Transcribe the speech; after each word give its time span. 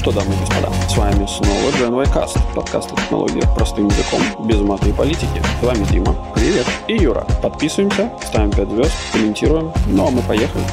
что, 0.00 0.12
дамы 0.12 0.32
и 0.34 0.38
господа, 0.38 0.72
с 0.88 0.96
вами 0.96 1.26
снова 1.26 1.70
Gen 1.72 2.10
Cast, 2.10 2.38
подкаст 2.54 2.90
о 2.90 2.96
технологиях 2.96 3.54
простым 3.54 3.88
языком, 3.88 4.46
без 4.46 4.58
маты 4.62 4.88
и 4.88 4.92
политики. 4.94 5.42
С 5.60 5.62
вами 5.62 5.84
Дима. 5.90 6.16
Привет. 6.34 6.64
И 6.88 6.94
Юра. 6.94 7.26
Подписываемся, 7.42 8.10
ставим 8.24 8.50
5 8.50 8.70
звезд, 8.70 8.92
комментируем. 9.12 9.70
Ну, 9.88 10.08
а 10.08 10.10
мы 10.10 10.22
поехали. 10.22 10.64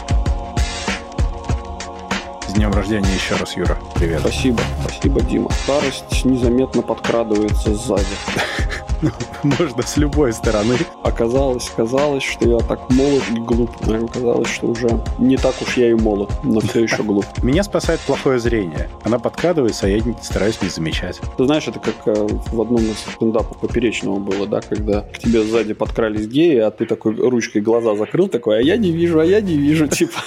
С 2.47 2.53
днем 2.53 2.71
рождения 2.71 3.09
еще 3.13 3.35
раз, 3.35 3.57
Юра. 3.57 3.77
Привет. 3.95 4.21
Спасибо, 4.21 4.61
спасибо, 4.81 5.19
Дима. 5.19 5.49
Старость 5.63 6.23
незаметно 6.23 6.81
подкрадывается 6.81 7.75
сзади. 7.75 8.05
Можно 9.43 9.81
с 9.81 9.97
любой 9.97 10.33
стороны. 10.33 10.77
Оказалось, 11.03 11.69
казалось, 11.75 12.23
что 12.23 12.47
я 12.49 12.59
так 12.59 12.89
молод 12.89 13.23
и 13.35 13.39
глуп. 13.39 13.71
Но 13.85 14.05
оказалось, 14.05 14.49
что 14.49 14.67
уже 14.67 14.87
не 15.19 15.37
так 15.37 15.55
уж 15.61 15.77
я 15.77 15.91
и 15.91 15.93
молод, 15.93 16.31
но 16.43 16.59
все 16.59 16.83
еще 16.83 17.03
глуп. 17.03 17.25
Меня 17.43 17.63
спасает 17.63 17.99
плохое 18.01 18.39
зрение. 18.39 18.89
Она 19.03 19.19
подкрадывается, 19.19 19.87
а 19.87 19.89
я 19.89 20.01
стараюсь 20.21 20.61
не 20.61 20.69
замечать. 20.69 21.19
Ты 21.37 21.45
знаешь, 21.45 21.67
это 21.67 21.79
как 21.79 21.95
э, 22.05 22.27
в 22.51 22.61
одном 22.61 22.81
из 22.81 22.97
стендапов 22.97 23.57
поперечного 23.59 24.19
было, 24.19 24.47
да, 24.47 24.61
когда 24.61 25.01
к 25.01 25.19
тебе 25.19 25.43
сзади 25.43 25.73
подкрались 25.73 26.27
геи, 26.27 26.57
а 26.57 26.71
ты 26.71 26.85
такой 26.85 27.15
ручкой 27.15 27.61
глаза 27.61 27.95
закрыл, 27.95 28.27
такой, 28.27 28.59
а 28.59 28.61
я 28.61 28.77
не 28.77 28.91
вижу, 28.91 29.19
а 29.19 29.25
я 29.25 29.41
не 29.41 29.55
вижу, 29.57 29.87
типа. 29.97 30.19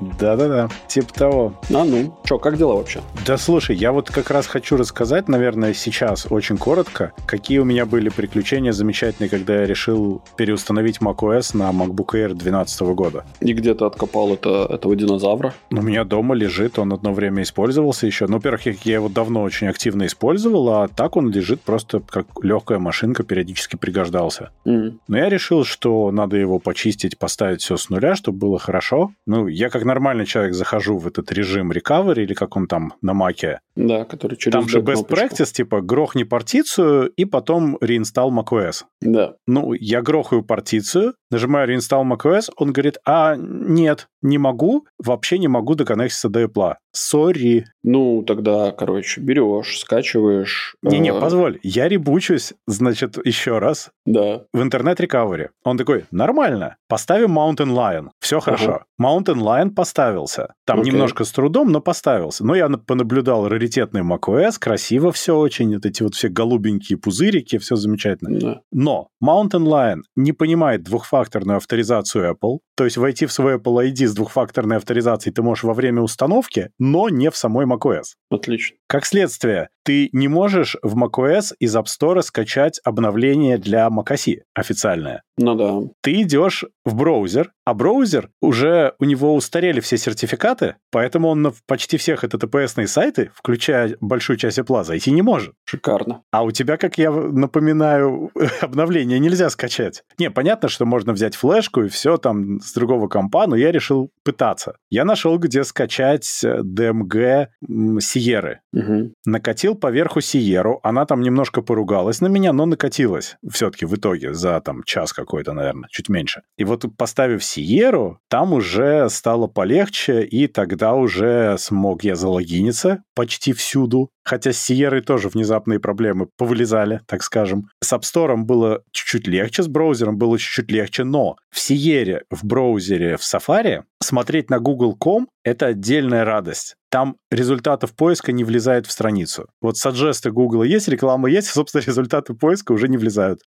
Да-да-да, 0.00 0.68
типа 0.88 1.12
того. 1.12 1.54
А 1.70 1.84
ну, 1.84 2.16
что, 2.24 2.38
как 2.38 2.56
дела 2.56 2.74
вообще? 2.74 3.00
Да 3.26 3.38
слушай, 3.38 3.76
я 3.76 3.92
вот 3.92 4.10
как 4.10 4.30
раз 4.30 4.46
хочу 4.46 4.76
рассказать, 4.76 5.28
наверное, 5.28 5.74
сейчас 5.74 6.26
очень 6.30 6.58
коротко, 6.58 7.12
какие 7.26 7.58
у 7.58 7.64
меня 7.64 7.85
были 7.86 8.08
приключения 8.08 8.72
замечательные, 8.72 9.30
когда 9.30 9.60
я 9.60 9.66
решил 9.66 10.22
переустановить 10.36 10.98
macOS 10.98 11.56
на 11.56 11.70
MacBook 11.70 12.14
Air 12.14 12.28
2012 12.28 12.80
года. 12.94 13.24
И 13.40 13.52
где 13.52 13.74
ты 13.74 13.84
откопал 13.84 14.34
это, 14.34 14.66
этого 14.70 14.94
динозавра? 14.96 15.54
У 15.70 15.82
меня 15.82 16.04
дома 16.04 16.34
лежит, 16.34 16.78
он 16.78 16.92
одно 16.92 17.12
время 17.12 17.42
использовался 17.42 18.06
еще. 18.06 18.26
Ну, 18.26 18.34
во-первых, 18.34 18.66
я 18.84 18.94
его 18.94 19.08
давно 19.08 19.42
очень 19.42 19.68
активно 19.68 20.06
использовал, 20.06 20.68
а 20.70 20.88
так 20.88 21.16
он 21.16 21.30
лежит 21.30 21.60
просто 21.60 22.00
как 22.00 22.26
легкая 22.42 22.78
машинка, 22.78 23.22
периодически 23.22 23.76
пригождался. 23.76 24.50
Mm. 24.66 24.98
Но 25.08 25.18
я 25.18 25.28
решил, 25.28 25.64
что 25.64 26.10
надо 26.10 26.36
его 26.36 26.58
почистить, 26.58 27.18
поставить 27.18 27.62
все 27.62 27.76
с 27.76 27.90
нуля, 27.90 28.14
чтобы 28.14 28.38
было 28.38 28.58
хорошо. 28.58 29.12
Ну, 29.26 29.46
я 29.46 29.70
как 29.70 29.84
нормальный 29.84 30.26
человек 30.26 30.54
захожу 30.54 30.98
в 30.98 31.06
этот 31.06 31.32
режим 31.32 31.72
recovery, 31.72 32.22
или 32.22 32.34
как 32.34 32.56
он 32.56 32.66
там 32.66 32.94
на 33.02 33.14
маке. 33.14 33.60
Да, 33.76 34.04
который 34.04 34.36
через 34.36 34.52
Там 34.52 34.68
же 34.68 34.80
best 34.80 35.06
practice, 35.08 35.52
типа, 35.52 35.80
грохни 35.80 36.24
партицию 36.24 37.08
и 37.08 37.24
потом 37.24 37.75
реинсталл 37.80 38.32
macOS. 38.32 38.84
Да. 39.00 39.34
Ну, 39.46 39.72
я 39.72 40.02
грохаю 40.02 40.42
партицию, 40.44 41.14
нажимаю 41.30 41.68
реинсталл 41.68 42.04
macOS, 42.04 42.50
он 42.56 42.72
говорит, 42.72 42.98
а 43.04 43.36
нет, 43.36 44.08
не 44.22 44.38
могу, 44.38 44.86
вообще 45.02 45.38
не 45.38 45.48
могу 45.48 45.74
доконнектиться 45.74 46.28
до 46.28 46.44
Apple. 46.44 46.74
Сори. 46.92 47.66
Ну, 47.82 48.22
тогда, 48.22 48.72
короче, 48.72 49.20
берешь, 49.20 49.78
скачиваешь. 49.78 50.76
Не-не, 50.82 51.10
э... 51.10 51.20
позволь, 51.20 51.58
я 51.62 51.88
ребучусь, 51.88 52.54
значит, 52.66 53.18
еще 53.24 53.58
раз. 53.58 53.90
Да. 54.04 54.42
В 54.52 54.62
интернет 54.62 55.00
рекавери. 55.00 55.50
Он 55.64 55.76
такой, 55.76 56.06
нормально, 56.10 56.76
поставим 56.88 57.38
Mountain 57.38 57.74
Lion. 57.74 58.08
Все 58.20 58.40
хорошо. 58.40 58.76
Ага. 58.76 58.84
Mountain 59.00 59.40
Lion 59.40 59.70
поставился. 59.70 60.54
Там 60.64 60.80
okay. 60.80 60.84
немножко 60.84 61.24
с 61.24 61.32
трудом, 61.32 61.70
но 61.70 61.80
поставился. 61.80 62.44
Но 62.44 62.54
я 62.54 62.68
понаблюдал 62.68 63.48
раритетный 63.48 64.02
macOS, 64.02 64.54
красиво 64.58 65.12
все 65.12 65.36
очень, 65.36 65.74
вот 65.74 65.84
эти 65.86 66.02
вот 66.02 66.14
все 66.14 66.28
голубенькие 66.28 66.98
пузырики, 66.98 67.58
все 67.58 67.76
замечательно. 67.76 68.38
Да. 68.38 68.60
Но 68.72 69.08
Mountain 69.22 69.66
Lion 69.66 70.00
не 70.16 70.32
понимает 70.32 70.82
двухфакторную 71.16 71.56
авторизацию 71.56 72.30
Apple, 72.30 72.58
то 72.76 72.84
есть 72.84 72.96
войти 72.98 73.24
в 73.26 73.32
свой 73.32 73.56
Apple 73.56 73.90
ID 73.90 74.06
с 74.06 74.14
двухфакторной 74.14 74.76
авторизацией 74.76 75.32
ты 75.32 75.42
можешь 75.42 75.64
во 75.64 75.72
время 75.72 76.02
установки, 76.02 76.70
но 76.78 77.08
не 77.08 77.30
в 77.30 77.36
самой 77.36 77.64
macOS. 77.66 78.16
Отлично. 78.30 78.76
Как 78.86 79.06
следствие, 79.06 79.70
ты 79.86 80.08
не 80.12 80.26
можешь 80.26 80.76
в 80.82 81.00
macOS 81.00 81.54
из 81.60 81.76
App 81.76 81.84
Store 81.84 82.20
скачать 82.22 82.80
обновление 82.84 83.56
для 83.56 83.86
macOS 83.86 84.38
официальное. 84.52 85.22
Ну 85.38 85.54
да. 85.54 85.88
Ты 86.02 86.22
идешь 86.22 86.64
в 86.84 86.96
браузер, 86.96 87.52
а 87.64 87.72
браузер 87.72 88.30
уже 88.42 88.94
у 88.98 89.04
него 89.04 89.34
устарели 89.34 89.78
все 89.78 89.96
сертификаты, 89.96 90.74
поэтому 90.90 91.28
он 91.28 91.42
на 91.42 91.52
почти 91.68 91.98
всех 91.98 92.24
HTTPS 92.24 92.86
сайты, 92.86 93.30
включая 93.34 93.96
большую 94.00 94.38
часть 94.38 94.58
Apple, 94.58 94.82
зайти 94.82 95.12
не 95.12 95.22
может. 95.22 95.54
Шикарно. 95.64 96.22
А 96.32 96.42
у 96.42 96.50
тебя, 96.50 96.78
как 96.78 96.98
я 96.98 97.12
напоминаю, 97.12 98.32
обновление 98.60 99.20
нельзя 99.20 99.50
скачать. 99.50 100.02
Не, 100.18 100.30
понятно, 100.30 100.68
что 100.68 100.84
можно 100.84 101.12
взять 101.12 101.36
флешку 101.36 101.82
и 101.82 101.88
все 101.88 102.16
там 102.16 102.60
с 102.60 102.72
другого 102.72 103.06
компа, 103.06 103.46
но 103.46 103.54
я 103.54 103.70
решил 103.70 104.10
пытаться. 104.24 104.78
Я 104.90 105.04
нашел, 105.04 105.38
где 105.38 105.62
скачать 105.62 106.42
DMG 106.44 107.46
Sierra. 107.68 108.56
Угу. 108.72 109.12
Накатил 109.26 109.75
поверху 109.76 110.20
Сиеру, 110.20 110.80
она 110.82 111.06
там 111.06 111.20
немножко 111.20 111.62
поругалась 111.62 112.20
на 112.20 112.26
меня, 112.26 112.52
но 112.52 112.66
накатилась 112.66 113.36
все-таки 113.48 113.86
в 113.86 113.94
итоге 113.94 114.34
за 114.34 114.60
там 114.60 114.82
час 114.84 115.12
какой-то, 115.12 115.52
наверное, 115.52 115.88
чуть 115.90 116.08
меньше. 116.08 116.42
И 116.56 116.64
вот 116.64 116.84
поставив 116.96 117.44
Сиеру, 117.44 118.18
там 118.28 118.52
уже 118.52 119.08
стало 119.10 119.46
полегче, 119.46 120.24
и 120.24 120.46
тогда 120.46 120.94
уже 120.94 121.56
смог 121.58 122.04
я 122.04 122.16
залогиниться 122.16 123.02
почти 123.14 123.52
всюду. 123.52 124.10
Хотя 124.26 124.52
с 124.52 124.58
Сиерой 124.58 125.02
тоже 125.02 125.28
внезапные 125.28 125.78
проблемы 125.78 126.26
повылезали, 126.36 127.00
так 127.06 127.22
скажем. 127.22 127.68
С 127.80 127.92
App 127.92 128.00
Store 128.00 128.36
было 128.36 128.82
чуть-чуть 128.90 129.28
легче, 129.28 129.62
с 129.62 129.68
браузером 129.68 130.18
было 130.18 130.36
чуть-чуть 130.36 130.68
легче, 130.72 131.04
но 131.04 131.36
в 131.48 131.60
Сиере, 131.60 132.24
в 132.28 132.44
браузере, 132.44 133.16
в 133.16 133.20
Safari 133.20 133.84
смотреть 134.02 134.50
на 134.50 134.58
Google.com— 134.58 135.28
это 135.44 135.66
отдельная 135.66 136.24
радость. 136.24 136.74
Там 136.90 137.18
результатов 137.30 137.94
поиска 137.94 138.32
не 138.32 138.42
влезает 138.42 138.86
в 138.88 138.90
страницу. 138.90 139.46
Вот 139.62 139.76
саджесты 139.76 140.32
Google 140.32 140.64
есть, 140.64 140.88
реклама 140.88 141.30
есть, 141.30 141.46
собственно, 141.52 141.82
результаты 141.82 142.34
поиска 142.34 142.72
уже 142.72 142.88
не 142.88 142.98
влезают. 142.98 143.42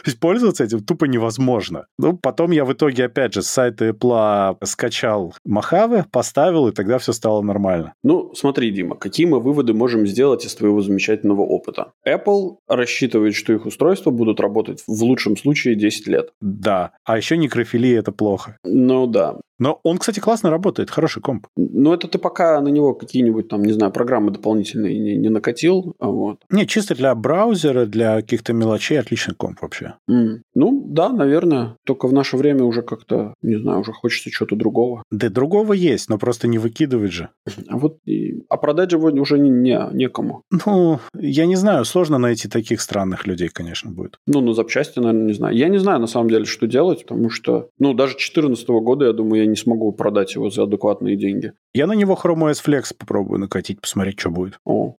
То 0.04 0.10
есть 0.10 0.20
пользоваться 0.20 0.64
этим 0.64 0.80
тупо 0.80 1.04
невозможно. 1.04 1.86
Ну, 1.98 2.16
потом 2.16 2.50
я 2.50 2.64
в 2.64 2.72
итоге, 2.72 3.04
опять 3.04 3.34
же, 3.34 3.42
с 3.42 3.48
сайта 3.48 3.88
Apple 3.88 4.56
скачал 4.64 5.34
Махавы, 5.44 6.04
поставил, 6.10 6.68
и 6.68 6.72
тогда 6.72 6.98
все 6.98 7.12
стало 7.12 7.42
нормально. 7.42 7.94
Ну, 8.02 8.32
смотри, 8.34 8.70
Дима, 8.70 8.96
какие 8.96 9.26
мы 9.26 9.40
выводы 9.40 9.74
можем 9.74 10.06
сделать 10.06 10.44
из 10.44 10.54
твоего 10.54 10.80
замечательного 10.80 11.42
опыта? 11.42 11.92
Apple 12.06 12.56
рассчитывает, 12.68 13.34
что 13.34 13.52
их 13.52 13.66
устройства 13.66 14.10
будут 14.10 14.40
работать 14.40 14.82
в 14.86 15.02
лучшем 15.02 15.36
случае 15.36 15.74
10 15.74 16.06
лет. 16.06 16.30
Да. 16.40 16.92
А 17.04 17.16
еще 17.16 17.36
некрофилия– 17.36 17.98
это 18.00 18.12
плохо. 18.12 18.56
Ну 18.64 19.06
да. 19.06 19.36
Но 19.60 19.78
он, 19.84 19.98
кстати, 19.98 20.20
классно 20.20 20.50
работает, 20.50 20.90
хороший 20.90 21.22
комп. 21.22 21.46
Ну, 21.56 21.92
это 21.92 22.08
ты 22.08 22.18
пока 22.18 22.60
на 22.60 22.68
него 22.68 22.94
какие-нибудь 22.94 23.48
там, 23.48 23.62
не 23.62 23.72
знаю, 23.72 23.92
программы 23.92 24.32
дополнительные 24.32 24.98
не, 24.98 25.16
не 25.16 25.28
накатил. 25.28 25.94
А 26.00 26.08
вот. 26.08 26.38
Не, 26.50 26.66
чисто 26.66 26.94
для 26.94 27.14
браузера, 27.14 27.84
для 27.84 28.16
каких-то 28.16 28.54
мелочей 28.54 28.98
отличный 28.98 29.34
комп 29.34 29.60
вообще. 29.60 29.94
Mm. 30.10 30.40
Ну, 30.54 30.86
да, 30.88 31.10
наверное. 31.10 31.76
Только 31.84 32.08
в 32.08 32.12
наше 32.12 32.38
время 32.38 32.64
уже 32.64 32.82
как-то, 32.82 33.34
не 33.42 33.56
знаю, 33.56 33.80
уже 33.80 33.92
хочется 33.92 34.30
чего-то 34.30 34.56
другого. 34.56 35.02
Да 35.10 35.28
другого 35.28 35.74
есть, 35.74 36.08
но 36.08 36.16
просто 36.16 36.48
не 36.48 36.58
выкидывать 36.58 37.12
же. 37.12 37.28
А 37.68 37.76
вот, 37.76 37.98
и... 38.06 38.42
а 38.48 38.56
продать 38.56 38.90
же 38.90 38.98
уже 38.98 39.38
не, 39.38 39.50
не, 39.50 39.78
некому. 39.92 40.42
Ну, 40.66 41.00
я 41.14 41.44
не 41.44 41.56
знаю, 41.56 41.84
сложно 41.84 42.16
найти 42.16 42.48
таких 42.48 42.80
странных 42.80 43.26
людей, 43.26 43.48
конечно, 43.48 43.90
будет. 43.90 44.16
Ну, 44.26 44.40
на 44.40 44.54
запчасти, 44.54 45.00
наверное, 45.00 45.26
не 45.26 45.34
знаю. 45.34 45.54
Я 45.54 45.68
не 45.68 45.78
знаю, 45.78 46.00
на 46.00 46.06
самом 46.06 46.30
деле, 46.30 46.46
что 46.46 46.66
делать, 46.66 47.02
потому 47.06 47.28
что, 47.28 47.68
ну, 47.78 47.92
даже 47.92 48.12
2014 48.12 48.68
года, 48.68 49.04
я 49.06 49.12
думаю, 49.12 49.42
я 49.42 49.49
не 49.50 49.56
смогу 49.56 49.92
продать 49.92 50.34
его 50.34 50.50
за 50.50 50.62
адекватные 50.62 51.16
деньги. 51.16 51.52
Я 51.74 51.86
на 51.86 51.92
него 51.92 52.14
Chrome 52.14 52.50
OS 52.50 52.64
Flex 52.64 52.94
попробую 52.96 53.40
накатить, 53.40 53.80
посмотреть, 53.80 54.18
что 54.20 54.30
будет. 54.30 54.58
О. 54.64 54.96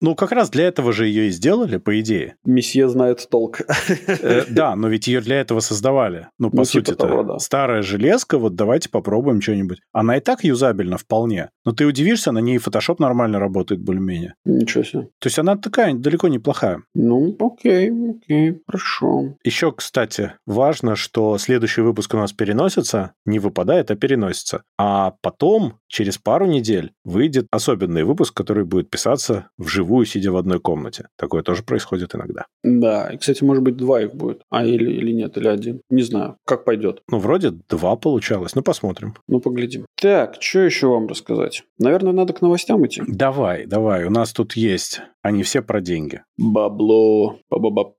Ну, 0.00 0.14
как 0.14 0.32
раз 0.32 0.50
для 0.50 0.64
этого 0.66 0.92
же 0.92 1.06
ее 1.06 1.28
и 1.28 1.30
сделали, 1.30 1.78
по 1.78 1.98
идее. 2.00 2.36
Месье 2.44 2.88
знает 2.88 3.26
толк. 3.30 3.60
Э, 4.06 4.44
да, 4.48 4.76
но 4.76 4.88
ведь 4.88 5.06
ее 5.06 5.20
для 5.20 5.40
этого 5.40 5.60
создавали. 5.60 6.28
Ну, 6.38 6.50
по 6.50 6.58
ну, 6.58 6.64
сути, 6.64 6.90
типа 6.90 7.24
да. 7.24 7.38
старая 7.38 7.82
железка, 7.82 8.38
вот 8.38 8.54
давайте 8.54 8.88
попробуем 8.88 9.40
что-нибудь. 9.40 9.80
Она 9.92 10.16
и 10.16 10.20
так 10.20 10.44
юзабельна 10.44 10.98
вполне. 10.98 11.50
Но 11.64 11.72
ты 11.72 11.86
удивишься, 11.86 12.32
на 12.32 12.38
ней 12.38 12.58
Photoshop 12.58 12.96
нормально 12.98 13.38
работает 13.38 13.80
более-менее. 13.80 14.34
Ничего 14.44 14.84
себе. 14.84 15.02
То 15.18 15.26
есть 15.26 15.38
она 15.38 15.56
такая 15.56 15.94
далеко 15.94 16.28
неплохая. 16.28 16.82
Ну, 16.94 17.36
окей, 17.38 17.90
окей, 17.90 18.60
хорошо. 18.66 19.36
Еще, 19.44 19.72
кстати, 19.72 20.32
важно, 20.46 20.96
что 20.96 21.38
следующий 21.38 21.80
выпуск 21.80 22.14
у 22.14 22.18
нас 22.18 22.32
переносится, 22.32 23.12
не 23.24 23.38
выпадает, 23.38 23.90
а 23.90 23.96
переносится. 23.96 24.62
А 24.78 25.14
потом, 25.22 25.78
через 25.94 26.18
пару 26.18 26.46
недель, 26.46 26.92
выйдет 27.04 27.46
особенный 27.52 28.02
выпуск, 28.02 28.34
который 28.34 28.64
будет 28.64 28.90
писаться 28.90 29.48
вживую 29.58 30.06
сидя 30.06 30.32
в 30.32 30.36
одной 30.36 30.58
комнате. 30.58 31.06
Такое 31.16 31.44
тоже 31.44 31.62
происходит 31.62 32.16
иногда. 32.16 32.46
Да, 32.64 33.10
и, 33.12 33.16
кстати, 33.16 33.44
может 33.44 33.62
быть, 33.62 33.76
два 33.76 34.02
их 34.02 34.12
будет. 34.12 34.42
А, 34.50 34.64
или, 34.64 34.90
или 34.90 35.12
нет, 35.12 35.36
или 35.36 35.46
один. 35.46 35.80
Не 35.90 36.02
знаю, 36.02 36.36
как 36.44 36.64
пойдет. 36.64 37.02
Ну, 37.08 37.18
вроде 37.18 37.50
два 37.50 37.94
получалось. 37.94 38.56
Ну, 38.56 38.62
посмотрим. 38.62 39.14
Ну, 39.28 39.38
поглядим. 39.40 39.86
Так, 40.00 40.36
что 40.40 40.60
еще 40.60 40.88
вам 40.88 41.06
рассказать? 41.06 41.62
Наверное, 41.78 42.12
надо 42.12 42.32
к 42.32 42.42
новостям 42.42 42.84
идти. 42.84 43.02
Давай, 43.06 43.64
давай. 43.66 44.04
У 44.04 44.10
нас 44.10 44.32
тут 44.32 44.54
есть 44.54 45.00
Они 45.24 45.42
все 45.42 45.62
про 45.62 45.80
деньги. 45.80 46.20
Бабло 46.36 47.38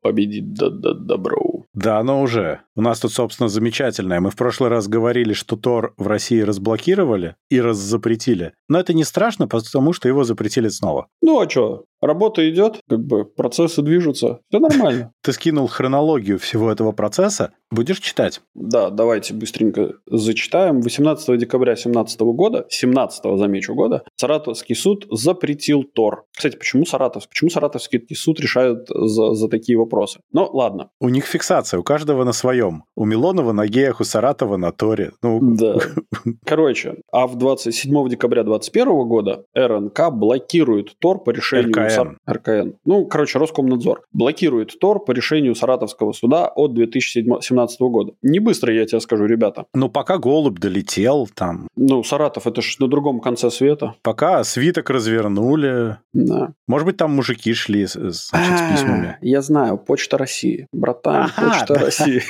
победит 0.03 0.53
да 0.53 0.67
-да 0.67 0.93
добро. 0.93 1.63
Да, 1.73 1.97
оно 1.97 2.21
уже. 2.21 2.61
У 2.75 2.81
нас 2.81 2.99
тут, 2.99 3.13
собственно, 3.13 3.49
замечательное. 3.49 4.19
Мы 4.19 4.29
в 4.29 4.35
прошлый 4.35 4.69
раз 4.69 4.87
говорили, 4.87 5.33
что 5.33 5.55
Тор 5.55 5.95
в 5.97 6.05
России 6.05 6.39
разблокировали 6.41 7.35
и 7.49 7.59
раззапретили. 7.59 8.53
Но 8.69 8.79
это 8.79 8.93
не 8.93 9.03
страшно, 9.03 9.47
потому 9.47 9.91
что 9.91 10.07
его 10.07 10.23
запретили 10.23 10.67
снова. 10.67 11.07
Ну 11.23 11.39
а 11.39 11.49
что? 11.49 11.85
Работа 12.01 12.47
идет, 12.49 12.79
как 12.89 12.99
бы 13.05 13.25
процессы 13.25 13.81
движутся, 13.81 14.39
все 14.49 14.59
нормально. 14.59 15.11
Ты 15.21 15.33
скинул 15.33 15.67
хронологию 15.67 16.39
всего 16.39 16.71
этого 16.71 16.91
процесса. 16.91 17.51
Будешь 17.71 17.99
читать? 17.99 18.41
Да, 18.53 18.89
давайте 18.89 19.33
быстренько 19.33 19.93
зачитаем. 20.05 20.81
18 20.81 21.37
декабря 21.39 21.73
2017 21.73 22.19
года, 22.21 22.65
17 22.69 23.37
замечу 23.37 23.73
года, 23.73 24.03
Саратовский 24.15 24.75
суд 24.75 25.07
запретил 25.09 25.83
Тор. 25.83 26.25
Кстати, 26.35 26.57
почему 26.57 26.85
Саратовский? 26.85 27.29
Почему 27.29 27.49
Саратовский 27.49 28.05
суд 28.15 28.39
решает 28.39 28.87
за, 28.87 29.33
за 29.33 29.47
такие 29.49 29.77
вопросы? 29.77 30.19
Ну, 30.31 30.47
ладно. 30.53 30.89
У 30.99 31.09
них 31.09 31.25
фиксация, 31.25 31.79
у 31.79 31.83
каждого 31.83 32.23
на 32.23 32.33
своем. 32.33 32.83
У 32.95 33.05
Милонова 33.05 33.51
на 33.51 33.67
геях, 33.67 33.99
у 33.99 34.03
Саратова 34.03 34.57
на 34.57 34.71
Торе. 34.71 35.11
Ну... 35.21 35.39
Да. 35.41 35.77
Короче, 36.45 37.01
а 37.11 37.27
в 37.27 37.35
27 37.35 38.09
декабря 38.09 38.43
2021 38.43 39.07
года 39.07 39.45
РНК 39.55 40.11
блокирует 40.11 40.97
Тор 40.99 41.23
по 41.23 41.31
решению... 41.31 41.73
РКН. 41.85 41.95
Сар... 41.95 42.17
РКН. 42.29 42.69
Ну, 42.85 43.05
короче, 43.05 43.39
Роскомнадзор 43.39 44.03
блокирует 44.13 44.79
Тор 44.79 45.03
по 45.03 45.11
решению 45.11 45.55
Саратовского 45.55 46.11
суда 46.11 46.47
от 46.47 46.73
2017 46.73 47.79
года. 47.81 48.13
Не 48.21 48.39
быстро, 48.39 48.73
я 48.73 48.85
тебе 48.85 48.99
скажу, 48.99 49.25
ребята. 49.25 49.65
Ну, 49.73 49.89
пока 49.89 50.17
голубь 50.17 50.59
долетел 50.59 51.27
там. 51.33 51.67
Ну, 51.75 52.03
Саратов, 52.03 52.47
это 52.47 52.61
ж 52.61 52.77
на 52.79 52.87
другом 52.87 53.19
конце 53.19 53.49
света. 53.51 53.95
Пока 54.01 54.43
свиток 54.43 54.89
развернули. 54.89 55.97
Да. 56.13 56.53
Может 56.67 56.85
быть, 56.85 56.97
там 56.97 57.11
мужики 57.11 57.53
шли 57.53 57.85
значит, 57.85 58.15
с 58.15 58.29
А, 58.33 58.71
письмами. 58.71 59.17
Я 59.21 59.41
знаю, 59.41 59.77
Почта 59.77 60.17
России. 60.17 60.67
Братан, 60.71 61.29
Почта. 61.35 61.75
России. 61.75 62.21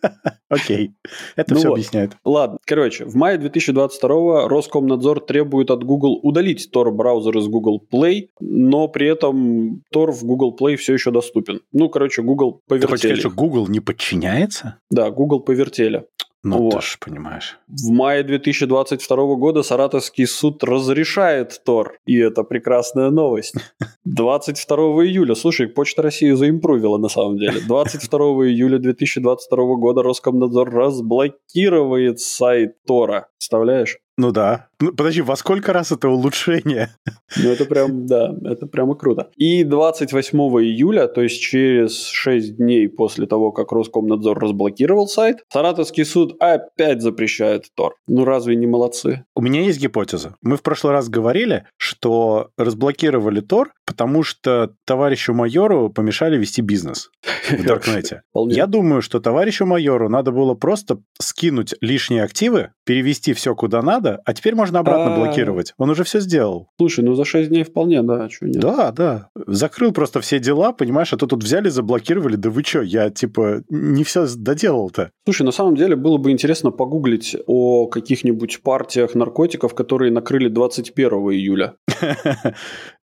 Окей. 0.48 0.92
Это 1.36 1.54
Ну 1.54 1.60
все 1.60 1.72
объясняет. 1.72 2.12
Ладно, 2.24 2.58
короче, 2.64 3.04
в 3.04 3.14
мае 3.14 3.38
2022 3.38 4.48
Роскомнадзор 4.48 5.20
требует 5.20 5.70
от 5.70 5.84
Google 5.84 6.18
удалить 6.22 6.70
Tor 6.74 6.90
браузер 6.90 7.36
из 7.38 7.48
Google 7.48 7.82
Play, 7.92 8.28
но 8.40 8.88
при 8.98 9.06
этом 9.08 9.82
Tor 9.94 10.10
в 10.10 10.24
Google 10.24 10.56
Play 10.60 10.74
все 10.74 10.92
еще 10.94 11.12
доступен. 11.12 11.60
Ну, 11.72 11.88
короче, 11.88 12.20
Google 12.20 12.60
Ты 12.68 12.74
хочешь 12.80 12.88
повертели. 12.88 12.98
сказать, 12.98 13.18
что 13.20 13.30
Google 13.30 13.68
не 13.68 13.78
подчиняется? 13.78 14.80
Да, 14.90 15.08
Google 15.10 15.38
повертели. 15.38 16.02
Ну, 16.44 16.58
Вот. 16.64 16.76
ты 16.76 16.80
ж 16.80 16.98
понимаешь. 17.00 17.58
В 17.66 17.90
мае 17.90 18.22
2022 18.22 19.16
года 19.36 19.62
Саратовский 19.62 20.26
суд 20.26 20.62
разрешает 20.62 21.60
Тор, 21.64 21.98
и 22.06 22.16
это 22.18 22.44
прекрасная 22.44 23.10
новость. 23.10 23.54
22 24.04 24.76
июля, 25.04 25.34
слушай, 25.34 25.66
Почта 25.66 26.02
России 26.02 26.30
заимпрувила 26.32 26.98
на 26.98 27.08
самом 27.08 27.38
деле. 27.38 27.60
22 27.66 28.18
июля 28.48 28.78
2022 28.78 29.56
года 29.76 30.02
Роскомнадзор 30.02 30.70
разблокирует 30.70 32.20
сайт 32.20 32.76
Тора. 32.86 33.28
Представляешь? 33.38 33.98
Ну 34.18 34.32
да. 34.32 34.66
Ну, 34.80 34.92
подожди, 34.92 35.22
во 35.22 35.36
сколько 35.36 35.72
раз 35.72 35.92
это 35.92 36.08
улучшение? 36.08 36.90
Ну, 37.36 37.50
это 37.50 37.64
прям, 37.66 38.06
да, 38.06 38.34
это 38.44 38.66
прямо 38.66 38.96
круто. 38.96 39.30
И 39.36 39.62
28 39.62 40.36
июля, 40.60 41.06
то 41.06 41.22
есть 41.22 41.40
через 41.40 42.04
6 42.06 42.56
дней 42.56 42.88
после 42.88 43.26
того, 43.28 43.52
как 43.52 43.70
Роскомнадзор 43.70 44.36
разблокировал 44.40 45.06
сайт, 45.06 45.44
Саратовский 45.52 46.04
суд 46.04 46.27
опять 46.40 47.02
запрещает 47.02 47.66
Тор. 47.74 47.94
Ну, 48.06 48.24
разве 48.24 48.56
не 48.56 48.66
молодцы? 48.66 49.24
У 49.34 49.42
меня 49.42 49.62
есть 49.62 49.80
гипотеза. 49.80 50.36
Мы 50.42 50.56
в 50.56 50.62
прошлый 50.62 50.92
раз 50.92 51.08
говорили, 51.08 51.66
что 51.76 52.50
разблокировали 52.56 53.40
Тор, 53.40 53.72
потому 53.88 54.22
что 54.22 54.74
товарищу 54.84 55.32
майору 55.32 55.88
помешали 55.88 56.36
вести 56.36 56.60
бизнес 56.60 57.10
в 57.48 57.64
Даркнете. 57.64 58.20
Я 58.48 58.66
думаю, 58.66 59.00
что 59.00 59.18
товарищу 59.18 59.64
майору 59.64 60.10
надо 60.10 60.30
было 60.30 60.52
просто 60.52 60.98
скинуть 61.18 61.74
лишние 61.80 62.22
активы, 62.22 62.72
перевести 62.84 63.32
все 63.32 63.54
куда 63.54 63.80
надо, 63.80 64.20
а 64.26 64.34
теперь 64.34 64.54
можно 64.54 64.80
обратно 64.80 65.14
А. 65.14 65.16
блокировать. 65.16 65.72
Он 65.78 65.88
уже 65.88 66.04
все 66.04 66.20
сделал. 66.20 66.68
Слушай, 66.78 67.02
ну 67.02 67.14
за 67.14 67.24
6 67.24 67.48
дней 67.48 67.64
вполне, 67.64 68.02
да, 68.02 68.24
а 68.24 68.28
чё 68.28 68.44
нет? 68.44 68.60
Да, 68.60 68.92
да. 68.92 69.30
Закрыл 69.46 69.92
просто 69.92 70.20
все 70.20 70.38
дела, 70.38 70.72
понимаешь, 70.72 71.14
а 71.14 71.16
то 71.16 71.26
тут 71.26 71.42
взяли, 71.42 71.70
заблокировали. 71.70 72.36
Да 72.36 72.50
вы 72.50 72.62
что, 72.62 72.82
я 72.82 73.08
типа 73.08 73.62
не 73.70 74.04
все 74.04 74.26
доделал-то. 74.36 75.12
Слушай, 75.24 75.44
на 75.44 75.52
самом 75.52 75.76
деле 75.76 75.96
было 75.96 76.18
бы 76.18 76.30
интересно 76.30 76.72
погуглить 76.72 77.34
о 77.46 77.86
каких-нибудь 77.86 78.62
партиях 78.62 79.14
наркотиков, 79.14 79.74
которые 79.74 80.12
накрыли 80.12 80.48
21 80.48 81.08
июля. 81.32 81.76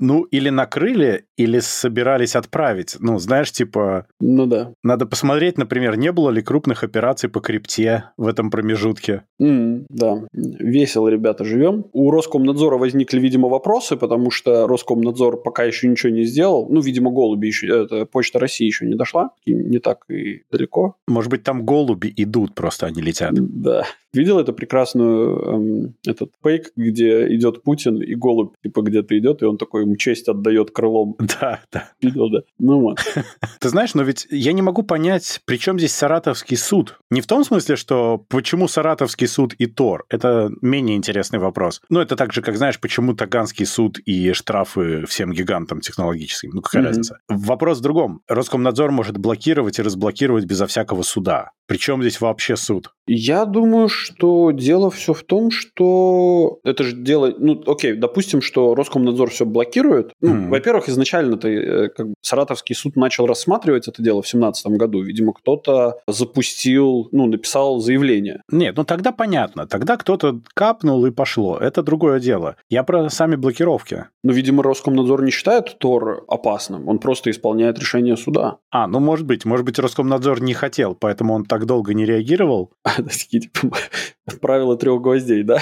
Ну, 0.00 0.22
или 0.22 0.48
накрыли, 0.48 1.24
или 1.36 1.58
собирались 1.60 2.36
отправить. 2.36 2.96
Ну, 3.00 3.18
знаешь, 3.18 3.50
типа, 3.52 4.06
Ну 4.20 4.46
да. 4.46 4.72
надо 4.82 5.06
посмотреть, 5.06 5.58
например, 5.58 5.96
не 5.96 6.12
было 6.12 6.30
ли 6.30 6.42
крупных 6.42 6.84
операций 6.84 7.28
по 7.28 7.40
крипте 7.40 8.04
в 8.16 8.26
этом 8.26 8.50
промежутке. 8.50 9.22
М, 9.40 9.86
да, 9.88 10.24
весело, 10.32 11.08
ребята, 11.08 11.44
живем. 11.44 11.86
У 11.92 12.10
Роскомнадзора 12.10 12.78
возникли, 12.78 13.18
видимо, 13.18 13.48
вопросы, 13.48 13.96
потому 13.96 14.30
что 14.30 14.66
Роскомнадзор 14.66 15.42
пока 15.42 15.64
еще 15.64 15.88
ничего 15.88 16.12
не 16.12 16.24
сделал. 16.24 16.68
Ну, 16.70 16.80
видимо, 16.80 17.10
голуби 17.10 17.46
еще, 17.46 17.66
это 17.84 18.06
Почта 18.06 18.38
России 18.38 18.66
еще 18.66 18.86
не 18.86 18.94
дошла, 18.94 19.30
и 19.44 19.54
не 19.54 19.78
так 19.78 20.04
и 20.08 20.42
далеко. 20.50 20.96
Может 21.06 21.30
быть, 21.30 21.42
там 21.42 21.64
голуби 21.64 22.12
идут, 22.16 22.54
просто 22.54 22.86
они 22.86 23.02
летят. 23.02 23.32
Да. 23.34 23.84
Видел 24.14 24.38
это 24.38 24.52
прекрасную 24.52 25.38
эм, 25.38 25.94
этот 26.06 26.30
фейк, 26.42 26.72
где 26.76 27.34
идет 27.34 27.62
Путин 27.62 28.00
и 28.00 28.14
голубь 28.14 28.54
типа 28.62 28.80
где-то 28.82 29.18
идет, 29.18 29.42
и 29.42 29.44
он 29.44 29.58
такой 29.58 29.84
ему 29.88 29.96
честь 29.96 30.28
отдает 30.28 30.70
крылом. 30.70 31.16
Да, 31.40 31.60
да. 31.70 31.90
Видел, 32.00 32.30
да? 32.30 32.40
Ну 32.58 32.80
вот. 32.80 32.98
Ты 33.60 33.68
знаешь, 33.68 33.94
но 33.94 34.02
ведь 34.02 34.26
я 34.30 34.52
не 34.52 34.62
могу 34.62 34.82
понять, 34.82 35.40
при 35.44 35.56
чем 35.56 35.78
здесь 35.78 35.94
Саратовский 35.94 36.56
суд? 36.56 36.98
Не 37.10 37.20
в 37.20 37.26
том 37.26 37.44
смысле, 37.44 37.76
что 37.76 38.24
почему 38.28 38.66
Саратовский 38.66 39.28
суд 39.28 39.54
и 39.58 39.66
Тор. 39.66 40.04
Это 40.08 40.50
менее 40.62 40.96
интересный 40.96 41.38
вопрос. 41.38 41.80
Ну, 41.90 42.00
это 42.00 42.16
так 42.16 42.32
же, 42.32 42.42
как, 42.42 42.56
знаешь, 42.56 42.80
почему 42.80 43.14
Таганский 43.14 43.66
суд 43.66 43.98
и 43.98 44.32
штрафы 44.32 45.06
всем 45.06 45.32
гигантам 45.32 45.80
технологическим. 45.80 46.50
Ну, 46.54 46.62
какая 46.62 46.82
разница? 46.82 47.20
Вопрос 47.28 47.78
в 47.78 47.82
другом. 47.82 48.22
Роскомнадзор 48.26 48.90
может 48.90 49.18
блокировать 49.18 49.78
и 49.78 49.82
разблокировать 49.82 50.44
безо 50.44 50.66
всякого 50.66 51.02
суда. 51.02 51.50
Причем 51.66 52.00
здесь 52.00 52.20
вообще 52.20 52.56
суд? 52.56 52.92
Я 53.06 53.44
думаю, 53.44 53.88
что 53.88 54.50
дело 54.52 54.90
все 54.90 55.12
в 55.12 55.22
том, 55.22 55.50
что 55.50 56.60
это 56.64 56.82
же 56.82 56.96
дело... 56.96 57.34
Ну, 57.38 57.62
окей, 57.66 57.94
допустим, 57.94 58.40
что 58.40 58.74
Роскомнадзор 58.74 59.30
все 59.30 59.44
блокирует. 59.44 59.77
Ну, 59.82 60.28
Мгм. 60.34 60.50
во-первых, 60.50 60.88
изначально-то 60.88 61.48
э, 61.48 61.88
как 61.88 62.08
бы 62.08 62.14
Саратовский 62.20 62.74
суд 62.74 62.96
начал 62.96 63.26
рассматривать 63.26 63.88
это 63.88 64.02
дело 64.02 64.22
в 64.22 64.26
2017 64.26 64.66
году. 64.78 65.02
Видимо, 65.02 65.32
кто-то 65.32 66.00
запустил, 66.06 67.08
ну, 67.12 67.26
написал 67.26 67.80
заявление. 67.80 68.42
Нет, 68.50 68.76
ну 68.76 68.84
тогда 68.84 69.12
понятно. 69.12 69.66
Тогда 69.66 69.96
кто-то 69.96 70.40
капнул 70.54 71.04
и 71.06 71.10
пошло. 71.10 71.58
Это 71.58 71.82
другое 71.82 72.20
дело. 72.20 72.56
Я 72.70 72.82
про 72.82 73.08
сами 73.10 73.36
блокировки. 73.36 74.06
Но, 74.22 74.32
видимо, 74.32 74.62
Роскомнадзор 74.62 75.22
не 75.22 75.30
считает 75.30 75.78
Тор 75.78 76.24
опасным. 76.28 76.88
Он 76.88 76.98
просто 76.98 77.30
исполняет 77.30 77.78
решение 77.78 78.16
суда. 78.16 78.56
А, 78.70 78.86
ну 78.86 79.00
может 79.00 79.26
быть. 79.26 79.44
Может 79.46 79.64
быть, 79.64 79.78
Роскомнадзор 79.78 80.42
не 80.42 80.52
хотел, 80.52 80.94
поэтому 80.94 81.34
он 81.34 81.44
так 81.46 81.64
долго 81.66 81.94
не 81.94 82.04
реагировал. 82.04 82.72
Правила 84.40 84.76
трех 84.76 85.00
гвоздей, 85.00 85.42
да? 85.42 85.58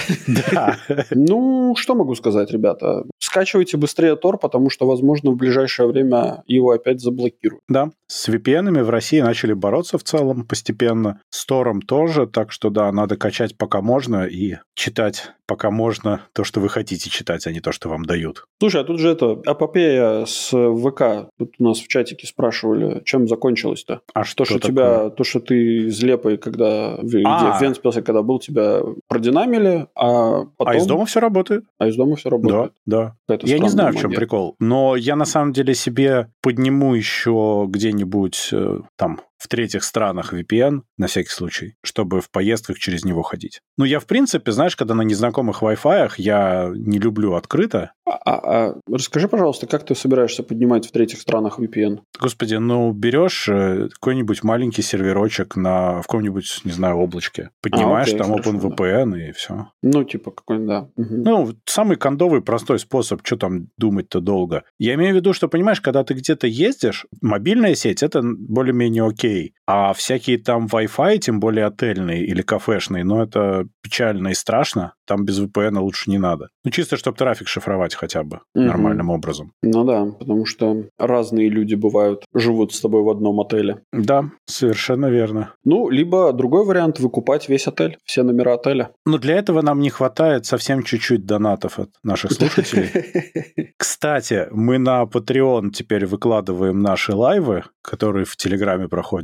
Да. 0.52 0.76
Ну, 1.11 1.75
что 1.76 1.95
могу 1.95 2.14
сказать, 2.14 2.50
ребята? 2.50 3.05
Скачивайте 3.19 3.76
быстрее 3.76 4.06
Тор, 4.15 4.39
потому 4.39 4.71
что, 4.71 4.87
возможно, 4.87 5.33
в 5.33 5.37
ближайшее 5.37 5.89
время 5.89 6.45
его 6.47 6.71
опять 6.71 7.01
заблокируют. 7.01 7.63
Да, 7.69 7.91
с 8.07 8.29
VPN 8.29 8.85
в 8.85 8.91
России 8.91 9.21
начали 9.21 9.53
бороться 9.53 9.99
в 9.99 10.05
целом 10.05 10.47
постепенно. 10.47 11.21
С 11.31 11.45
Тором 11.45 11.83
тоже, 11.83 12.27
так 12.27 12.53
что 12.53 12.71
да, 12.71 12.93
надо 12.93 13.17
качать 13.17 13.57
пока 13.57 13.81
можно 13.81 14.27
и 14.27 14.57
читать 14.75 15.33
пока 15.47 15.71
можно 15.71 16.23
то, 16.33 16.45
что 16.45 16.61
вы 16.61 16.69
хотите 16.69 17.11
читать, 17.11 17.47
а 17.47 17.53
не 17.53 17.61
то, 17.61 17.73
что 17.73 17.88
вам 17.88 18.05
дают. 18.05 18.45
Слушай, 18.61 18.81
а 18.83 18.85
тут 18.85 18.99
же 18.99 19.11
это, 19.11 19.41
апопея 19.47 20.25
с 20.26 20.49
ВК. 20.50 21.31
Тут 21.38 21.55
у 21.59 21.65
нас 21.65 21.79
в 21.79 21.88
чатике 21.88 22.26
спрашивали, 22.26 23.03
чем 23.05 23.29
закончилось-то? 23.29 24.00
А 24.15 24.21
То, 24.21 24.26
что 24.26 24.45
что 24.45 24.59
такое? 24.59 24.71
тебя, 24.71 25.11
то, 25.11 25.25
что 25.25 25.41
ты 25.41 25.87
из 25.87 26.03
Лепой, 26.03 26.37
когда 26.37 26.97
в, 27.00 27.23
А. 27.25 27.59
в 27.59 27.62
Венспилсе, 27.62 28.03
когда 28.03 28.23
был, 28.23 28.38
тебя 28.38 28.81
продинамили, 29.09 29.87
а 29.95 30.45
потом... 30.57 30.73
А 30.73 30.76
из 30.76 30.87
дома 30.87 31.07
все 31.07 31.21
работает? 31.21 31.65
А 31.79 31.88
из 31.88 31.97
дома 31.97 32.17
все 32.17 32.31
работает. 32.31 32.73
Да, 32.87 33.17
да. 33.29 33.38
Я 33.43 33.59
не 33.59 33.69
знаю, 33.69 33.93
в 33.93 33.97
чем 33.97 34.05
магия. 34.11 34.17
прикол, 34.19 34.57
но 34.59 34.97
я 34.97 35.17
на 35.17 35.25
самом 35.25 35.53
деле 35.53 35.75
себе 35.75 36.31
подниму 36.43 36.95
еще 36.95 37.67
где-нибудь 37.69 38.50
э, 38.53 38.81
там 38.97 39.21
в 39.38 39.49
третьих 39.49 39.85
странах 39.85 40.33
VPN, 40.33 40.83
на 40.97 41.07
всякий 41.07 41.31
случай, 41.31 41.75
чтобы 41.83 42.21
в 42.21 42.31
поездках 42.31 42.78
через 42.78 43.05
него 43.05 43.23
ходить. 43.23 43.61
Ну, 43.76 43.85
я, 43.85 44.00
в 44.00 44.07
принципе, 44.07 44.52
знаешь, 44.52 44.76
когда 44.76 44.95
на 44.95 45.02
незнакомых 45.02 45.62
Wi-Fi, 45.62 46.12
я 46.19 46.71
не 46.75 46.99
люблю 46.99 47.35
открыто. 47.35 47.93
А, 48.07 48.12
а, 48.12 48.69
а 48.69 48.75
расскажи, 48.90 49.28
пожалуйста, 49.28 49.66
как 49.66 49.85
ты 49.85 49.95
собираешься 49.95 50.43
поднимать 50.43 50.87
в 50.87 50.93
третьих 50.93 51.21
странах 51.21 51.59
VPN? 51.59 52.00
Господи, 52.21 52.55
ну, 52.55 52.93
берешь 52.93 53.49
э, 53.49 53.88
какой-нибудь 53.93 54.43
маленький 54.43 54.83
серверочек 54.83 55.57
на 55.57 56.00
в 56.00 56.07
каком-нибудь, 56.07 56.61
не 56.64 56.73
знаю, 56.73 56.97
облачке, 56.97 57.50
поднимаешь 57.62 58.09
а, 58.09 58.11
окей, 58.11 58.19
там 58.19 58.31
хорошо, 58.33 58.50
OpenVPN 58.50 59.11
да. 59.11 59.28
и 59.28 59.33
все. 59.33 59.69
Ну, 59.83 60.05
типа 60.05 60.31
какой 60.31 60.64
да. 60.66 60.88
Угу. 60.97 61.14
Ну, 61.14 61.52
самый 61.66 61.97
кондовый, 61.97 62.43
простой 62.43 62.78
способ, 62.78 63.21
что 63.25 63.37
там 63.37 63.69
думать-то 63.76 64.21
долго. 64.21 64.64
Я 64.78 64.95
имею 64.95 65.12
в 65.12 65.16
виду, 65.16 65.33
что, 65.33 65.49
понимаешь, 65.49 65.81
когда 65.81 66.05
ты 66.05 66.14
где-то 66.14 66.47
ездишь, 66.47 67.07
мобильная 67.21 67.75
сеть, 67.75 68.02
это 68.02 68.23
более-менее 68.23 69.07
окей. 69.07 69.25
А 69.66 69.92
всякие 69.92 70.38
там 70.38 70.66
Wi-Fi, 70.66 71.18
тем 71.18 71.40
более 71.40 71.66
отельные 71.66 72.25
или 72.25 72.42
кафешные, 72.42 73.04
ну, 73.04 73.21
это 73.21 73.66
печально 73.83 74.28
и 74.28 74.35
страшно. 74.35 74.95
Там 75.06 75.25
без 75.25 75.40
VPN 75.40 75.78
лучше 75.78 76.11
не 76.11 76.18
надо. 76.18 76.50
Ну, 76.64 76.71
чисто, 76.71 76.97
чтобы 76.97 77.16
трафик 77.16 77.49
шифровать 77.49 77.95
хотя 77.95 78.23
бы 78.23 78.40
угу. 78.54 78.64
нормальным 78.64 79.11
образом. 79.11 79.52
Ну 79.62 79.85
да, 79.85 80.04
потому 80.04 80.47
что 80.47 80.85
разные 80.99 81.49
люди 81.49 81.75
бывают, 81.75 82.25
живут 82.35 82.75
с 82.75 82.80
тобой 82.80 83.02
в 83.02 83.09
одном 83.09 83.40
отеле. 83.40 83.83
Да, 83.92 84.30
совершенно 84.47 85.06
верно. 85.06 85.54
Ну, 85.64 85.88
либо 85.88 86.33
другой 86.33 86.64
вариант– 86.64 86.99
выкупать 87.00 87.49
весь 87.49 87.66
отель, 87.66 87.99
все 88.04 88.23
номера 88.23 88.54
отеля. 88.54 88.90
Но 89.04 89.18
для 89.18 89.37
этого 89.37 89.62
нам 89.62 89.80
не 89.80 89.90
хватает 89.90 90.47
совсем 90.47 90.83
чуть-чуть 90.83 91.26
донатов 91.26 91.78
от 91.78 91.90
наших 92.02 92.33
слушателей. 92.33 93.73
Кстати, 93.76 94.49
мы 94.52 94.78
на 94.78 95.02
Patreon 95.04 95.71
теперь 95.71 96.06
выкладываем 96.06 96.80
наши 96.80 97.14
лайвы, 97.14 97.64
которые 97.83 98.25
в 98.25 98.37
Телеграме 98.37 98.88
проходят. 98.88 99.16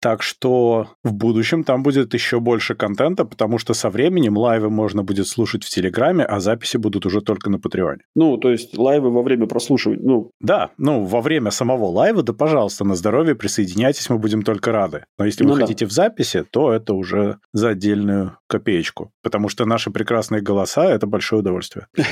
Так 0.00 0.22
что 0.22 0.88
в 1.04 1.12
будущем 1.12 1.64
там 1.64 1.82
будет 1.82 2.14
еще 2.14 2.40
больше 2.40 2.74
контента, 2.74 3.24
потому 3.24 3.58
что 3.58 3.74
со 3.74 3.90
временем 3.90 4.36
лайвы 4.36 4.70
можно 4.70 5.02
будет 5.02 5.26
слушать 5.26 5.64
в 5.64 5.70
Телеграме, 5.70 6.24
а 6.24 6.40
записи 6.40 6.76
будут 6.76 7.06
уже 7.06 7.20
только 7.20 7.50
на 7.50 7.58
Патреоне. 7.58 8.02
Ну, 8.14 8.36
то 8.36 8.50
есть 8.50 8.76
лайвы 8.76 9.10
во 9.10 9.22
время 9.22 9.46
прослушивания, 9.46 10.00
ну... 10.02 10.30
Да, 10.40 10.70
ну, 10.78 11.04
во 11.04 11.20
время 11.20 11.50
самого 11.50 11.86
лайва, 11.86 12.22
да, 12.22 12.32
пожалуйста, 12.32 12.84
на 12.84 12.94
здоровье 12.94 13.34
присоединяйтесь, 13.34 14.10
мы 14.10 14.18
будем 14.18 14.42
только 14.42 14.72
рады. 14.72 15.04
Но 15.18 15.24
если 15.24 15.44
ну, 15.44 15.52
вы 15.52 15.60
да. 15.60 15.66
хотите 15.66 15.86
в 15.86 15.92
записи, 15.92 16.44
то 16.50 16.72
это 16.72 16.94
уже 16.94 17.38
за 17.52 17.70
отдельную 17.70 18.38
копеечку, 18.46 19.12
потому 19.22 19.48
что 19.48 19.64
наши 19.64 19.90
прекрасные 19.90 20.42
голоса– 20.42 20.84
это 20.90 21.06
большое 21.06 21.40
удовольствие. 21.40 21.86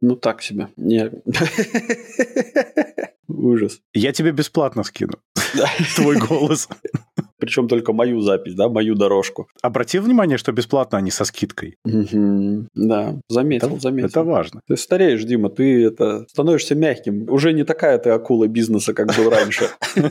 Ну, 0.00 0.16
так 0.16 0.42
себе. 0.42 0.68
Не. 0.76 1.10
Ужас. 3.44 3.80
Я 3.92 4.12
тебе 4.12 4.32
бесплатно 4.32 4.84
скину 4.84 5.12
твой 5.96 6.16
голос. 6.16 6.66
Причем 7.38 7.68
только 7.68 7.92
мою 7.92 8.22
запись, 8.22 8.54
да, 8.54 8.70
мою 8.70 8.94
дорожку. 8.94 9.48
Обратил 9.60 10.02
внимание, 10.02 10.38
что 10.38 10.50
бесплатно, 10.52 10.96
а 10.96 11.00
не 11.02 11.10
со 11.10 11.26
скидкой. 11.26 11.76
Да, 11.84 13.20
заметил, 13.28 13.78
заметил. 13.78 14.08
Это 14.08 14.22
важно. 14.22 14.62
Ты 14.66 14.78
стареешь, 14.78 15.24
Дима, 15.24 15.50
ты 15.50 15.84
это 15.84 16.24
становишься 16.30 16.74
мягким. 16.74 17.28
Уже 17.28 17.52
не 17.52 17.64
такая 17.64 17.98
ты 17.98 18.08
акула 18.08 18.48
бизнеса, 18.48 18.94
как 18.94 19.14
был 19.14 19.28
раньше. 19.28 19.68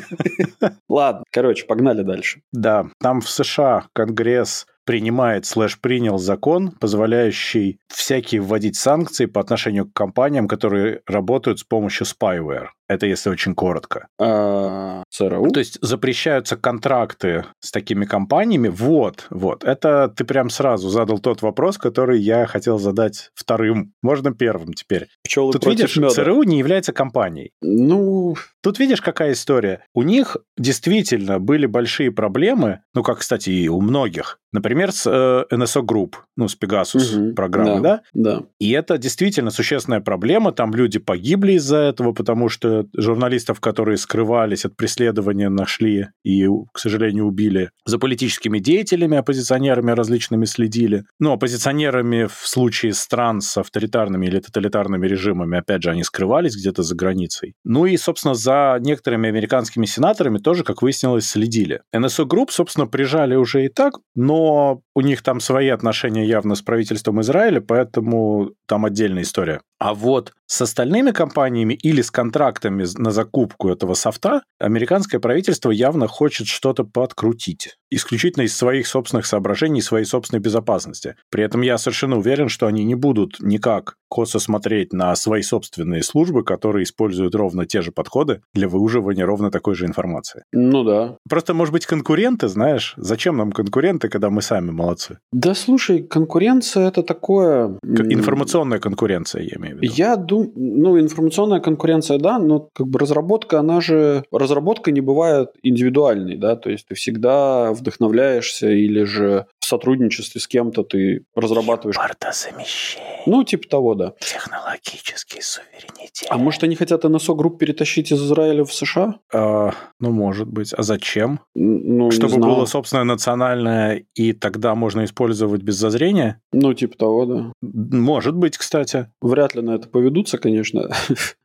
Ладно, 0.87 1.23
короче, 1.31 1.65
погнали 1.65 2.03
дальше. 2.03 2.41
Да, 2.51 2.87
там 2.99 3.21
в 3.21 3.27
США 3.27 3.87
Конгресс 3.93 4.67
принимает 4.85 5.45
слэш 5.45 5.79
принял 5.79 6.17
закон, 6.17 6.71
позволяющий 6.71 7.79
всякие 7.87 8.41
вводить 8.41 8.75
санкции 8.75 9.25
по 9.25 9.41
отношению 9.41 9.85
к 9.85 9.93
компаниям, 9.93 10.47
которые 10.47 11.01
работают 11.07 11.59
с 11.59 11.63
помощью 11.63 12.05
spyware. 12.05 12.67
Это 12.89 13.05
если 13.05 13.29
очень 13.29 13.55
коротко. 13.55 14.07
А, 14.19 15.03
ЦРУ? 15.09 15.51
То 15.51 15.59
есть 15.59 15.79
запрещаются 15.81 16.57
контракты 16.57 17.45
с 17.59 17.71
такими 17.71 18.05
компаниями. 18.05 18.67
Вот, 18.67 19.25
вот. 19.29 19.63
Это 19.63 20.09
ты 20.09 20.25
прям 20.25 20.49
сразу 20.49 20.89
задал 20.89 21.19
тот 21.19 21.41
вопрос, 21.41 21.77
который 21.77 22.19
я 22.19 22.45
хотел 22.45 22.77
задать 22.77 23.31
вторым. 23.33 23.93
Можно 24.01 24.33
первым 24.33 24.73
теперь. 24.73 25.07
Пчелы 25.23 25.53
Тут 25.53 25.65
видишь, 25.65 25.95
меда. 25.95 26.09
ЦРУ 26.09 26.43
не 26.43 26.59
является 26.59 26.93
компанией. 26.93 27.51
Ну... 27.61 28.35
Тут 28.61 28.79
видишь, 28.79 29.01
какая 29.01 29.33
история. 29.33 29.85
У 29.93 30.03
них 30.03 30.37
действительно 30.57 31.39
были 31.39 31.65
большие 31.65 32.11
проблемы, 32.11 32.79
ну, 32.93 33.03
как, 33.03 33.19
кстати, 33.19 33.49
и 33.49 33.67
у 33.67 33.81
многих. 33.81 34.39
Например, 34.53 34.72
с 34.91 35.05
э, 35.05 35.55
NSO 35.55 35.81
Group, 35.81 36.15
ну, 36.35 36.47
с 36.47 36.57
Pegasus 36.57 37.17
угу, 37.17 37.33
программы, 37.33 37.81
да, 37.81 38.01
да? 38.13 38.39
Да. 38.39 38.45
И 38.59 38.71
это 38.71 38.97
действительно 38.97 39.51
существенная 39.51 40.01
проблема. 40.01 40.51
Там 40.51 40.73
люди 40.73 40.99
погибли 40.99 41.53
из-за 41.53 41.77
этого, 41.77 42.13
потому 42.13 42.49
что 42.49 42.85
журналистов, 42.95 43.59
которые 43.59 43.97
скрывались 43.97 44.65
от 44.65 44.75
преследования, 44.75 45.49
нашли 45.49 46.07
и, 46.23 46.47
к 46.73 46.79
сожалению, 46.79 47.25
убили. 47.25 47.69
За 47.85 47.99
политическими 47.99 48.59
деятелями, 48.59 49.17
оппозиционерами 49.17 49.91
различными 49.91 50.45
следили. 50.45 51.03
Ну, 51.19 51.33
оппозиционерами 51.33 52.25
в 52.25 52.47
случае 52.47 52.93
стран 52.93 53.41
с 53.41 53.57
авторитарными 53.57 54.25
или 54.25 54.39
тоталитарными 54.39 55.07
режимами, 55.07 55.57
опять 55.57 55.83
же, 55.83 55.91
они 55.91 56.03
скрывались 56.03 56.55
где-то 56.55 56.83
за 56.83 56.95
границей. 56.95 57.55
Ну 57.63 57.85
и, 57.85 57.97
собственно, 57.97 58.33
за 58.33 58.77
некоторыми 58.79 59.29
американскими 59.29 59.85
сенаторами 59.85 60.37
тоже, 60.37 60.63
как 60.63 60.81
выяснилось, 60.81 61.27
следили. 61.27 61.81
NSO 61.95 62.25
Group, 62.25 62.47
собственно, 62.49 62.87
прижали 62.87 63.35
уже 63.35 63.65
и 63.65 63.69
так, 63.69 63.99
но 64.15 64.62
у 64.95 65.01
них 65.01 65.21
там 65.21 65.39
свои 65.39 65.69
отношения 65.69 66.25
явно 66.25 66.55
с 66.55 66.61
правительством 66.61 67.21
Израиля, 67.21 67.61
поэтому 67.61 68.51
там 68.65 68.85
отдельная 68.85 69.23
история. 69.23 69.61
А 69.83 69.93
вот 69.93 70.31
с 70.45 70.61
остальными 70.61 71.11
компаниями 71.11 71.73
или 71.73 72.01
с 72.01 72.09
контрактами 72.09 72.85
на 72.97 73.11
закупку 73.11 73.69
этого 73.69 73.95
софта 73.95 74.43
американское 74.57 75.19
правительство 75.19 75.71
явно 75.71 76.07
хочет 76.07 76.47
что-то 76.47 76.85
подкрутить. 76.85 77.75
Исключительно 77.89 78.43
из 78.43 78.55
своих 78.55 78.87
собственных 78.87 79.25
соображений 79.25 79.81
своей 79.81 80.05
собственной 80.05 80.39
безопасности. 80.39 81.15
При 81.29 81.43
этом 81.43 81.61
я 81.61 81.77
совершенно 81.77 82.17
уверен, 82.17 82.47
что 82.47 82.67
они 82.67 82.85
не 82.85 82.95
будут 82.95 83.41
никак 83.41 83.95
косо 84.09 84.37
смотреть 84.37 84.93
на 84.93 85.15
свои 85.15 85.41
собственные 85.41 86.03
службы, 86.03 86.43
которые 86.43 86.83
используют 86.83 87.33
ровно 87.33 87.65
те 87.65 87.81
же 87.81 87.91
подходы 87.91 88.41
для 88.53 88.69
выуживания 88.69 89.25
ровно 89.25 89.49
такой 89.49 89.73
же 89.73 89.85
информации. 89.85 90.43
Ну 90.51 90.83
да. 90.83 91.17
Просто, 91.27 91.55
может 91.55 91.73
быть, 91.73 91.87
конкуренты, 91.87 92.47
знаешь? 92.47 92.93
Зачем 92.95 93.37
нам 93.37 93.51
конкуренты, 93.51 94.09
когда 94.09 94.29
мы 94.29 94.43
сами 94.43 94.69
молодцы? 94.69 95.17
Да 95.31 95.55
слушай, 95.55 96.03
конкуренция 96.03 96.87
это 96.87 97.01
такое... 97.01 97.79
Информационная 97.83 98.79
конкуренция, 98.79 99.41
я 99.41 99.57
имею 99.57 99.72
в 99.72 99.72
виду. 99.72 99.72
Я 99.81 100.15
думаю, 100.15 100.51
ну, 100.55 100.99
информационная 100.99 101.59
конкуренция, 101.59 102.17
да, 102.17 102.39
но 102.39 102.69
как 102.73 102.87
бы 102.87 102.99
разработка, 102.99 103.59
она 103.59 103.81
же... 103.81 104.23
Разработка 104.31 104.91
не 104.91 105.01
бывает 105.01 105.49
индивидуальной, 105.63 106.37
да, 106.37 106.55
то 106.55 106.69
есть 106.69 106.87
ты 106.87 106.95
всегда 106.95 107.71
вдохновляешься 107.73 108.69
или 108.69 109.03
же 109.03 109.45
в 109.59 109.65
сотрудничестве 109.65 110.41
с 110.41 110.47
кем-то 110.47 110.83
ты 110.83 111.25
разрабатываешь... 111.35 111.95
Импортозамещение. 111.95 113.23
Ну, 113.25 113.43
типа 113.43 113.67
того, 113.69 113.95
да. 113.95 114.13
Технологический 114.19 115.41
суверенитет. 115.41 116.27
А 116.29 116.37
может, 116.37 116.63
они 116.63 116.75
хотят 116.75 117.05
NSO 117.05 117.35
групп 117.35 117.59
перетащить 117.59 118.11
из 118.11 118.21
Израиля 118.21 118.65
в 118.65 118.73
США? 118.73 119.15
А, 119.33 119.71
ну, 119.99 120.11
может 120.11 120.49
быть. 120.49 120.73
А 120.73 120.83
зачем? 120.83 121.39
Ну, 121.55 122.11
Чтобы 122.11 122.37
было 122.37 122.65
собственное 122.65 123.05
национальное, 123.05 124.03
и 124.15 124.33
тогда 124.33 124.75
можно 124.75 125.05
использовать 125.05 125.61
без 125.61 125.75
зазрения? 125.75 126.41
Ну, 126.51 126.73
типа 126.73 126.97
того, 126.97 127.25
да. 127.25 127.53
Может 127.61 128.35
быть, 128.35 128.57
кстати. 128.57 129.07
Вряд 129.21 129.55
ли 129.55 129.61
на 129.63 129.75
это 129.75 129.87
поведутся, 129.87 130.37
конечно. 130.37 130.89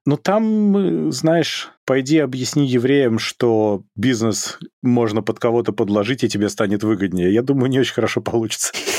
Ну, 0.07 0.17
там, 0.17 1.13
знаешь, 1.13 1.69
пойди 1.85 2.17
объясни 2.17 2.67
евреям, 2.67 3.19
что 3.19 3.83
бизнес 3.95 4.59
можно 4.83 5.21
под 5.21 5.39
кого-то 5.39 5.73
подложить, 5.73 6.25
и 6.25 6.31
тебе 6.31 6.49
станет 6.49 6.83
выгоднее. 6.83 7.31
Я 7.31 7.43
думаю, 7.43 7.69
не 7.69 7.79
очень 7.79 7.93
хорошо 7.93 8.23
получится. 8.23 8.73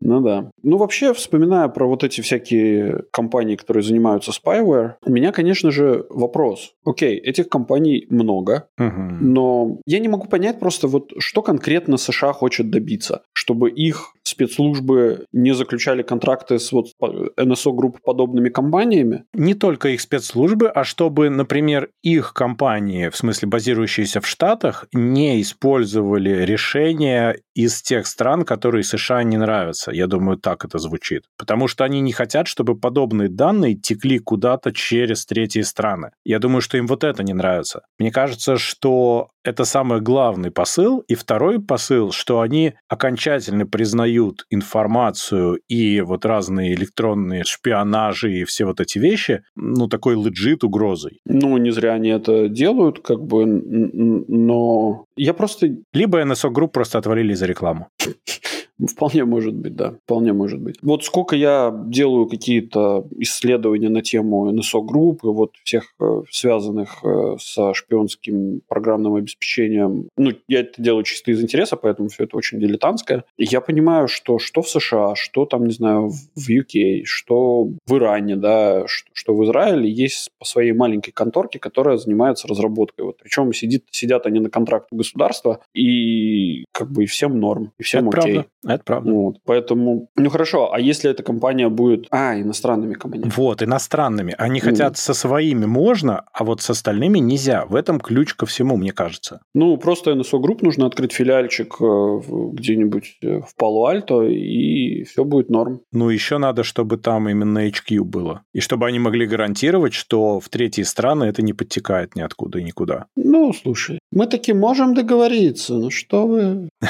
Ну 0.00 0.20
да. 0.20 0.50
Ну 0.62 0.76
вообще, 0.76 1.12
вспоминая 1.12 1.68
про 1.68 1.86
вот 1.86 2.04
эти 2.04 2.20
всякие 2.20 3.04
компании, 3.12 3.56
которые 3.56 3.82
занимаются 3.82 4.32
spyware, 4.32 4.94
у 5.04 5.10
меня, 5.10 5.32
конечно 5.32 5.70
же, 5.70 6.06
вопрос. 6.08 6.72
Окей, 6.84 7.16
этих 7.18 7.48
компаний 7.48 8.06
много, 8.10 8.68
угу. 8.78 9.02
но 9.20 9.78
я 9.86 9.98
не 9.98 10.08
могу 10.08 10.26
понять 10.26 10.58
просто 10.58 10.88
вот, 10.88 11.12
что 11.18 11.42
конкретно 11.42 11.96
США 11.96 12.32
хочет 12.32 12.70
добиться, 12.70 13.22
чтобы 13.32 13.70
их 13.70 14.14
спецслужбы 14.22 15.26
не 15.32 15.52
заключали 15.54 16.02
контракты 16.02 16.58
с 16.58 16.72
вот 16.72 16.86
NSO 17.00 17.72
групп 17.74 17.98
подобными 18.02 18.48
компаниями? 18.48 19.24
Не 19.34 19.54
только 19.54 19.90
их 19.90 20.00
спецслужбы, 20.00 20.68
а 20.68 20.84
чтобы, 20.84 21.28
например, 21.28 21.90
их 22.02 22.32
компании, 22.32 23.08
в 23.08 23.16
смысле 23.16 23.48
базирующиеся 23.48 24.20
в 24.20 24.26
Штатах, 24.26 24.86
не 24.92 25.40
использовали 25.42 26.44
решения 26.44 27.36
из 27.54 27.82
тех 27.82 28.06
стран, 28.06 28.44
которые 28.44 28.84
США 28.84 29.22
не 29.22 29.36
нравятся 29.36 29.89
это. 29.90 29.96
Я 29.96 30.06
думаю, 30.06 30.36
так 30.36 30.64
это 30.64 30.78
звучит. 30.78 31.24
Потому 31.38 31.68
что 31.68 31.84
они 31.84 32.00
не 32.00 32.12
хотят, 32.12 32.46
чтобы 32.46 32.78
подобные 32.78 33.28
данные 33.28 33.74
текли 33.74 34.18
куда-то 34.18 34.72
через 34.72 35.26
третьи 35.26 35.62
страны. 35.62 36.10
Я 36.24 36.38
думаю, 36.38 36.60
что 36.60 36.78
им 36.78 36.86
вот 36.86 37.04
это 37.04 37.22
не 37.22 37.34
нравится. 37.34 37.82
Мне 37.98 38.10
кажется, 38.10 38.56
что 38.56 39.28
это 39.44 39.64
самый 39.64 40.00
главный 40.00 40.50
посыл. 40.50 41.02
И 41.08 41.14
второй 41.14 41.60
посыл, 41.60 42.12
что 42.12 42.40
они 42.40 42.74
окончательно 42.88 43.66
признают 43.66 44.44
информацию 44.50 45.60
и 45.68 46.00
вот 46.00 46.24
разные 46.24 46.74
электронные 46.74 47.44
шпионажи 47.44 48.32
и 48.32 48.44
все 48.44 48.64
вот 48.64 48.80
эти 48.80 48.98
вещи, 48.98 49.42
ну, 49.56 49.88
такой 49.88 50.14
легит 50.14 50.64
угрозой. 50.64 51.20
Ну, 51.26 51.56
не 51.58 51.70
зря 51.70 51.94
они 51.94 52.10
это 52.10 52.48
делают, 52.48 53.00
как 53.00 53.22
бы, 53.22 53.46
но 53.46 55.04
я 55.16 55.34
просто... 55.34 55.68
Либо 55.92 56.22
NSO 56.22 56.50
Group 56.50 56.68
просто 56.68 56.98
отвалили 56.98 57.34
за 57.34 57.46
рекламу. 57.46 57.88
Вполне 58.88 59.24
может 59.24 59.54
быть, 59.54 59.74
да. 59.76 59.94
Вполне 60.04 60.32
может 60.32 60.60
быть. 60.60 60.76
Вот 60.82 61.04
сколько 61.04 61.36
я 61.36 61.72
делаю 61.86 62.26
какие-то 62.26 63.06
исследования 63.18 63.88
на 63.88 64.02
тему 64.02 64.50
NSO 64.52 64.84
групп 64.84 65.24
и 65.24 65.28
вот 65.28 65.52
всех 65.64 65.94
э, 66.00 66.22
связанных 66.30 67.04
э, 67.04 67.36
со 67.40 67.74
шпионским 67.74 68.60
программным 68.68 69.14
обеспечением. 69.14 70.08
Ну, 70.16 70.32
я 70.48 70.60
это 70.60 70.82
делаю 70.82 71.04
чисто 71.04 71.30
из 71.30 71.42
интереса, 71.42 71.76
поэтому 71.76 72.08
все 72.08 72.24
это 72.24 72.36
очень 72.36 72.60
дилетантское. 72.60 73.24
И 73.36 73.44
я 73.44 73.60
понимаю, 73.60 74.08
что 74.08 74.38
что 74.38 74.62
в 74.62 74.68
США, 74.68 75.14
что 75.14 75.44
там, 75.44 75.66
не 75.66 75.72
знаю, 75.72 76.10
в 76.10 76.48
UK, 76.48 77.04
что 77.04 77.68
в 77.86 77.96
Иране, 77.96 78.36
да, 78.36 78.86
что, 78.86 79.10
что 79.12 79.34
в 79.34 79.44
Израиле 79.44 79.90
есть 79.90 80.30
по 80.38 80.44
своей 80.44 80.72
маленькой 80.72 81.12
конторке, 81.12 81.58
которая 81.58 81.96
занимается 81.96 82.48
разработкой. 82.48 83.04
Вот 83.04 83.18
причем 83.22 83.52
сидит, 83.52 83.84
сидят 83.90 84.26
они 84.26 84.40
на 84.40 84.50
контракт 84.50 84.88
государства, 84.90 85.60
и 85.74 86.64
как 86.72 86.90
бы 86.90 87.04
и 87.04 87.06
всем 87.06 87.38
норм, 87.38 87.72
и 87.78 87.82
всем 87.82 88.08
это 88.08 88.20
окей. 88.20 88.34
Правда. 88.34 88.50
Это 88.74 88.84
правда. 88.84 89.10
Вот, 89.10 89.36
поэтому, 89.44 90.08
ну 90.16 90.30
хорошо, 90.30 90.72
а 90.72 90.80
если 90.80 91.10
эта 91.10 91.22
компания 91.22 91.68
будет... 91.68 92.06
А, 92.10 92.38
иностранными 92.38 92.94
компаниями. 92.94 93.32
Вот, 93.36 93.62
иностранными. 93.62 94.34
Они 94.38 94.60
mm. 94.60 94.62
хотят 94.62 94.96
со 94.96 95.14
своими 95.14 95.66
можно, 95.66 96.24
а 96.32 96.44
вот 96.44 96.60
с 96.60 96.70
остальными 96.70 97.18
нельзя. 97.18 97.64
В 97.66 97.74
этом 97.74 98.00
ключ 98.00 98.34
ко 98.34 98.46
всему, 98.46 98.76
мне 98.76 98.92
кажется. 98.92 99.40
Ну, 99.54 99.76
просто 99.76 100.12
NSO 100.12 100.40
Group 100.40 100.58
нужно 100.62 100.86
открыть 100.86 101.12
филиальчик 101.12 101.76
э, 101.80 102.20
где-нибудь 102.52 103.18
э, 103.22 103.40
в 103.40 103.54
Пало-Альто, 103.56 104.22
и 104.22 105.04
все 105.04 105.24
будет 105.24 105.50
норм. 105.50 105.80
Ну, 105.92 106.10
еще 106.10 106.38
надо, 106.38 106.62
чтобы 106.64 106.96
там 106.96 107.28
именно 107.28 107.68
HQ 107.68 108.02
было. 108.04 108.42
И 108.52 108.60
чтобы 108.60 108.86
они 108.86 108.98
могли 108.98 109.26
гарантировать, 109.26 109.94
что 109.94 110.40
в 110.40 110.48
третьи 110.48 110.82
страны 110.82 111.24
это 111.24 111.42
не 111.42 111.52
подтекает 111.52 112.16
ниоткуда 112.16 112.58
и 112.58 112.64
никуда. 112.64 113.06
Ну, 113.16 113.52
слушай, 113.52 113.98
мы 114.12 114.26
таки 114.26 114.52
можем 114.52 114.94
договориться, 114.94 115.74
ну 115.74 115.90
что 115.90 116.26
вы... 116.26 116.68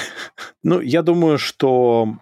Ну, 0.63 0.83
я 0.83 1.01
думаю, 1.01 1.39
что 1.39 1.70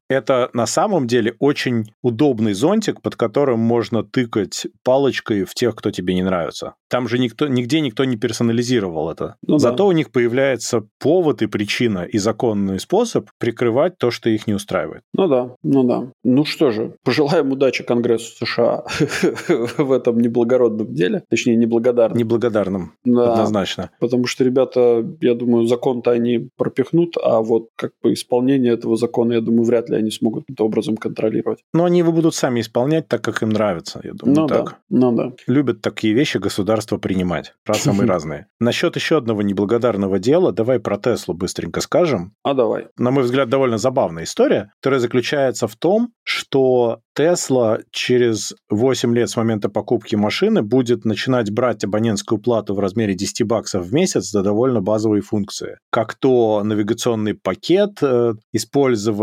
это 0.09 0.51
на 0.53 0.67
самом 0.67 1.07
деле 1.07 1.35
очень 1.39 1.93
удобный 2.03 2.55
зонтик, 2.55 3.03
под 3.03 3.17
которым 3.17 3.61
можно 3.61 4.03
тыкать 4.03 4.67
палочкой 4.83 5.45
в 5.45 5.55
тех, 5.55 5.75
кто 5.77 5.91
тебе 5.91 6.15
не 6.15 6.23
нравится. 6.23 6.75
Там 6.89 7.09
же 7.09 7.19
никто, 7.19 7.49
нигде 7.49 7.81
никто 7.81 8.05
не 8.05 8.17
персонализировал 8.17 9.11
это. 9.11 9.37
Ну, 9.47 9.59
Зато 9.59 9.77
да. 9.77 9.85
у 9.85 9.93
них 9.93 10.11
появляется 10.11 10.87
повод 10.99 11.43
и 11.43 11.47
причина 11.47 12.05
и 12.05 12.19
законный 12.19 12.81
способ 12.81 13.29
прикрывать 13.39 13.99
то, 13.99 14.11
что 14.11 14.31
их 14.31 14.47
не 14.47 14.55
устраивает. 14.55 15.03
Ну 15.15 15.29
да, 15.29 15.55
ну 15.63 15.85
да. 15.85 16.13
Ну 16.25 16.45
что 16.45 16.71
же, 16.71 16.95
пожелаем 17.05 17.53
удачи 17.53 17.85
Конгрессу 17.85 18.47
США 18.47 18.85
в 19.79 19.93
этом 19.93 20.21
неблагородном 20.21 20.95
деле. 20.95 21.23
Точнее, 21.29 21.57
неблагодарном. 21.57 22.19
Неблагодарном, 22.19 22.93
да, 23.05 23.33
однозначно. 23.33 23.91
Потому 24.01 24.27
что 24.27 24.45
ребята, 24.45 25.05
я 25.21 25.35
думаю, 25.35 25.67
закон-то 25.67 26.11
они 26.11 26.49
пропихнут, 26.57 27.17
а 27.23 27.41
вот 27.41 27.69
как 27.77 27.93
бы 28.03 28.13
исполнение 28.13 28.73
этого 28.73 28.97
закона, 28.97 29.38
я 29.39 29.45
думаю, 29.45 29.65
вряд 29.65 29.89
ли 29.89 29.97
они 29.97 30.11
смогут 30.11 30.45
каким-то 30.45 30.65
образом 30.65 30.97
контролировать. 30.97 31.61
Но 31.73 31.85
они 31.85 31.99
его 31.99 32.13
будут 32.13 32.35
сами 32.35 32.61
исполнять 32.61 33.09
так, 33.09 33.23
как 33.23 33.43
им 33.43 33.51
нравится, 33.51 34.01
я 34.05 34.13
думаю, 34.13 34.41
ну, 34.41 34.47
так. 34.47 34.65
Да. 34.65 34.77
Ну 34.91 35.13
да. 35.13 35.33
Любят 35.47 35.81
такие 35.81 36.15
вещи 36.15 36.39
государство 36.39 36.99
принимать, 36.99 37.55
раз 37.65 37.83
самые 37.83 38.07
разные. 38.09 38.47
Насчет 38.61 38.97
еще 38.97 39.19
одного 39.19 39.43
неблагодарного 39.43 40.19
дела, 40.19 40.53
давай 40.53 40.81
про 40.81 40.99
Теслу 40.99 41.35
быстренько 41.35 41.81
скажем. 41.81 42.33
А 42.43 42.55
давай. 42.55 42.87
На 42.97 43.11
мой 43.11 43.25
взгляд, 43.25 43.49
довольно 43.49 43.79
забавная 43.79 44.25
история, 44.25 44.73
которая 44.81 45.01
заключается 45.01 45.69
в 45.69 45.77
том, 45.77 46.13
что 46.25 47.01
Тесла 47.19 47.81
через 47.91 48.55
8 48.71 49.15
лет 49.15 49.29
с 49.29 49.37
момента 49.37 49.69
покупки 49.69 50.15
машины 50.15 50.63
будет 50.63 51.05
начинать 51.05 51.51
брать 51.51 51.83
абонентскую 51.83 52.41
плату 52.41 52.75
в 52.75 52.79
размере 52.79 53.15
10 53.15 53.45
баксов 53.45 53.87
в 53.87 53.93
месяц 53.93 54.31
за 54.31 54.43
довольно 54.43 54.81
базовые 54.81 55.23
функции, 55.23 55.79
как 55.91 56.15
то 56.15 56.63
навигационный 56.63 57.35
пакет, 57.35 57.99
э, 58.03 58.35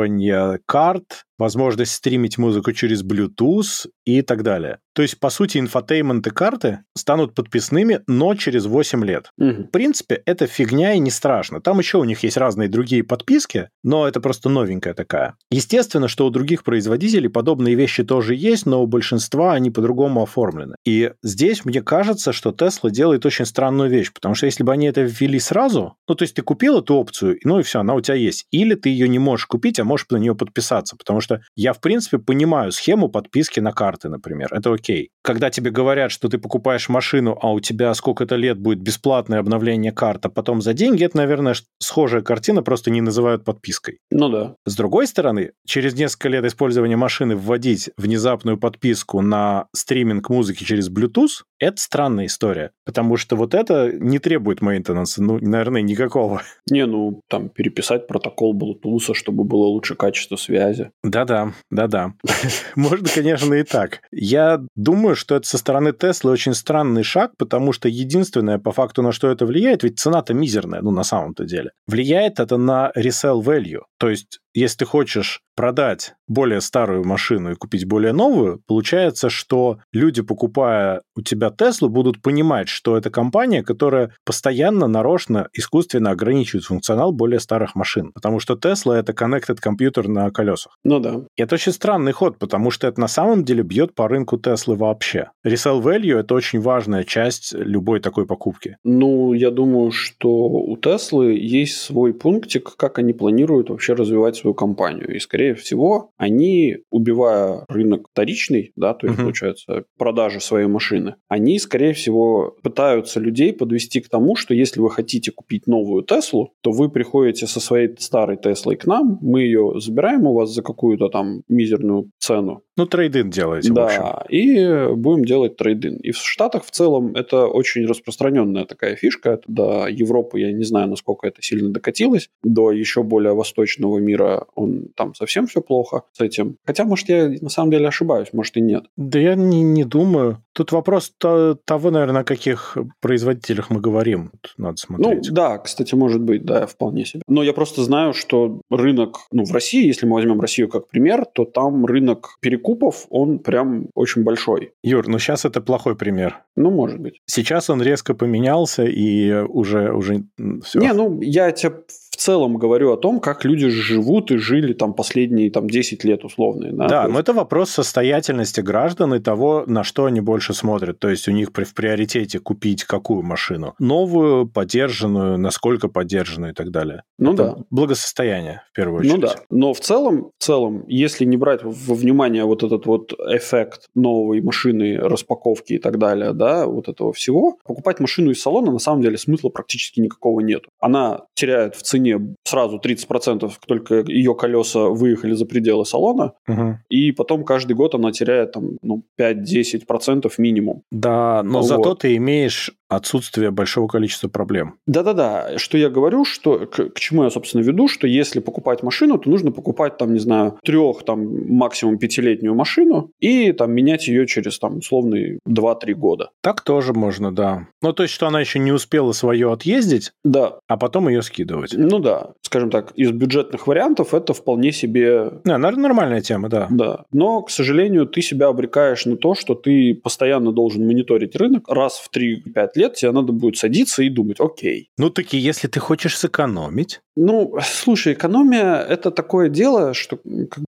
использование 0.05 0.59
карт, 0.65 1.25
возможность 1.37 1.93
стримить 1.93 2.37
музыку 2.37 2.71
через 2.71 3.03
Bluetooth 3.03 3.87
и 4.05 4.21
так 4.21 4.43
далее. 4.43 4.79
То 4.93 5.01
есть, 5.01 5.19
по 5.19 5.29
сути, 5.29 5.57
infotainment 5.57 6.25
и 6.25 6.29
карты 6.29 6.79
станут 6.97 7.35
подписными, 7.35 7.99
но 8.07 8.33
через 8.35 8.65
8 8.65 9.03
лет. 9.03 9.29
Угу. 9.37 9.63
В 9.63 9.71
принципе, 9.71 10.21
это 10.25 10.47
фигня 10.47 10.93
и 10.93 10.99
не 10.99 11.11
страшно. 11.11 11.59
Там 11.59 11.79
еще 11.79 11.97
у 11.97 12.05
них 12.05 12.23
есть 12.23 12.37
разные 12.37 12.69
другие 12.69 13.03
подписки, 13.03 13.69
но 13.83 14.07
это 14.07 14.21
просто 14.21 14.47
новенькая 14.47 14.93
такая. 14.93 15.35
Естественно, 15.51 16.07
что 16.07 16.25
у 16.25 16.29
других 16.29 16.63
производителей 16.63 17.27
подобные 17.27 17.75
вещи 17.75 18.05
тоже 18.05 18.35
есть, 18.35 18.65
но 18.65 18.81
у 18.81 18.87
большинства 18.87 19.53
они 19.53 19.69
по-другому 19.69 20.23
оформлены. 20.23 20.75
И 20.85 21.11
здесь 21.21 21.65
мне 21.65 21.81
кажется, 21.81 22.31
что 22.31 22.51
Tesla 22.51 22.89
делает 22.89 23.25
очень 23.25 23.45
странную 23.45 23.89
вещь, 23.89 24.13
потому 24.13 24.33
что 24.35 24.45
если 24.45 24.63
бы 24.63 24.71
они 24.71 24.87
это 24.87 25.01
ввели 25.01 25.39
сразу, 25.39 25.95
ну, 26.07 26.15
то 26.15 26.23
есть 26.23 26.35
ты 26.35 26.41
купил 26.41 26.79
эту 26.79 26.95
опцию, 26.95 27.37
ну 27.43 27.59
и 27.59 27.63
все, 27.63 27.81
она 27.81 27.95
у 27.95 28.01
тебя 28.01 28.15
есть. 28.15 28.45
Или 28.51 28.75
ты 28.75 28.89
ее 28.89 29.09
не 29.09 29.19
можешь 29.19 29.45
купить, 29.45 29.77
а 29.79 29.83
можешь 29.83 30.07
на 30.09 30.17
нее 30.17 30.35
подписаться, 30.35 30.95
потому 30.95 31.19
что 31.19 31.25
я, 31.55 31.74
в 31.74 31.79
принципе, 31.79 32.18
понимаю 32.18 32.72
схему 32.72 33.09
подписки 33.09 33.59
на 33.59 33.72
карты, 33.72 34.09
например. 34.09 34.53
Это 34.53 34.74
окей. 34.74 35.09
Когда 35.24 35.50
тебе 35.50 35.72
говорят, 35.72 36.11
что 36.11 36.29
ты 36.29 36.38
покупаешь 36.38 36.90
машину, 36.90 37.38
а 37.42 37.51
у 37.51 37.59
тебя 37.59 37.94
сколько-то 37.94 38.35
лет 38.35 38.59
будет 38.59 38.79
бесплатное 38.79 39.40
обновление 39.40 39.92
карт, 39.92 40.25
а 40.25 40.29
потом 40.29 40.61
за 40.61 40.74
деньги, 40.74 41.03
это, 41.03 41.18
наверное, 41.18 41.55
схожая 41.79 42.22
картина, 42.22 42.61
просто 42.61 42.92
не 42.92 43.01
называют 43.01 43.44
подпиской. 43.44 44.00
Ну 44.11 44.29
да. 44.29 44.55
С 44.66 44.75
другой 44.75 45.07
стороны, 45.07 45.51
через 45.66 45.96
несколько 45.96 46.29
лет 46.29 46.46
использования 46.46 46.96
машины 46.96 47.35
вводить 47.35 47.90
внезапную 47.98 48.57
подписку 48.57 49.22
на 49.22 49.68
стриминг 49.74 50.29
музыки 50.29 50.64
через 50.64 50.90
Bluetooth, 50.90 51.44
это 51.59 51.81
странная 51.81 52.25
история, 52.25 52.72
потому 52.85 53.18
что 53.18 53.35
вот 53.35 53.53
это 53.53 53.92
не 53.92 54.20
требует 54.20 54.61
мейнтенанса, 54.61 55.24
ну, 55.24 55.40
наверное, 55.40 55.81
никакого. 55.81 56.42
Не, 56.70 56.85
ну, 56.85 57.22
там, 57.29 57.50
переписать 57.50 58.07
протокол 58.07 58.55
Bluetooth, 58.55 59.14
чтобы 59.14 59.44
было 59.44 59.66
лучше 59.66 59.96
качество 59.96 60.35
связи. 60.35 60.92
Да-да, 61.15 61.53
да-да. 61.71 62.13
Можно, 62.75 63.07
конечно, 63.07 63.53
и 63.53 63.63
так. 63.63 64.01
Я 64.11 64.59
думаю, 64.75 65.15
что 65.15 65.35
это 65.37 65.47
со 65.47 65.57
стороны 65.57 65.93
Теслы 65.93 66.31
очень 66.31 66.53
странный 66.53 67.03
шаг, 67.03 67.31
потому 67.37 67.71
что 67.71 67.87
единственное, 67.87 68.59
по 68.59 68.73
факту, 68.73 69.01
на 69.01 69.13
что 69.13 69.29
это 69.29 69.45
влияет, 69.45 69.83
ведь 69.83 69.97
цена-то 69.97 70.33
мизерная, 70.33 70.81
ну, 70.81 70.91
на 70.91 71.03
самом-то 71.03 71.45
деле. 71.45 71.71
Влияет 71.87 72.41
это 72.41 72.57
на 72.57 72.91
resell 72.97 73.41
value. 73.41 73.83
То 73.97 74.09
есть 74.09 74.39
если 74.55 74.79
ты 74.79 74.85
хочешь 74.85 75.41
продать 75.55 76.15
более 76.27 76.59
старую 76.59 77.05
машину 77.05 77.51
и 77.51 77.55
купить 77.55 77.85
более 77.85 78.13
новую, 78.13 78.61
получается, 78.68 79.29
что 79.29 79.79
люди, 79.94 80.22
покупая 80.22 81.01
у 81.15 81.22
тебя 81.22 81.50
Теслу, 81.50 81.89
будут 81.89 82.22
понимать, 82.22 82.68
что 82.68 82.98
это 82.98 83.09
компания, 83.09 83.63
которая 83.63 84.11
постоянно, 84.25 84.87
нарочно, 84.87 85.48
искусственно 85.53 86.11
ограничивает 86.11 86.65
функционал 86.65 87.11
более 87.11 87.39
старых 87.39 87.75
машин. 87.75 88.11
Потому 88.13 88.39
что 88.39 88.55
Тесла— 88.55 88.98
это 89.00 89.13
connected 89.13 89.57
компьютер 89.61 90.07
на 90.07 90.29
колесах. 90.31 90.77
Ну 90.83 91.00
да. 91.00 91.22
И 91.35 91.41
это 91.41 91.55
очень 91.55 91.72
странный 91.72 92.11
ход, 92.11 92.37
потому 92.37 92.72
что 92.72 92.87
это 92.87 93.00
на 93.00 93.07
самом 93.07 93.46
деле 93.46 93.63
бьет 93.63 93.96
по 93.96 94.07
рынку 94.07 94.37
Теслы 94.37 94.75
вообще. 94.75 95.29
Resell 95.46 95.81
value— 95.81 96.18
это 96.20 96.33
очень 96.33 96.59
важная 96.59 97.03
часть 97.03 97.53
любой 97.53 98.00
такой 98.00 98.25
покупки. 98.25 98.77
Ну, 98.83 99.33
я 99.33 99.51
думаю, 99.51 99.91
что 99.91 100.29
у 100.29 100.75
Теслы 100.77 101.37
есть 101.37 101.77
свой 101.77 102.13
пунктик, 102.13 102.75
как 102.75 103.00
они 103.00 103.13
планируют 103.13 103.70
вообще 103.70 103.94
развивать 103.94 104.45
свою 104.46 104.53
компанию. 104.53 105.16
И, 105.16 105.20
скорее 105.20 105.55
всего, 105.55 106.12
они, 106.18 106.77
убивая 106.92 107.66
рынок 107.68 108.08
вторичный, 108.12 108.72
да, 108.75 108.94
то 108.94 109.08
есть, 109.08 109.20
uh-huh. 109.20 109.24
получается, 109.24 109.84
продажи 109.98 110.40
своей 110.40 110.68
машины, 110.68 111.16
они, 111.27 111.58
скорее 111.60 111.94
всего, 111.94 112.55
пытаются 112.62 113.20
людей 113.20 113.53
подвести 113.53 114.01
к 114.01 114.10
тому, 114.10 114.36
что 114.36 114.53
если 114.53 114.81
вы 114.81 114.92
хотите 114.92 115.31
купить 115.31 115.68
новую 115.68 116.03
Теслу, 116.03 116.53
то 116.62 116.72
вы 116.72 116.90
приходите 116.90 117.48
со 117.48 117.60
своей 117.60 117.96
старой 117.98 118.38
Теслой 118.38 118.75
к 118.75 118.86
нам, 118.86 119.18
мы 119.22 119.42
ее 119.42 119.74
забираем 119.79 120.27
у 120.27 120.34
вас 120.34 120.53
за 120.53 120.62
какую-то 120.62 121.10
там 121.10 121.42
мизерную 121.50 122.12
цену, 122.20 122.62
ну, 122.77 122.86
трейдин 122.86 123.29
делаете, 123.29 123.72
да, 123.72 123.84
в 123.84 123.86
общем. 123.86 124.03
и 124.29 124.94
будем 124.96 125.24
делать 125.24 125.55
трейдин. 125.55 125.96
И 125.96 126.12
в 126.12 126.18
Штатах 126.18 126.66
в 126.66 126.72
целом 126.72 127.16
это 127.16 127.48
очень 127.48 127.86
распространенная 127.86 128.66
такая 128.66 128.98
фишка. 128.98 129.31
Это 129.31 129.44
до 129.48 129.88
Европы, 129.88 130.42
я 130.42 130.51
не 130.51 130.64
знаю, 130.64 130.90
насколько 130.90 131.25
это 131.25 131.42
сильно 131.42 131.70
докатилось, 131.70 132.29
до 132.44 132.72
еще 132.72 133.03
более 133.03 133.34
восточного 133.34 134.00
мира 134.00 134.34
Он 134.55 134.87
там 134.95 135.15
совсем 135.15 135.48
все 135.48 135.61
плохо 135.61 136.03
с 136.13 136.21
этим. 136.21 136.57
Хотя, 136.65 136.85
может, 136.85 137.09
я 137.09 137.29
на 137.41 137.50
самом 137.50 137.71
деле 137.71 137.87
ошибаюсь, 137.87 138.29
может 138.33 138.57
и 138.57 138.61
нет. 138.61 138.85
Да 138.98 139.19
я 139.19 139.35
не, 139.35 139.61
не 139.61 139.83
думаю. 139.83 140.43
Тут 140.53 140.71
вопрос 140.71 141.13
то, 141.17 141.55
того, 141.65 141.91
наверное, 141.91 142.21
о 142.21 142.25
каких 142.25 142.77
производителях 143.01 143.69
мы 143.69 143.81
говорим. 143.81 144.31
Тут 144.41 144.53
надо 144.57 144.77
смотреть. 144.77 145.27
Ну, 145.27 145.35
да, 145.35 145.57
кстати, 145.57 145.95
может 145.95 146.21
быть, 146.21 146.45
да, 146.45 146.65
вполне 146.65 147.05
себе. 147.05 147.21
Но 147.27 147.43
я 147.43 147.53
просто 147.53 147.83
знаю, 147.83 148.13
что 148.13 148.61
рынок, 148.69 149.19
ну, 149.31 149.43
в 149.43 149.51
России, 149.51 149.85
если 149.85 150.05
мы 150.05 150.15
возьмем 150.15 150.39
Россию 150.39 150.69
как 150.69 150.87
пример, 150.87 151.25
то 151.25 151.45
там 151.45 151.85
рынок 151.85 152.37
перекупов, 152.41 153.05
он 153.09 153.39
прям 153.39 153.87
очень 153.95 154.24
большой. 154.24 154.71
Юр, 154.83 155.07
ну 155.07 155.19
сейчас 155.19 155.45
это 155.45 155.61
плохой 155.61 155.95
пример. 155.95 156.43
Ну, 156.55 156.71
может 156.71 157.00
быть. 157.00 157.21
Сейчас 157.25 157.69
он 157.69 157.81
резко 157.81 158.13
поменялся 158.13 158.83
и 158.83 159.33
уже, 159.33 159.91
уже 159.91 160.24
все. 160.63 160.79
Не, 160.79 160.93
ну, 160.93 161.19
я 161.21 161.51
тебе 161.51 161.74
в 162.15 162.17
целом 162.17 162.55
говорю 162.55 162.93
о 162.93 162.97
том, 162.97 163.19
как 163.19 163.43
люди 163.43 163.67
живут 163.67 164.31
и 164.31 164.37
жили 164.37 164.71
там 164.71 164.93
последние 164.93 165.51
там 165.51 165.69
10 165.69 166.05
лет 166.05 166.23
условные. 166.23 166.71
Да, 166.71 166.87
да 166.87 167.07
но 167.09 167.19
это 167.19 167.33
вопрос 167.33 167.71
состоятельности 167.71 168.61
граждан 168.61 169.13
и 169.15 169.19
того, 169.19 169.65
на 169.67 169.83
что 169.83 170.05
они 170.05 170.21
больше 170.21 170.53
смотрят. 170.53 170.97
То 170.97 171.09
есть 171.09 171.27
у 171.27 171.31
них 171.31 171.49
в 171.49 171.73
приоритете 171.73 172.39
купить 172.39 172.85
какую 172.85 173.21
машину? 173.21 173.73
Новую, 173.79 174.47
поддержанную, 174.47 175.37
насколько 175.37 175.89
поддержанную 175.89 176.53
и 176.53 176.55
так 176.55 176.71
далее. 176.71 177.03
Ну 177.17 177.33
это 177.33 177.43
да. 177.43 177.55
Благосостояние, 177.69 178.61
в 178.71 178.75
первую 178.75 179.01
очередь. 179.01 179.15
Ну 179.15 179.21
да. 179.21 179.35
Но 179.49 179.73
в 179.73 179.81
целом, 179.81 180.31
в 180.37 180.43
целом, 180.43 180.85
если 180.87 181.25
не 181.25 181.35
брать 181.35 181.63
во 181.63 181.95
внимание 181.95 182.45
вот 182.45 182.63
этот 182.63 182.85
вот 182.85 183.11
эффект 183.11 183.87
новой 183.93 184.41
машины, 184.41 184.97
распаковки 184.97 185.73
и 185.73 185.79
так 185.79 185.97
далее, 185.97 186.31
да, 186.31 186.65
вот 186.65 186.87
этого 186.87 187.11
всего, 187.11 187.57
покупать 187.65 187.99
машину 187.99 188.31
из 188.31 188.41
салона 188.41 188.71
на 188.71 188.79
самом 188.79 189.01
деле 189.01 189.17
смысла 189.17 189.49
практически 189.49 189.99
никакого 189.99 190.39
нет. 190.39 190.63
Она 190.79 191.25
теряет 191.33 191.75
в 191.75 191.81
цене 191.81 192.04
цене 192.05 192.35
сразу 192.44 192.77
30%, 192.77 193.51
только 193.68 194.03
ее 194.07 194.35
колеса 194.35 194.89
выехали 194.89 195.33
за 195.33 195.46
пределы 195.46 195.85
салона, 195.85 196.33
угу. 196.48 196.77
и 196.89 197.11
потом 197.11 197.44
каждый 197.44 197.74
год 197.74 197.96
она 197.96 198.11
теряет 198.11 198.51
там, 198.51 198.77
ну, 198.81 199.03
5-10% 199.20 200.31
минимум. 200.37 200.81
Да, 200.91 201.44
но 201.44 201.59
вот. 201.59 201.68
зато 201.68 201.96
ты 201.96 202.15
имеешь 202.15 202.72
отсутствие 202.96 203.51
большого 203.51 203.88
количества 203.88 204.27
проблем. 204.27 204.75
Да-да-да, 204.88 205.58
что 205.58 205.77
я 205.77 205.90
говорю, 205.90 206.25
что 206.25 206.60
к, 206.66 206.90
к 206.90 207.00
чему 207.00 207.24
я, 207.24 207.29
собственно, 207.29 207.62
веду, 207.62 207.88
что 207.88 208.08
если 208.08 208.40
покупать 208.40 208.84
машину, 208.84 209.18
то 209.18 209.29
нужно 209.29 209.51
покупать, 209.51 209.98
там, 209.98 210.14
не 210.14 210.20
знаю, 210.20 210.60
трех, 210.64 211.03
там, 211.03 211.53
максимум 211.53 211.98
пятилетнюю 211.98 212.55
машину 212.55 213.12
и 213.20 213.51
там 213.51 213.72
менять 213.72 214.08
ее 214.08 214.27
через, 214.27 214.60
там, 214.60 214.77
условные 214.77 215.40
2-3 215.48 215.94
года. 215.94 216.29
Так 216.42 216.62
тоже 216.62 216.94
можно, 216.94 217.34
да. 217.34 217.68
Ну, 217.81 217.94
то 217.94 218.03
есть, 218.03 218.14
что 218.14 218.27
она 218.27 218.40
еще 218.40 218.60
не 218.60 218.72
успела 218.72 219.12
свое 219.12 219.51
отъездить, 219.51 220.12
да. 220.24 220.60
а 220.68 220.77
потом 220.77 221.10
ее 221.10 221.22
скидывать. 221.22 221.74
Ну 221.75 222.00
да, 222.00 222.34
скажем 222.42 222.70
так, 222.70 222.92
из 222.96 223.12
бюджетных 223.12 223.68
вариантов 223.68 224.14
это 224.14 224.34
вполне 224.34 224.72
себе... 224.72 225.34
Да, 225.44 225.58
нормальная 225.58 226.22
тема, 226.22 226.50
да. 226.50 226.68
Да, 226.70 227.05
но, 227.12 227.42
к 227.42 227.50
сожалению, 227.50 228.05
ты 228.05 228.22
себя 228.22 228.48
обрекаешь 228.48 229.05
на 229.05 229.18
то, 229.18 229.36
что 229.36 229.55
ты 229.55 229.96
постоянно 229.96 230.51
должен 230.51 230.86
мониторить 230.86 231.36
рынок 231.36 231.68
раз 231.68 231.98
в 231.98 232.10
3-5 232.16 232.70
лет 232.75 232.84
тебе 232.93 233.11
надо 233.11 233.31
будет 233.31 233.57
садиться 233.57 234.03
и 234.03 234.09
думать, 234.09 234.39
окей. 234.39 234.89
Ну, 234.98 235.09
таки, 235.09 235.37
если 235.37 235.67
ты 235.67 235.79
хочешь 235.79 236.17
сэкономить. 236.17 237.01
Ну, 237.17 237.57
слушай, 237.63 238.13
экономия– 238.13 238.75
это 238.89 239.09
такое 239.09 239.48
дело, 239.48 239.93
что... 239.93 240.19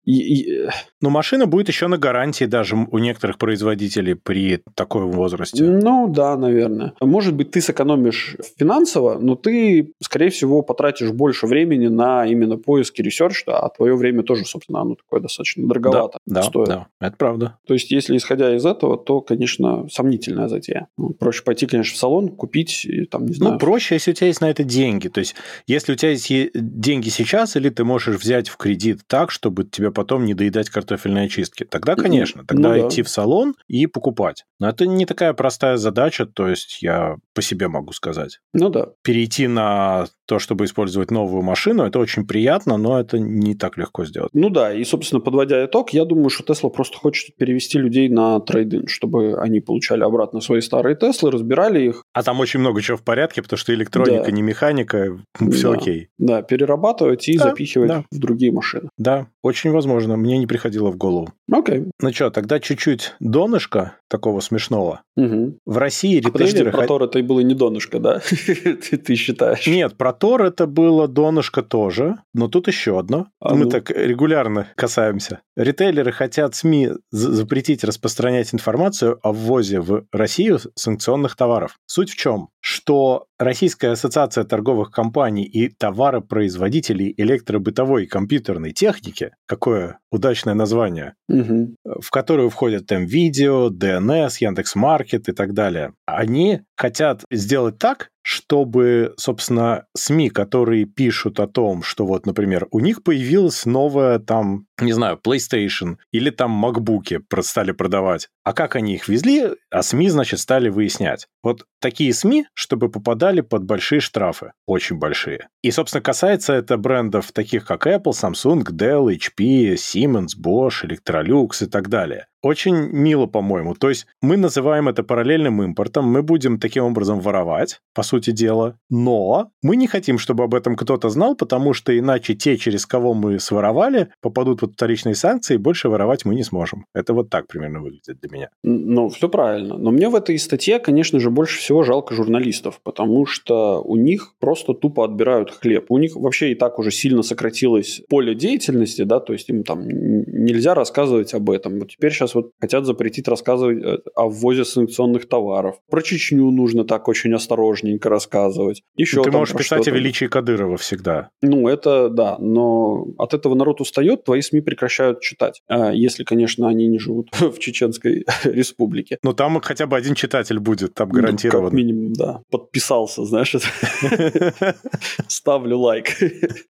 Но 0.05 1.09
машина 1.09 1.45
будет 1.45 1.67
еще 1.67 1.87
на 1.87 1.97
гарантии 1.97 2.45
даже 2.45 2.75
у 2.75 2.97
некоторых 2.99 3.37
производителей 3.37 4.15
при 4.15 4.61
таком 4.73 5.11
возрасте. 5.11 5.63
Ну, 5.63 6.07
да, 6.07 6.37
наверное. 6.37 6.93
Может 7.01 7.35
быть, 7.35 7.51
ты 7.51 7.59
сэкономишь 7.59 8.37
финансово, 8.57 9.19
но 9.19 9.35
ты, 9.35 9.91
скорее 10.01 10.29
всего, 10.29 10.61
потратишь 10.61 11.11
больше 11.11 11.47
времени 11.47 11.87
на 11.87 12.25
именно 12.25 12.57
поиски 12.57 13.01
research, 13.01 13.43
а 13.47 13.67
твое 13.69 13.95
время 13.95 14.23
тоже, 14.23 14.45
собственно, 14.45 14.81
оно 14.81 14.95
такое 14.95 15.19
достаточно 15.19 15.67
дороговато 15.67 16.17
да, 16.25 16.43
стоит. 16.43 16.67
Да, 16.69 16.87
это 17.01 17.17
правда. 17.17 17.57
То 17.67 17.73
есть, 17.73 17.91
если 17.91 18.15
исходя 18.15 18.55
из 18.55 18.65
этого, 18.65 18.97
то, 18.97 19.19
конечно, 19.19 19.87
сомнительная 19.89 20.47
затея. 20.47 20.87
Ну, 20.97 21.09
проще 21.09 21.43
пойти, 21.43 21.67
конечно, 21.67 21.96
в 21.97 21.99
салон, 21.99 22.29
купить, 22.29 22.87
там, 23.11 23.25
не 23.25 23.33
знаю. 23.33 23.53
Ну, 23.53 23.59
проще, 23.59 23.95
если 23.95 24.11
у 24.11 24.13
тебя 24.13 24.27
есть 24.27 24.41
на 24.41 24.49
это 24.49 24.63
деньги. 24.63 25.07
То 25.07 25.19
есть, 25.19 25.35
если 25.65 25.93
у 25.93 25.95
тебя 25.95 26.11
есть 26.11 26.31
деньги 26.53 27.09
сейчас, 27.09 27.55
или 27.55 27.69
ты 27.69 27.83
можешь 27.83 28.17
взять 28.17 28.49
в 28.49 28.57
кредит 28.57 29.01
так, 29.07 29.31
чтобы 29.31 29.65
тебе 29.65 29.91
потом 29.91 30.25
не 30.25 30.33
доедать 30.33 30.69
картофельные 30.69 31.25
очистки, 31.25 31.63
тогда, 31.63 31.95
конечно, 31.95 32.45
тогда 32.45 32.75
ну, 32.75 32.87
идти 32.87 33.01
да. 33.01 33.07
в 33.07 33.09
салон 33.09 33.55
и 33.67 33.87
покупать. 33.87 34.45
Но 34.59 34.69
это 34.69 34.85
не 34.85 35.05
такая 35.05 35.33
простая 35.33 35.77
задача, 35.77 36.25
то 36.25 36.47
есть 36.47 36.81
я 36.81 37.17
по 37.33 37.41
себе 37.41 37.67
могу 37.67 37.93
сказать. 37.93 38.39
Ну 38.53 38.69
да. 38.69 38.89
Перейти 39.03 39.47
на 39.47 40.07
то, 40.27 40.39
чтобы 40.39 40.65
использовать 40.65 41.09
новую 41.09 41.41
машину, 41.41 41.83
это 41.83 41.99
очень 41.99 42.27
приятно, 42.27 42.77
но 42.77 42.99
это 42.99 43.17
не 43.17 43.55
так 43.55 43.77
легко 43.77 44.05
сделать. 44.05 44.29
Ну 44.33 44.49
да, 44.49 44.73
и, 44.73 44.83
собственно, 44.83 45.21
подводя 45.21 45.65
итог, 45.65 45.91
я 45.91 46.05
думаю, 46.05 46.29
что 46.29 46.43
Tesla 46.43 46.69
просто 46.69 46.97
хочет 46.97 47.35
перевести 47.37 47.79
людей 47.79 48.09
на 48.09 48.39
трейдинг, 48.39 48.89
чтобы 48.89 49.39
они 49.39 49.61
получали 49.61 50.03
обратно 50.03 50.41
свои 50.41 50.61
старые 50.61 50.95
Теслы, 50.95 51.31
разбирали 51.31 51.87
их. 51.87 52.03
А 52.13 52.23
там 52.23 52.39
очень 52.39 52.59
много 52.59 52.81
чего 52.81 52.97
в 52.97 53.03
порядке, 53.03 53.41
потому 53.41 53.57
что 53.57 53.73
электроника, 53.73 54.25
да. 54.25 54.31
не 54.31 54.41
механика, 54.41 55.17
все 55.51 55.71
да. 55.71 55.77
окей. 55.77 56.09
Да, 56.17 56.41
перерабатывать 56.41 57.27
и 57.29 57.37
да, 57.37 57.45
запихивать 57.45 57.89
да. 57.89 58.03
в 58.11 58.19
другие 58.19 58.51
машины. 58.51 58.89
Да, 58.97 59.27
очень 59.41 59.71
возможно, 59.71 60.17
мне 60.17 60.37
не 60.37 60.47
приходило 60.47 60.91
в 60.91 60.97
голову. 60.97 61.29
Окей. 61.51 61.85
Ну 62.01 62.13
что, 62.13 62.29
тогда 62.29 62.59
чуть-чуть 62.59 63.13
донышка 63.19 63.93
такого 64.09 64.41
смешного. 64.41 65.01
Угу. 65.15 65.59
В 65.65 65.77
России 65.77 66.17
ритейлеры... 66.17 66.31
Подожди, 66.31 66.63
про 66.63 66.87
Тор 66.87 67.03
это 67.03 67.19
и 67.19 67.21
было 67.21 67.39
не 67.39 67.53
донышко, 67.53 67.99
да? 67.99 68.19
ты, 69.05 69.15
считаешь? 69.15 69.65
Нет, 69.67 69.95
про 69.97 70.13
Тор 70.19 70.43
это 70.43 70.67
было 70.67 71.07
донышко 71.07 71.61
тоже, 71.61 72.17
но 72.33 72.47
тут 72.47 72.67
еще 72.67 72.99
одно. 72.99 73.27
А 73.39 73.55
Мы 73.55 73.65
ну. 73.65 73.69
так 73.69 73.91
регулярно 73.91 74.67
касаемся. 74.75 75.41
Ритейлеры 75.55 76.11
хотят 76.11 76.55
СМИ 76.55 76.91
запретить 77.11 77.83
распространять 77.83 78.53
информацию 78.53 79.19
о 79.23 79.31
ввозе 79.31 79.79
в 79.79 80.05
Россию 80.11 80.59
санкционных 80.75 81.35
товаров. 81.35 81.77
Суть 81.85 82.11
в 82.11 82.15
чем? 82.15 82.49
Что 82.61 83.27
Российская 83.39 83.89
ассоциация 83.89 84.43
торговых 84.43 84.89
компаний 84.89 85.43
и 85.43 85.69
товаропроизводителей 85.69 87.13
электробытовой 87.17 88.05
и 88.05 88.07
компьютерной 88.07 88.71
техники, 88.71 89.31
какое 89.45 89.99
удачное 90.11 90.55
название, 90.55 91.13
угу. 91.29 91.75
в 91.85 92.09
которую 92.09 92.49
входят 92.49 92.89
МВидео, 92.89 93.69
ДНС, 93.69 94.39
Яндекс.Маркет 94.41 95.29
и 95.29 95.33
так 95.33 95.53
далее, 95.53 95.93
они 96.05 96.61
хотят 96.75 97.23
сделать 97.31 97.77
так, 97.77 98.09
чтобы, 98.29 99.13
собственно, 99.15 99.85
СМИ, 99.95 100.31
которые 100.31 100.83
пишут 100.83 101.39
о 101.39 101.47
том, 101.47 101.81
что 101.81 102.05
вот, 102.05 102.25
например, 102.25 102.67
у 102.71 102.81
них 102.81 103.01
появилась 103.01 103.65
новая 103.65 104.19
там, 104.19 104.65
не 104.81 104.91
знаю, 104.91 105.17
PlayStation 105.25 105.95
или 106.11 106.29
там 106.29 106.65
MacBook 106.65 107.21
стали 107.41 107.71
продавать, 107.71 108.27
а 108.47 108.53
как 108.53 108.77
они 108.77 108.93
их 108.93 109.09
везли, 109.09 109.55
а 109.69 109.83
СМИ, 109.83 110.07
значит, 110.07 110.39
стали 110.39 110.69
выяснять. 110.69 111.27
Вот 111.43 111.65
такие 111.81 112.13
СМИ, 112.13 112.45
чтобы 112.53 112.87
попадали 112.87 113.41
под 113.41 113.65
большие 113.65 113.99
штрафы, 113.99 114.53
очень 114.65 114.97
большие. 114.97 115.49
И, 115.61 115.71
собственно, 115.71 116.01
касается 116.01 116.53
это 116.53 116.77
брендов 116.77 117.33
таких, 117.33 117.65
как 117.65 117.85
Apple, 117.85 118.13
Samsung, 118.13 118.63
Dell, 118.63 119.13
HP, 119.13 119.73
Siemens, 119.73 120.29
Bosch, 120.41 120.85
Electrolux 120.85 121.65
и 121.65 121.65
так 121.65 121.89
далее. 121.89 122.27
Очень 122.43 122.75
мило, 122.75 123.25
по-моему. 123.25 123.73
То 123.73 123.89
есть 123.89 124.05
мы 124.21 124.37
называем 124.37 124.87
это 124.87 125.03
параллельным 125.03 125.61
импортом, 125.63 126.05
мы 126.05 126.21
будем 126.21 126.59
таким 126.59 126.85
образом 126.85 127.19
воровать, 127.19 127.81
по 127.93 128.03
сути 128.03 128.29
дела, 128.29 128.77
но 128.89 129.49
мы 129.63 129.75
не 129.75 129.87
хотим, 129.87 130.19
чтобы 130.19 130.43
об 130.43 130.53
этом 130.53 130.75
кто-то 130.75 131.09
знал, 131.09 131.35
потому 131.35 131.73
что 131.73 131.97
иначе 131.97 132.35
те, 132.35 132.55
через 132.57 132.85
кого 132.85 133.13
мы 133.13 133.39
своровали, 133.39 134.11
попадут 134.21 134.59
под 134.59 134.73
вторичные 134.73 135.15
санкции, 135.15 135.55
и 135.55 135.57
больше 135.57 135.89
воровать 135.89 136.25
мы 136.25 136.35
не 136.35 136.43
сможем. 136.43 136.85
Это 136.93 137.13
вот 137.13 137.29
так 137.29 137.47
примерно 137.47 137.81
выглядит 137.81 138.19
для 138.21 138.29
меня. 138.29 138.36
Ну, 138.63 139.09
все 139.09 139.29
правильно. 139.29 139.77
Но 139.77 139.91
мне 139.91 140.09
в 140.09 140.15
этой 140.15 140.37
статье, 140.39 140.79
конечно 140.79 141.19
же, 141.19 141.29
больше 141.29 141.59
всего 141.59 141.83
жалко 141.83 142.13
журналистов, 142.13 142.79
потому 142.83 143.25
что 143.25 143.81
у 143.81 143.95
них 143.95 144.33
просто 144.39 144.73
тупо 144.73 145.05
отбирают 145.05 145.51
хлеб. 145.51 145.85
У 145.89 145.97
них 145.97 146.15
вообще 146.15 146.51
и 146.51 146.55
так 146.55 146.79
уже 146.79 146.91
сильно 146.91 147.23
сократилось 147.23 148.01
поле 148.09 148.35
деятельности, 148.35 149.03
да, 149.03 149.19
то 149.19 149.33
есть 149.33 149.49
им 149.49 149.63
там 149.63 149.87
нельзя 149.87 150.73
рассказывать 150.73 151.33
об 151.33 151.49
этом. 151.49 151.79
Вот 151.79 151.89
теперь 151.89 152.11
сейчас 152.11 152.35
вот 152.35 152.51
хотят 152.59 152.85
запретить 152.85 153.27
рассказывать 153.27 153.83
э, 153.83 153.99
о 154.15 154.29
ввозе 154.29 154.65
санкционных 154.65 155.27
товаров. 155.27 155.77
Про 155.89 156.01
Чечню 156.01 156.51
нужно 156.51 156.83
так 156.83 157.07
очень 157.07 157.33
осторожненько 157.33 158.09
рассказывать. 158.09 158.83
Еще 158.95 159.23
Ты 159.23 159.31
можешь 159.31 159.55
писать 159.55 159.87
о 159.87 159.91
величии 159.91 160.25
Кадырова 160.25 160.77
всегда. 160.77 161.29
Ну, 161.41 161.67
это 161.67 162.09
да, 162.09 162.37
но 162.39 163.07
от 163.17 163.33
этого 163.33 163.55
народ 163.55 163.81
устает, 163.81 164.23
твои 164.23 164.41
СМИ 164.41 164.61
прекращают 164.61 165.21
читать. 165.21 165.61
А 165.67 165.91
если, 165.91 166.23
конечно, 166.23 166.67
они 166.67 166.87
не 166.87 166.99
живут 166.99 167.29
в 167.39 167.57
Чеченской 167.59 168.25
республике. 168.43 169.17
Но 169.23 169.33
там 169.33 169.59
хотя 169.61 169.87
бы 169.87 169.95
один 169.95 170.15
читатель 170.15 170.59
будет, 170.59 170.93
там 170.93 171.09
гарантированно. 171.09 171.63
Ну, 171.63 171.69
как 171.69 171.77
минимум, 171.77 172.13
да. 172.13 172.41
Подписался, 172.51 173.23
знаешь. 173.25 173.55
Ставлю 175.27 175.77
лайк. 175.77 176.07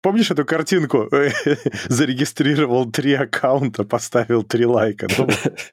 Помнишь 0.03 0.31
эту 0.31 0.45
картинку? 0.45 1.09
Зарегистрировал 1.88 2.90
три 2.90 3.14
аккаунта, 3.14 3.85
поставил 3.85 4.43
три 4.43 4.67
лайка. 4.67 5.09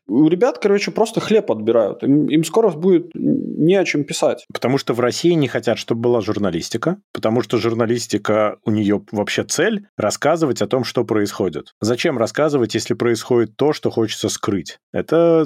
У 0.07 0.27
ребят, 0.27 0.59
короче, 0.59 0.91
просто 0.91 1.19
хлеб 1.19 1.51
отбирают. 1.51 2.03
Им, 2.03 2.27
им 2.27 2.43
скоро 2.43 2.69
будет 2.69 3.11
не 3.13 3.75
о 3.75 3.85
чем 3.85 4.03
писать. 4.03 4.45
Потому 4.53 4.77
что 4.77 4.93
в 4.93 4.99
России 4.99 5.31
не 5.31 5.47
хотят, 5.47 5.77
чтобы 5.77 6.01
была 6.01 6.21
журналистика, 6.21 6.97
потому 7.13 7.41
что 7.41 7.57
журналистика, 7.57 8.57
у 8.65 8.71
нее 8.71 9.03
вообще 9.11 9.43
цель 9.43 9.87
рассказывать 9.97 10.61
о 10.61 10.67
том, 10.67 10.83
что 10.83 11.03
происходит. 11.03 11.73
Зачем 11.79 12.17
рассказывать, 12.17 12.73
если 12.75 12.93
происходит 12.93 13.55
то, 13.55 13.73
что 13.73 13.89
хочется 13.89 14.29
скрыть? 14.29 14.77
Это 14.91 15.45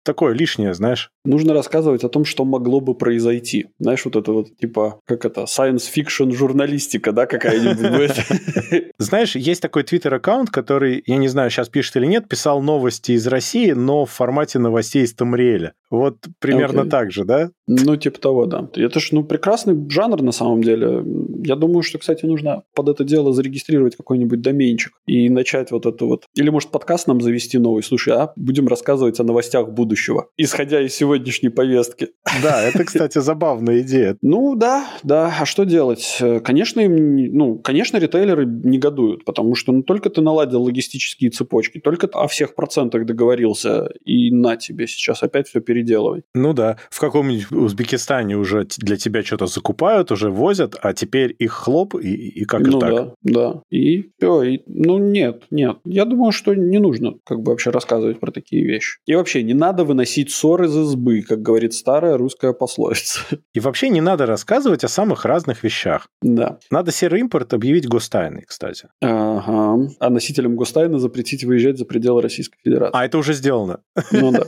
такое 0.03 0.33
лишнее, 0.33 0.73
знаешь. 0.73 1.11
Нужно 1.23 1.53
рассказывать 1.53 2.03
о 2.03 2.09
том, 2.09 2.25
что 2.25 2.45
могло 2.45 2.79
бы 2.79 2.95
произойти. 2.95 3.67
Знаешь, 3.79 4.05
вот 4.05 4.15
это 4.15 4.31
вот, 4.31 4.57
типа, 4.57 4.99
как 5.05 5.25
это, 5.25 5.41
science 5.41 5.83
fiction 5.95 6.31
журналистика, 6.31 7.11
да, 7.11 7.27
какая-нибудь 7.27 8.91
Знаешь, 8.97 9.35
есть 9.35 9.61
такой 9.61 9.83
твиттер-аккаунт, 9.83 10.49
который, 10.49 11.03
я 11.05 11.17
не 11.17 11.27
знаю, 11.27 11.51
сейчас 11.51 11.69
пишет 11.69 11.95
или 11.97 12.07
нет, 12.07 12.27
писал 12.27 12.61
новости 12.61 13.11
из 13.11 13.27
России, 13.27 13.71
но 13.71 14.05
в 14.05 14.11
формате 14.11 14.57
новостей 14.57 15.03
из 15.03 15.13
Тамриэля. 15.13 15.73
Вот 15.91 16.17
примерно 16.39 16.89
так 16.89 17.11
же, 17.11 17.23
да? 17.23 17.51
Ну, 17.67 17.95
типа 17.97 18.19
того, 18.19 18.45
да. 18.45 18.69
Это 18.75 18.99
ж, 18.99 19.09
ну, 19.11 19.23
прекрасный 19.23 19.77
жанр 19.89 20.21
на 20.21 20.31
самом 20.31 20.63
деле. 20.63 21.03
Я 21.43 21.55
думаю, 21.55 21.83
что, 21.83 21.99
кстати, 21.99 22.25
нужно 22.25 22.63
под 22.73 22.89
это 22.89 23.03
дело 23.03 23.33
зарегистрировать 23.33 23.95
какой-нибудь 23.95 24.41
доменчик 24.41 24.93
и 25.05 25.29
начать 25.29 25.71
вот 25.71 25.85
это 25.85 26.05
вот. 26.05 26.25
Или, 26.35 26.49
может, 26.49 26.71
подкаст 26.71 27.07
нам 27.07 27.21
завести 27.21 27.57
новый. 27.57 27.83
Слушай, 27.83 28.13
а 28.15 28.33
будем 28.35 28.67
рассказывать 28.67 29.19
о 29.19 29.23
новостях 29.23 29.69
будущего 29.69 29.90
будущего, 29.91 30.29
исходя 30.37 30.81
из 30.81 30.95
сегодняшней 30.95 31.49
повестки. 31.49 32.09
Да, 32.41 32.63
это, 32.63 32.85
кстати, 32.85 33.19
забавная 33.21 33.81
идея. 33.81 34.17
Ну 34.21 34.55
да, 34.55 34.87
да. 35.03 35.35
А 35.41 35.45
что 35.45 35.65
делать? 35.65 36.17
Конечно, 36.43 36.79
им, 36.79 37.15
ну, 37.33 37.59
конечно, 37.59 37.97
ритейлеры 37.97 38.45
негодуют, 38.45 39.25
потому 39.25 39.55
что 39.55 39.73
ну, 39.73 39.83
только 39.83 40.09
ты 40.09 40.21
наладил 40.21 40.63
логистические 40.63 41.29
цепочки, 41.29 41.79
только 41.79 42.07
о 42.13 42.27
всех 42.27 42.55
процентах 42.55 43.05
договорился, 43.05 43.89
и 44.05 44.31
на 44.31 44.55
тебе 44.55 44.87
сейчас 44.87 45.23
опять 45.23 45.47
все 45.49 45.59
переделывай. 45.59 46.23
Ну 46.33 46.53
да. 46.53 46.77
В 46.89 46.99
каком-нибудь 46.99 47.51
Узбекистане 47.51 48.37
уже 48.37 48.67
для 48.77 48.95
тебя 48.95 49.23
что-то 49.23 49.47
закупают, 49.47 50.11
уже 50.11 50.29
возят, 50.29 50.75
а 50.81 50.93
теперь 50.93 51.35
их 51.37 51.51
хлоп, 51.51 51.95
и, 51.95 52.13
и 52.13 52.45
как 52.45 52.61
ну, 52.61 52.79
так? 52.79 52.91
да, 52.91 53.13
да. 53.23 53.61
И 53.69 54.09
все. 54.17 54.43
И, 54.43 54.61
ну 54.67 54.99
нет, 54.99 55.43
нет. 55.51 55.77
Я 55.83 56.05
думаю, 56.05 56.31
что 56.31 56.53
не 56.53 56.79
нужно 56.79 57.15
как 57.25 57.41
бы 57.41 57.51
вообще 57.51 57.71
рассказывать 57.71 58.19
про 58.19 58.31
такие 58.31 58.65
вещи. 58.65 58.99
И 59.05 59.15
вообще 59.15 59.43
не 59.43 59.53
надо 59.53 59.80
надо 59.81 59.87
выносить 59.87 60.31
ссор 60.31 60.63
из 60.63 60.77
избы, 60.77 61.21
как 61.21 61.41
говорит 61.41 61.73
старая 61.73 62.17
русская 62.17 62.53
пословица. 62.53 63.19
И 63.53 63.59
вообще 63.59 63.89
не 63.89 64.01
надо 64.01 64.25
рассказывать 64.25 64.83
о 64.83 64.87
самых 64.87 65.25
разных 65.25 65.63
вещах. 65.63 66.07
Да. 66.21 66.59
Надо 66.69 66.91
серый 66.91 67.21
импорт 67.21 67.53
объявить 67.53 67.87
гостайной, 67.87 68.43
кстати. 68.47 68.89
Ага. 69.01 69.89
А 69.99 70.09
носителям 70.09 70.55
гостайны 70.55 70.99
запретить 70.99 71.43
выезжать 71.43 71.77
за 71.77 71.85
пределы 71.85 72.21
Российской 72.21 72.59
Федерации. 72.63 72.95
А 72.95 73.05
это 73.05 73.17
уже 73.17 73.33
сделано. 73.33 73.79
Ну 74.11 74.31
да. 74.31 74.45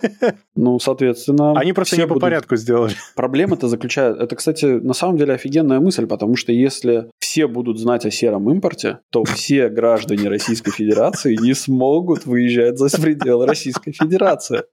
Ну, 0.56 0.80
соответственно... 0.80 1.58
Они 1.58 1.74
просто 1.74 1.98
не 1.98 2.08
по 2.08 2.20
порядку 2.20 2.56
сделали. 2.56 2.94
Проблема-то 3.16 3.68
заключается... 3.68 4.22
Это, 4.24 4.36
кстати, 4.36 4.66
на 4.66 4.94
самом 4.94 5.18
деле 5.18 5.34
офигенная 5.34 5.80
мысль, 5.80 6.06
потому 6.06 6.36
что 6.36 6.52
если 6.52 7.10
все 7.20 7.48
будут 7.48 7.80
знать 7.80 8.06
о 8.06 8.12
сером 8.12 8.50
импорте, 8.52 9.00
то 9.10 9.24
все 9.24 9.70
граждане 9.70 10.30
Российской 10.30 10.72
Федерации 10.72 11.36
не 11.42 11.56
смогут 11.56 12.26
выезжать 12.26 12.78
за 12.78 12.90
пределы 13.02 13.48
Российской 13.48 13.92
Федерации. 13.92 14.64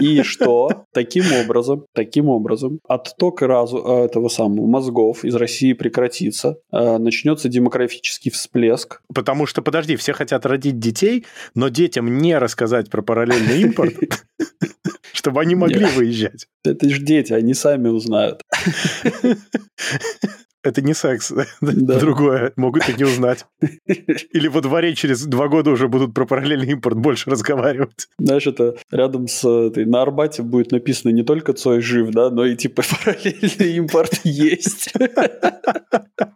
И 0.00 0.22
что? 0.22 0.84
Таким 0.92 1.24
образом, 1.32 1.84
таким 1.94 2.28
образом, 2.28 2.80
отток 2.88 3.42
разу, 3.42 3.78
э, 3.78 4.04
этого 4.04 4.28
самого 4.28 4.66
мозгов 4.66 5.24
из 5.24 5.34
России 5.34 5.72
прекратится, 5.72 6.56
э, 6.72 6.98
начнется 6.98 7.48
демографический 7.48 8.30
всплеск. 8.30 9.00
Потому 9.14 9.46
что, 9.46 9.62
подожди, 9.62 9.96
все 9.96 10.12
хотят 10.12 10.46
родить 10.46 10.78
детей, 10.78 11.26
но 11.54 11.68
детям 11.68 12.18
не 12.18 12.36
рассказать 12.38 12.90
про 12.90 13.02
параллельный 13.02 13.62
импорт, 13.62 13.94
чтобы 15.12 15.40
они 15.40 15.54
могли 15.54 15.84
выезжать. 15.84 16.46
Это 16.64 16.88
же 16.88 17.00
дети, 17.00 17.32
они 17.32 17.54
сами 17.54 17.88
узнают 17.88 18.42
это 20.62 20.82
не 20.82 20.94
секс, 20.94 21.32
да. 21.60 21.98
другое, 21.98 22.52
могут 22.56 22.88
и 22.88 22.94
не 22.94 23.04
узнать. 23.04 23.46
Или 23.86 24.48
во 24.48 24.60
дворе 24.60 24.94
через 24.94 25.24
два 25.24 25.48
года 25.48 25.70
уже 25.70 25.88
будут 25.88 26.14
про 26.14 26.26
параллельный 26.26 26.72
импорт 26.72 26.98
больше 26.98 27.30
разговаривать. 27.30 28.08
Знаешь, 28.18 28.46
это 28.46 28.76
рядом 28.90 29.28
с 29.28 29.48
этой, 29.48 29.84
на 29.84 30.02
Арбате 30.02 30.42
будет 30.42 30.72
написано 30.72 31.10
не 31.10 31.22
только 31.22 31.52
Цой 31.52 31.80
жив, 31.80 32.10
да, 32.10 32.30
но 32.30 32.44
и 32.44 32.56
типа 32.56 32.82
параллельный 33.04 33.76
импорт 33.76 34.20
есть. 34.24 34.92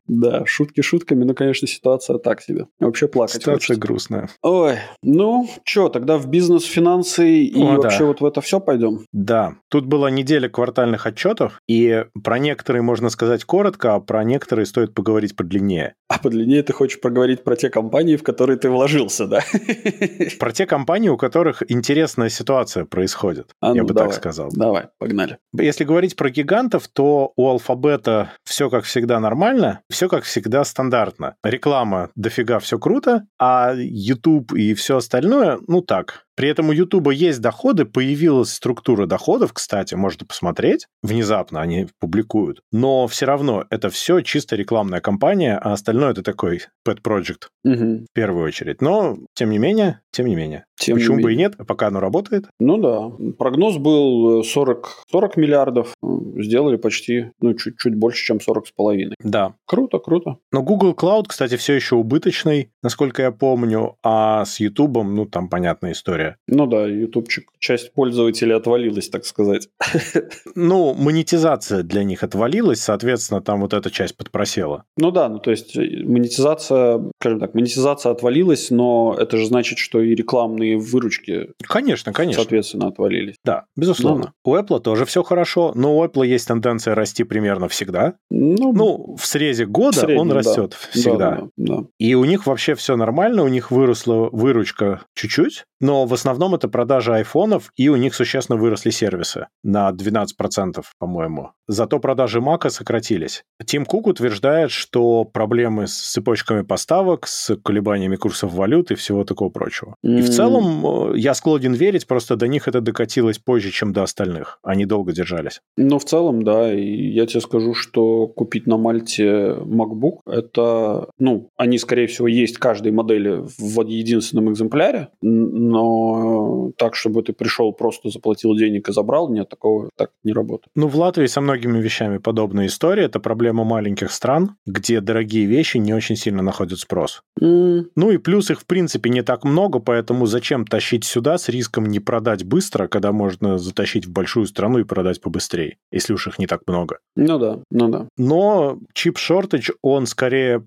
Да, 0.06 0.44
шутки 0.46 0.82
шутками, 0.82 1.24
но, 1.24 1.34
конечно, 1.34 1.66
ситуация 1.66 2.18
так 2.18 2.42
себе. 2.42 2.66
Вообще 2.78 3.08
плакать 3.08 3.36
Ситуация 3.36 3.76
грустная. 3.76 4.28
Ой, 4.42 4.76
ну, 5.02 5.48
что, 5.64 5.88
тогда 5.88 6.18
в 6.18 6.26
бизнес, 6.26 6.64
финансы 6.64 7.44
и 7.44 7.62
вообще 7.62 8.04
вот 8.04 8.20
в 8.20 8.24
это 8.24 8.40
все 8.40 8.60
пойдем? 8.60 9.06
Да, 9.12 9.54
тут 9.68 9.86
была 9.86 10.10
неделя 10.10 10.48
квартальных 10.48 11.06
отчетов, 11.06 11.60
и 11.66 12.04
про 12.22 12.38
некоторые 12.38 12.82
можно 12.82 13.08
сказать 13.08 13.44
коротко, 13.44 13.94
а 13.94 14.00
про 14.12 14.24
некоторые 14.24 14.66
стоит 14.66 14.92
поговорить 14.92 15.34
подлиннее. 15.34 15.94
А 16.08 16.18
подлиннее 16.18 16.62
ты 16.62 16.74
хочешь 16.74 17.00
поговорить 17.00 17.44
про 17.44 17.56
те 17.56 17.70
компании, 17.70 18.16
в 18.16 18.22
которые 18.22 18.58
ты 18.58 18.68
вложился, 18.68 19.26
да? 19.26 19.40
Про 20.38 20.52
те 20.52 20.66
компании, 20.66 21.08
у 21.08 21.16
которых 21.16 21.62
интересная 21.70 22.28
ситуация 22.28 22.84
происходит, 22.84 23.52
а 23.62 23.68
я 23.68 23.80
ну, 23.80 23.88
бы 23.88 23.94
давай, 23.94 24.10
так 24.10 24.18
сказал. 24.18 24.50
Давай, 24.52 24.88
погнали. 24.98 25.38
Если 25.54 25.84
говорить 25.84 26.14
про 26.14 26.28
гигантов, 26.28 26.88
то 26.88 27.32
у 27.36 27.48
Алфабета 27.48 28.32
все 28.44 28.68
как 28.68 28.84
всегда 28.84 29.18
нормально, 29.18 29.80
все 29.88 30.10
как 30.10 30.24
всегда 30.24 30.62
стандартно. 30.64 31.36
Реклама 31.42 32.10
дофига 32.14 32.58
все 32.58 32.78
круто, 32.78 33.24
а 33.38 33.72
YouTube 33.74 34.52
и 34.52 34.74
все 34.74 34.98
остальное, 34.98 35.58
ну 35.66 35.80
так, 35.80 36.26
при 36.34 36.48
этом 36.48 36.68
у 36.68 36.72
Ютуба 36.72 37.10
есть 37.10 37.40
доходы, 37.40 37.84
появилась 37.84 38.52
структура 38.52 39.06
доходов, 39.06 39.52
кстати, 39.52 39.94
можно 39.94 40.26
посмотреть. 40.26 40.86
Внезапно 41.02 41.60
они 41.60 41.88
публикуют. 42.00 42.60
Но 42.70 43.06
все 43.06 43.26
равно 43.26 43.66
это 43.70 43.90
все 43.90 44.20
чисто 44.20 44.56
рекламная 44.56 45.00
кампания, 45.00 45.58
а 45.58 45.72
остальное 45.72 46.12
это 46.12 46.22
такой 46.22 46.62
pet 46.86 47.02
project 47.02 47.48
угу. 47.64 48.04
в 48.04 48.12
первую 48.14 48.46
очередь. 48.46 48.80
Но, 48.80 49.18
тем 49.34 49.50
не 49.50 49.58
менее, 49.58 50.00
тем 50.10 50.26
не 50.26 50.36
менее. 50.36 50.64
Тем 50.82 50.96
Почему 50.96 51.18
не 51.18 51.22
бы 51.22 51.30
менее. 51.30 51.46
и 51.46 51.48
нет, 51.50 51.66
пока 51.66 51.86
оно 51.86 52.00
работает? 52.00 52.46
Ну 52.58 52.76
да. 52.76 53.12
Прогноз 53.38 53.76
был 53.78 54.42
40, 54.42 55.04
э, 55.08 55.12
40 55.12 55.36
миллиардов. 55.36 55.94
Сделали 56.36 56.76
почти, 56.76 57.30
ну, 57.40 57.54
чуть-чуть 57.54 57.94
больше, 57.94 58.24
чем 58.24 58.40
40 58.40 58.66
с 58.66 58.72
половиной. 58.72 59.14
Да. 59.22 59.54
Круто, 59.64 59.98
круто. 59.98 60.38
Но 60.50 60.62
Google 60.62 60.94
Cloud, 60.94 61.26
кстати, 61.28 61.56
все 61.56 61.74
еще 61.74 61.94
убыточный, 61.94 62.70
насколько 62.82 63.22
я 63.22 63.30
помню, 63.30 63.96
а 64.02 64.44
с 64.44 64.58
YouTube, 64.58 65.04
ну, 65.04 65.24
там 65.26 65.48
понятная 65.48 65.92
история. 65.92 66.36
Ну 66.48 66.66
да, 66.66 66.84
ютубчик. 66.86 67.51
Часть 67.62 67.92
пользователей 67.92 68.56
отвалилась, 68.56 69.08
так 69.08 69.24
сказать. 69.24 69.68
Ну, 70.54 70.94
монетизация 70.94 71.82
для 71.82 72.02
них 72.02 72.22
отвалилась, 72.22 72.80
соответственно, 72.80 73.40
там 73.40 73.60
вот 73.60 73.72
эта 73.72 73.90
часть 73.90 74.16
подпросела. 74.16 74.84
Ну 74.96 75.10
да, 75.10 75.28
ну 75.28 75.38
то 75.38 75.50
есть 75.50 75.76
э, 75.76 76.02
монетизация, 76.04 77.00
скажем 77.20 77.40
так, 77.40 77.54
монетизация 77.54 78.12
отвалилась, 78.12 78.70
но 78.70 79.16
это 79.18 79.36
же 79.36 79.46
значит, 79.46 79.78
что 79.78 80.00
и 80.00 80.14
рекламные 80.14 80.76
выручки... 80.76 81.50
Конечно, 81.62 82.12
конечно. 82.12 82.42
Соответственно, 82.42 82.88
отвалились. 82.88 83.36
Да, 83.44 83.64
безусловно. 83.76 84.34
Ну, 84.44 84.52
у 84.52 84.56
Apple 84.56 84.80
тоже 84.80 85.04
все 85.04 85.22
хорошо, 85.22 85.72
но 85.74 85.96
у 85.96 86.04
Apple 86.04 86.26
есть 86.26 86.48
тенденция 86.48 86.94
расти 86.94 87.22
примерно 87.24 87.68
всегда. 87.68 88.14
Ну, 88.30 88.72
ну 88.72 89.16
в 89.16 89.24
срезе 89.24 89.66
года 89.66 89.98
в 89.98 90.00
среднем, 90.00 90.18
он 90.18 90.32
растет 90.32 90.70
да. 90.70 91.00
всегда. 91.00 91.30
Да, 91.30 91.48
да, 91.56 91.76
да. 91.76 91.84
И 91.98 92.14
у 92.14 92.24
них 92.24 92.46
вообще 92.46 92.74
все 92.74 92.96
нормально, 92.96 93.44
у 93.44 93.48
них 93.48 93.70
выросла 93.70 94.28
выручка 94.32 95.02
чуть-чуть, 95.14 95.64
но 95.80 96.06
в 96.06 96.14
основном 96.14 96.54
это 96.54 96.68
продажа 96.68 97.14
айфонов, 97.52 97.72
и 97.76 97.88
у 97.88 97.96
них 97.96 98.14
существенно 98.14 98.58
выросли 98.58 98.90
сервисы 98.90 99.46
на 99.62 99.90
12%, 99.90 100.82
по-моему. 100.98 101.50
Зато 101.68 101.98
продажи 101.98 102.40
Мака 102.40 102.70
сократились. 102.70 103.44
Тим 103.64 103.84
Кук 103.86 104.06
утверждает, 104.06 104.70
что 104.70 105.24
проблемы 105.24 105.86
с 105.86 106.12
цепочками 106.12 106.62
поставок, 106.62 107.26
с 107.26 107.56
колебаниями 107.56 108.16
курсов 108.16 108.52
валют 108.52 108.90
и 108.90 108.94
всего 108.94 109.24
такого 109.24 109.50
прочего. 109.50 109.94
Mm-hmm. 110.04 110.18
И 110.18 110.22
в 110.22 110.30
целом 110.30 110.86
э, 110.86 111.18
я 111.18 111.34
склонен 111.34 111.74
верить, 111.74 112.06
просто 112.06 112.36
до 112.36 112.48
них 112.48 112.68
это 112.68 112.80
докатилось 112.80 113.38
позже, 113.38 113.70
чем 113.70 113.92
до 113.92 114.02
остальных. 114.02 114.58
Они 114.62 114.86
долго 114.86 115.12
держались. 115.12 115.60
Ну, 115.76 115.98
в 115.98 116.04
целом, 116.04 116.42
да. 116.42 116.72
И 116.72 117.12
я 117.12 117.26
тебе 117.26 117.40
скажу, 117.40 117.74
что 117.74 118.26
купить 118.26 118.66
на 118.66 118.76
Мальте 118.76 119.56
MacBook, 119.60 120.20
это, 120.26 121.08
ну, 121.18 121.48
они, 121.56 121.78
скорее 121.78 122.06
всего, 122.06 122.28
есть 122.28 122.58
каждой 122.58 122.92
модели 122.92 123.42
в 123.58 123.82
единственном 123.86 124.52
экземпляре, 124.52 125.08
но 125.22 126.72
так, 126.76 126.94
чтобы 126.94 127.22
ты 127.22 127.32
пришел, 127.42 127.72
просто 127.72 128.10
заплатил 128.10 128.54
денег 128.54 128.88
и 128.88 128.92
забрал, 128.92 129.30
нет, 129.30 129.48
такого 129.48 129.88
так 129.96 130.10
не 130.22 130.32
работает. 130.32 130.68
Ну, 130.74 130.88
в 130.88 130.96
Латвии 130.96 131.26
со 131.26 131.40
многими 131.40 131.80
вещами 131.80 132.18
подобная 132.18 132.66
история. 132.66 133.04
Это 133.04 133.20
проблема 133.20 133.64
маленьких 133.64 134.10
стран, 134.10 134.56
где 134.66 135.00
дорогие 135.00 135.46
вещи 135.46 135.78
не 135.78 135.94
очень 135.94 136.16
сильно 136.16 136.42
находят 136.42 136.78
спрос. 136.78 137.22
Mm. 137.40 137.86
Ну 137.96 138.10
и 138.10 138.18
плюс 138.18 138.50
их, 138.50 138.60
в 138.60 138.66
принципе, 138.66 139.10
не 139.10 139.22
так 139.22 139.44
много, 139.44 139.78
поэтому 139.78 140.26
за 140.26 140.42
зачем 140.42 140.66
тащить 140.66 141.04
сюда 141.04 141.38
с 141.38 141.48
риском 141.48 141.86
не 141.86 142.00
продать 142.00 142.42
быстро, 142.42 142.88
когда 142.88 143.12
можно 143.12 143.58
затащить 143.58 144.06
в 144.06 144.10
большую 144.10 144.46
страну 144.46 144.80
и 144.80 144.84
продать 144.84 145.20
побыстрее, 145.20 145.76
если 145.92 146.14
уж 146.14 146.26
их 146.26 146.40
не 146.40 146.48
так 146.48 146.62
много. 146.66 146.98
Ну 147.14 147.38
да, 147.38 147.60
ну 147.70 147.88
да. 147.88 148.08
Но 148.16 148.80
чип-шортедж, 148.92 149.70
он 149.82 150.06
скорее 150.06 150.66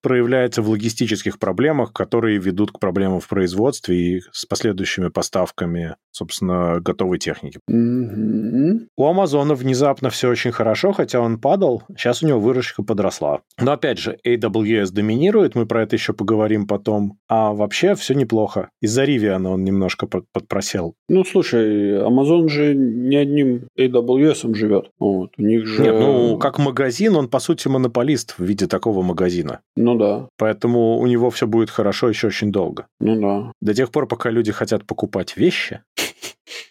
проявляется 0.00 0.62
в 0.62 0.70
логистических 0.70 1.40
проблемах, 1.40 1.92
которые 1.92 2.38
ведут 2.38 2.70
к 2.70 2.78
проблемам 2.78 3.18
в 3.18 3.26
производстве 3.26 3.96
и 3.96 4.22
с 4.30 4.46
последующими 4.46 5.08
поставками, 5.08 5.96
собственно, 6.16 6.80
готовой 6.80 7.18
техники. 7.18 7.58
Мгм. 7.68 8.88
У 8.96 9.06
Амазона 9.06 9.54
внезапно 9.54 10.10
все 10.10 10.28
очень 10.30 10.52
хорошо, 10.52 10.92
хотя 10.92 11.20
он 11.20 11.38
падал, 11.38 11.82
сейчас 11.96 12.22
у 12.22 12.26
него 12.26 12.40
выручка 12.40 12.82
подросла. 12.82 13.40
Но 13.60 13.72
опять 13.72 13.98
же, 13.98 14.16
AWS 14.26 14.92
доминирует, 14.92 15.54
мы 15.54 15.66
про 15.66 15.82
это 15.82 15.96
еще 15.96 16.12
поговорим 16.12 16.66
потом. 16.66 17.18
А 17.28 17.52
вообще 17.52 17.94
все 17.94 18.14
неплохо. 18.14 18.70
Из-за 18.80 19.04
Rivian 19.04 19.46
он 19.46 19.64
немножко 19.64 20.06
под- 20.06 20.24
подпросел. 20.32 20.94
Ну, 21.08 21.24
слушай, 21.24 21.98
Amazon 22.00 22.48
же 22.48 22.74
не 22.74 23.16
одним 23.16 23.68
AWS 23.78 24.54
живет. 24.54 24.90
Вот, 24.98 25.30
у 25.38 25.42
них 25.42 25.66
же... 25.66 25.82
Нет, 25.82 25.94
ну, 25.98 26.38
как 26.38 26.58
магазин, 26.58 27.16
он, 27.16 27.28
по 27.28 27.38
сути, 27.38 27.68
монополист 27.68 28.34
в 28.38 28.44
виде 28.44 28.66
такого 28.66 29.02
магазина. 29.02 29.60
Ну 29.76 29.96
да, 29.96 30.28
Поэтому 30.38 30.98
у 30.98 31.06
него 31.06 31.30
все 31.30 31.46
будет 31.46 31.70
хорошо 31.70 32.08
еще 32.08 32.28
очень 32.28 32.52
долго. 32.52 32.86
ну 33.00 33.20
да. 33.20 33.52
До 33.60 33.74
тех 33.74 33.90
пор, 33.90 34.06
пока 34.06 34.30
люди 34.30 34.52
хотят 34.52 34.86
покупать 34.86 35.36
вещи. 35.36 35.80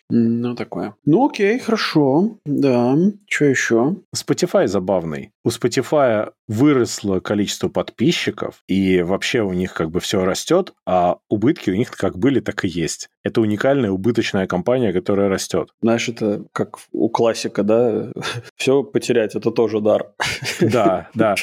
Ну, 0.10 0.56
такое. 0.56 0.96
Ну, 1.06 1.26
окей, 1.26 1.58
хорошо. 1.60 2.38
Да. 2.46 2.96
Что 3.28 3.46
еще? 3.46 3.96
Spotify 4.16 4.68
забавный. 4.68 5.32
У 5.46 5.50
Spotify 5.50 6.32
выросло 6.48 7.20
количество 7.20 7.70
подписчиков, 7.70 8.64
и 8.68 9.04
вообще 9.04 9.42
у 9.42 9.54
них 9.54 9.74
как 9.74 9.92
бы 9.92 10.00
все 10.00 10.26
растет, 10.26 10.74
а 10.88 11.18
убытки 11.30 11.70
у 11.70 11.76
них 11.76 11.92
как 11.92 12.18
были, 12.18 12.40
так 12.40 12.66
и 12.66 12.68
есть. 12.68 13.10
Это 13.24 13.42
уникальная 13.42 13.92
убыточная 13.92 14.48
компания, 14.48 14.92
которая 14.92 15.30
растет. 15.30 15.70
Знаешь, 15.82 16.10
это 16.10 16.46
как 16.52 16.78
у 16.92 17.10
классика, 17.10 17.62
да? 17.64 18.12
Все 18.56 18.84
потерять, 18.84 19.36
это 19.36 19.52
тоже 19.52 19.82
дар. 19.82 20.14
Да, 20.60 21.10
да. 21.14 21.36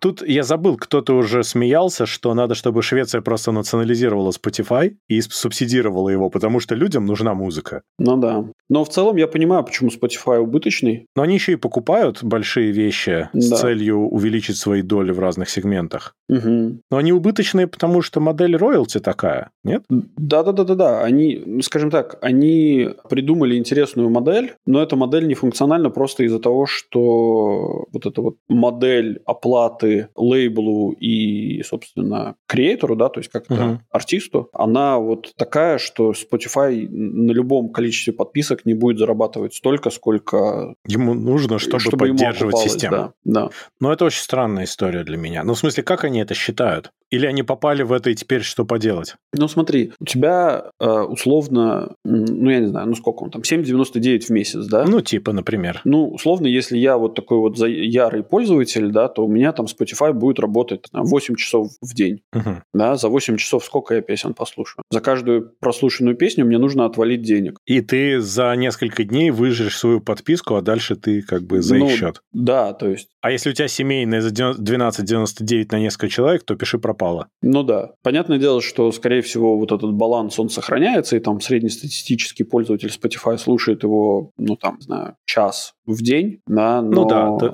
Тут 0.00 0.26
я 0.26 0.42
забыл, 0.42 0.78
кто-то 0.78 1.14
уже 1.14 1.44
смеялся, 1.44 2.06
что 2.06 2.32
надо, 2.32 2.54
чтобы 2.54 2.82
Швеция 2.82 3.20
просто 3.20 3.52
национализировала 3.52 4.30
Spotify 4.30 4.96
и 5.08 5.20
субсидировала 5.20 6.08
его, 6.08 6.30
потому 6.30 6.60
что 6.60 6.74
людям 6.74 7.04
нужна 7.04 7.34
музыка. 7.34 7.82
Ну 7.98 8.16
да. 8.16 8.44
Но 8.70 8.84
в 8.84 8.88
целом 8.88 9.16
я 9.16 9.26
понимаю, 9.26 9.64
почему 9.64 9.90
Spotify 9.90 10.38
убыточный. 10.38 11.06
Но 11.14 11.22
они 11.22 11.34
еще 11.34 11.52
и 11.52 11.56
покупают 11.56 12.22
большие 12.22 12.72
вещи 12.72 13.28
с 13.34 13.49
Да. 13.50 13.56
целью 13.56 13.98
увеличить 14.08 14.56
свои 14.56 14.82
доли 14.82 15.12
в 15.12 15.18
разных 15.18 15.50
сегментах. 15.50 16.14
Мгм. 16.28 16.80
Но 16.90 16.96
они 16.96 17.12
убыточные, 17.12 17.66
потому 17.66 18.02
что 18.02 18.20
модель 18.20 18.56
роялти 18.56 18.98
такая, 19.00 19.50
нет? 19.64 19.84
Да-да-да-да-да. 19.88 21.02
Они, 21.02 21.42
ну, 21.44 21.62
скажем 21.62 21.90
так, 21.90 22.18
они 22.22 22.88
придумали 23.08 23.56
интересную 23.56 24.10
модель, 24.10 24.54
но 24.66 24.82
эта 24.82 24.96
модель 24.96 25.26
не 25.26 25.34
функциональна 25.34 25.90
просто 25.90 26.24
из-за 26.24 26.38
того, 26.38 26.66
что 26.66 27.86
вот 27.92 28.06
эта 28.06 28.20
вот 28.22 28.36
модель 28.48 29.20
оплаты 29.26 30.08
лейблу 30.16 30.92
и, 30.92 31.62
собственно, 31.62 32.36
креатору, 32.46 32.96
да, 32.96 33.08
то 33.08 33.20
есть 33.20 33.30
как-то 33.30 33.54
Мгм. 33.54 33.80
артисту, 33.90 34.48
она 34.52 34.98
вот 34.98 35.32
такая, 35.36 35.78
что 35.78 36.12
Spotify 36.12 36.88
на 36.88 37.32
любом 37.32 37.70
количестве 37.70 38.12
подписок 38.12 38.64
не 38.64 38.74
будет 38.74 38.98
зарабатывать 38.98 39.54
столько, 39.54 39.90
сколько 39.90 40.74
Ему 40.86 41.14
нужно, 41.14 41.58
чтобы, 41.58 42.06
ему 42.06 42.18
поддерживать 42.18 42.54
окупалось, 42.54 42.72
систему. 42.72 42.96
Да, 42.96 43.12
да. 43.24 43.39
Но 43.80 43.92
это 43.92 44.04
очень 44.04 44.22
странная 44.22 44.64
история 44.64 45.04
для 45.04 45.16
меня. 45.16 45.44
Ну, 45.44 45.54
в 45.54 45.58
смысле, 45.58 45.82
как 45.82 46.04
они 46.04 46.20
это 46.20 46.34
считают? 46.34 46.92
Или 47.10 47.26
они 47.26 47.42
попали 47.42 47.82
в 47.82 47.92
это 47.92 48.10
и 48.10 48.14
теперь 48.14 48.42
что 48.42 48.64
поделать? 48.64 49.16
Ну, 49.32 49.48
смотри, 49.48 49.92
у 49.98 50.04
тебя 50.04 50.70
э, 50.78 50.88
условно, 50.88 51.96
ну, 52.04 52.50
я 52.50 52.60
не 52.60 52.68
знаю, 52.68 52.86
ну, 52.86 52.94
сколько 52.94 53.24
он 53.24 53.30
там, 53.30 53.42
7,99 53.42 54.20
в 54.20 54.30
месяц, 54.30 54.66
да? 54.66 54.84
Ну, 54.86 55.00
типа, 55.00 55.32
например. 55.32 55.80
Ну, 55.84 56.08
условно, 56.08 56.46
если 56.46 56.78
я 56.78 56.96
вот 56.98 57.16
такой 57.16 57.38
вот 57.38 57.56
ярый 57.58 58.22
пользователь, 58.22 58.90
да, 58.92 59.08
то 59.08 59.24
у 59.24 59.28
меня 59.28 59.52
там 59.52 59.66
Spotify 59.66 60.12
будет 60.12 60.38
работать 60.38 60.86
там, 60.92 61.04
8 61.04 61.34
часов 61.34 61.70
в 61.80 61.94
день. 61.94 62.22
Мгм. 62.32 62.62
Да, 62.72 62.94
за 62.94 63.08
8 63.08 63.36
часов 63.36 63.64
сколько 63.64 63.94
я 63.94 64.02
песен 64.02 64.34
послушаю? 64.34 64.84
За 64.90 65.00
каждую 65.00 65.52
прослушанную 65.60 66.16
песню 66.16 66.44
мне 66.44 66.58
нужно 66.58 66.84
отвалить 66.84 67.22
денег. 67.22 67.58
И 67.66 67.80
ты 67.80 68.20
за 68.20 68.54
несколько 68.54 69.02
дней 69.04 69.30
выжрешь 69.30 69.76
свою 69.76 70.00
подписку, 70.00 70.54
а 70.54 70.62
дальше 70.62 70.94
ты 70.94 71.22
как 71.22 71.42
бы 71.42 71.60
за 71.60 71.76
Ну, 71.76 71.86
их 71.86 71.98
счет. 71.98 72.22
Да, 72.32 72.72
то 72.72 72.88
есть, 72.88 73.08
А 73.20 73.29
если 73.32 73.50
у 73.50 73.52
тебя 73.52 73.68
семейная 73.68 74.20
за 74.20 74.30
12,99 74.30 75.66
на 75.72 75.78
несколько 75.80 76.08
человек, 76.08 76.44
то 76.44 76.54
пиши 76.56 76.78
пропало. 76.78 77.28
ну 77.42 77.62
да. 77.62 77.90
Понятное 78.02 78.38
дело, 78.38 78.60
что, 78.62 78.90
скорее 78.92 79.22
всего, 79.22 79.58
вот 79.58 79.72
этот 79.72 79.92
баланс, 79.92 80.38
он 80.38 80.48
сохраняется, 80.48 81.16
и 81.16 81.20
там 81.20 81.40
среднестатистический 81.40 82.44
пользователь 82.44 82.88
Spotify 82.90 83.38
слушает 83.38 83.82
его, 83.82 84.30
ну, 84.38 84.56
там, 84.56 84.80
знаю, 84.80 85.16
час 85.24 85.74
в 85.92 86.02
день, 86.02 86.40
да, 86.46 86.82
но... 86.82 86.90
Ну 86.90 87.08
да, 87.08 87.26
но, 87.30 87.50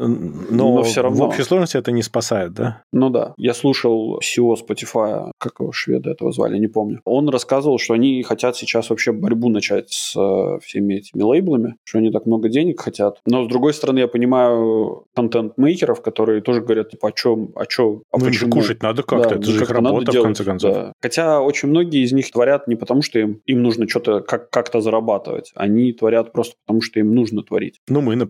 но 0.77 0.83
всё 0.83 1.03
равно. 1.03 1.25
в 1.25 1.29
общей 1.29 1.43
сложности 1.43 1.77
это 1.77 1.93
не 1.93 2.03
спасает, 2.03 2.53
да? 2.53 2.83
Ну 2.93 3.11
да. 3.11 3.35
Я 3.37 3.55
слушал 3.55 4.19
SEO 4.21 4.55
Spotify, 4.57 5.31
как 5.39 5.55
его 5.61 5.73
шведа 5.73 6.11
этого 6.11 6.33
звали, 6.33 6.59
не 6.59 6.69
помню. 6.69 7.01
Он 7.05 7.29
рассказывал, 7.29 7.79
что 7.79 7.95
они 7.95 8.23
хотят 8.23 8.57
сейчас 8.57 8.91
вообще 8.91 9.13
борьбу 9.13 9.49
начать 9.49 9.91
с 9.91 10.15
э, 10.17 10.59
всеми 10.63 10.95
этими 10.95 11.23
лейблами, 11.23 11.77
что 11.85 11.99
они 11.99 12.11
так 12.11 12.27
много 12.27 12.49
денег 12.49 12.81
хотят. 12.81 13.19
Но 13.27 13.45
с 13.45 13.49
другой 13.49 13.73
стороны, 13.75 14.01
я 14.01 14.09
понимаю 14.09 15.05
контент-мейкеров, 15.15 16.03
которые 16.03 16.41
тоже 16.43 16.61
говорят, 16.61 16.91
типа, 16.91 17.09
а 17.09 17.13
чё, 17.13 17.49
а 17.55 17.67
чё, 17.67 18.03
а 18.13 18.19
ну, 18.19 18.25
почему? 18.27 18.53
кушать 18.53 18.83
надо 18.83 19.03
как-то, 19.03 19.29
Да, 19.31 19.35
это 19.37 19.47
ну, 19.47 19.53
же 19.53 19.63
их 19.63 19.69
как-то 19.69 19.75
надо 19.83 19.95
работа, 19.95 20.11
в 20.11 20.13
делать, 20.13 20.27
конце 20.27 20.45
концов. 20.45 20.75
да. 20.75 20.93
Хотя 21.01 21.41
очень 21.41 21.69
многие 21.69 22.03
из 22.05 22.13
них 22.13 22.31
творят 22.31 22.69
не 22.69 22.77
потому, 22.77 23.03
что 23.03 23.19
им, 23.19 23.41
им 23.47 23.63
нужно 23.63 23.89
что-то 23.89 24.21
как- 24.21 24.51
как-то 24.51 24.81
зарабатывать. 24.81 25.53
Они 25.55 25.93
творят 25.93 26.33
просто 26.33 26.55
потому, 26.67 26.81
что 26.83 27.01
им 27.01 27.15
нужно 27.15 27.43
творить. 27.43 27.79
Ну, 27.89 28.01
мы, 28.01 28.15
например. 28.17 28.26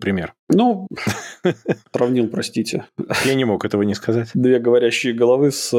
Ну, 0.49 0.87
сравнил, 1.93 2.27
простите, 2.29 2.85
Я 3.25 3.35
не 3.35 3.45
мог 3.45 3.65
этого 3.65 3.81
не 3.83 3.95
сказать. 3.95 4.29
две 4.33 4.59
говорящие 4.59 5.13
головы 5.13 5.51
с 5.51 5.73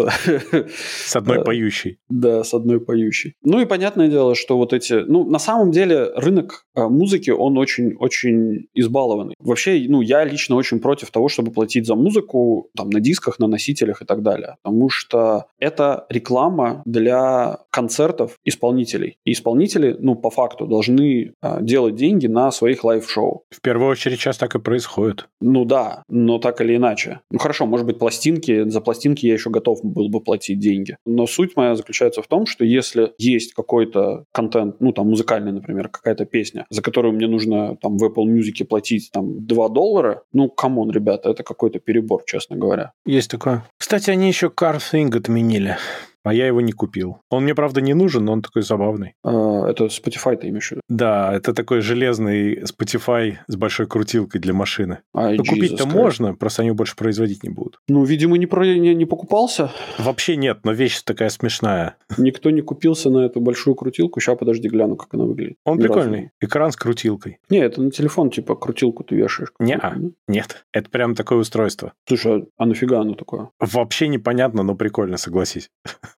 С 1.06 1.16
одной 1.16 1.38
Да. 1.38 1.44
поющей. 1.44 1.98
Да, 2.08 2.44
с 2.44 2.54
одной 2.54 2.80
поющей. 2.80 3.34
Ну 3.42 3.60
и 3.60 3.66
понятное 3.66 4.08
дело, 4.08 4.34
что 4.34 4.56
вот 4.56 4.72
эти... 4.72 4.94
Ну, 5.06 5.24
на 5.24 5.38
самом 5.38 5.70
деле, 5.70 6.10
рынок 6.16 6.64
э, 6.74 6.82
музыки, 6.88 7.30
он 7.30 7.56
очень-очень 7.58 8.66
избалованный. 8.74 9.34
Вообще, 9.40 9.84
ну, 9.88 10.00
я 10.00 10.24
лично 10.24 10.56
очень 10.56 10.80
против 10.80 11.10
того, 11.10 11.28
чтобы 11.28 11.50
платить 11.52 11.86
за 11.86 11.94
музыку 11.94 12.68
там 12.76 12.90
на 12.90 13.00
дисках, 13.00 13.38
на 13.38 13.46
носителях 13.46 14.02
и 14.02 14.04
так 14.04 14.22
далее. 14.22 14.56
Потому 14.62 14.90
что 14.90 15.46
это 15.58 16.06
реклама 16.10 16.82
для 16.84 17.58
концертов 17.70 18.36
исполнителей. 18.44 19.18
И 19.24 19.32
исполнители, 19.32 19.96
ну, 19.98 20.14
по 20.14 20.30
факту, 20.30 20.66
должны 20.66 21.32
э, 21.42 21.58
делать 21.62 21.94
деньги 21.96 22.26
на 22.26 22.50
своих 22.50 22.84
live-шоу. 22.84 23.44
В 23.50 23.60
первую 23.60 23.90
очередь 23.90 24.07
сейчас 24.16 24.36
так 24.36 24.54
и 24.54 24.58
происходит. 24.58 25.28
Ну 25.40 25.64
да, 25.64 26.02
но 26.08 26.38
так 26.38 26.60
или 26.60 26.76
иначе. 26.76 27.20
Ну 27.30 27.38
хорошо, 27.38 27.66
может 27.66 27.86
быть, 27.86 27.98
пластинки, 27.98 28.68
за 28.68 28.80
пластинки 28.80 29.26
я 29.26 29.34
еще 29.34 29.50
готов 29.50 29.80
был 29.82 30.08
бы 30.08 30.20
платить 30.20 30.58
деньги. 30.58 30.96
Но 31.06 31.26
суть 31.26 31.56
моя 31.56 31.74
заключается 31.74 32.22
в 32.22 32.26
том, 32.26 32.46
что 32.46 32.64
если 32.64 33.12
есть 33.18 33.54
какой-то 33.54 34.24
контент, 34.32 34.80
ну 34.80 34.92
там 34.92 35.08
музыкальный, 35.08 35.52
например, 35.52 35.88
какая-то 35.88 36.24
песня, 36.24 36.66
за 36.70 36.82
которую 36.82 37.14
мне 37.14 37.26
нужно 37.26 37.76
там 37.76 37.98
в 37.98 38.04
Apple 38.04 38.26
Music 38.26 38.64
платить 38.64 39.10
там 39.12 39.46
2 39.46 39.68
доллара, 39.68 40.22
ну 40.32 40.48
come 40.48 40.72
on, 40.72 40.90
ребята, 40.90 41.30
это 41.30 41.42
какой-то 41.42 41.78
перебор, 41.78 42.22
честно 42.26 42.56
говоря. 42.56 42.92
Есть 43.06 43.30
такое. 43.30 43.64
Кстати, 43.78 44.10
они 44.10 44.28
еще 44.28 44.48
Car 44.48 44.76
Thing 44.76 45.16
отменили. 45.16 45.76
А 46.24 46.34
я 46.34 46.46
его 46.46 46.60
не 46.60 46.72
купил. 46.72 47.18
Он 47.30 47.44
мне, 47.44 47.54
правда, 47.54 47.80
не 47.80 47.94
нужен, 47.94 48.24
но 48.24 48.32
он 48.32 48.42
такой 48.42 48.62
забавный. 48.62 49.14
А, 49.24 49.66
это 49.68 49.84
Spotify 49.86 50.36
ты 50.36 50.48
имеешь 50.48 50.68
в 50.68 50.72
виду? 50.72 50.80
Да, 50.88 51.32
это 51.34 51.54
такой 51.54 51.80
железный 51.80 52.62
Spotify 52.64 53.36
с 53.46 53.56
большой 53.56 53.86
крутилкой 53.86 54.40
для 54.40 54.52
машины. 54.52 54.98
Ай, 55.14 55.36
Ну, 55.36 55.44
купить-то 55.44 55.86
можно, 55.86 56.34
просто 56.34 56.62
они 56.62 56.68
его 56.68 56.76
больше 56.76 56.96
производить 56.96 57.42
не 57.44 57.50
будут. 57.50 57.78
Ну, 57.88 58.04
видимо, 58.04 58.36
не, 58.36 58.46
про... 58.46 58.64
не, 58.66 58.94
не 58.94 59.04
покупался. 59.04 59.70
Вообще 59.98 60.36
нет, 60.36 60.60
но 60.64 60.72
вещь 60.72 61.02
такая 61.02 61.28
смешная. 61.30 61.96
Никто 62.18 62.50
не 62.50 62.60
купился 62.62 63.10
на 63.10 63.24
эту 63.26 63.40
большую 63.40 63.74
крутилку. 63.74 64.20
Сейчас, 64.20 64.36
подожди, 64.38 64.68
гляну, 64.68 64.96
как 64.96 65.14
она 65.14 65.24
выглядит. 65.24 65.56
Он 65.64 65.78
Ни 65.78 65.82
разу. 65.82 65.94
прикольный. 65.94 66.30
Экран 66.40 66.72
с 66.72 66.76
крутилкой. 66.76 67.38
Не, 67.48 67.58
это 67.58 67.80
на 67.82 67.90
телефон, 67.90 68.30
типа, 68.30 68.54
крутилку 68.56 69.04
ты 69.04 69.14
вешаешь. 69.14 69.52
Да? 69.58 69.96
Нет, 70.26 70.64
это 70.72 70.90
прям 70.90 71.14
такое 71.14 71.38
устройство. 71.38 71.92
Слушай, 72.06 72.42
а- 72.42 72.46
а 72.56 72.66
нафига 72.66 73.00
оно 73.00 73.14
такое? 73.14 73.50
Вообще 73.60 74.08
непонятно, 74.08 74.62
но 74.62 74.74
прикольно, 74.74 75.16
согласись. 75.16 75.70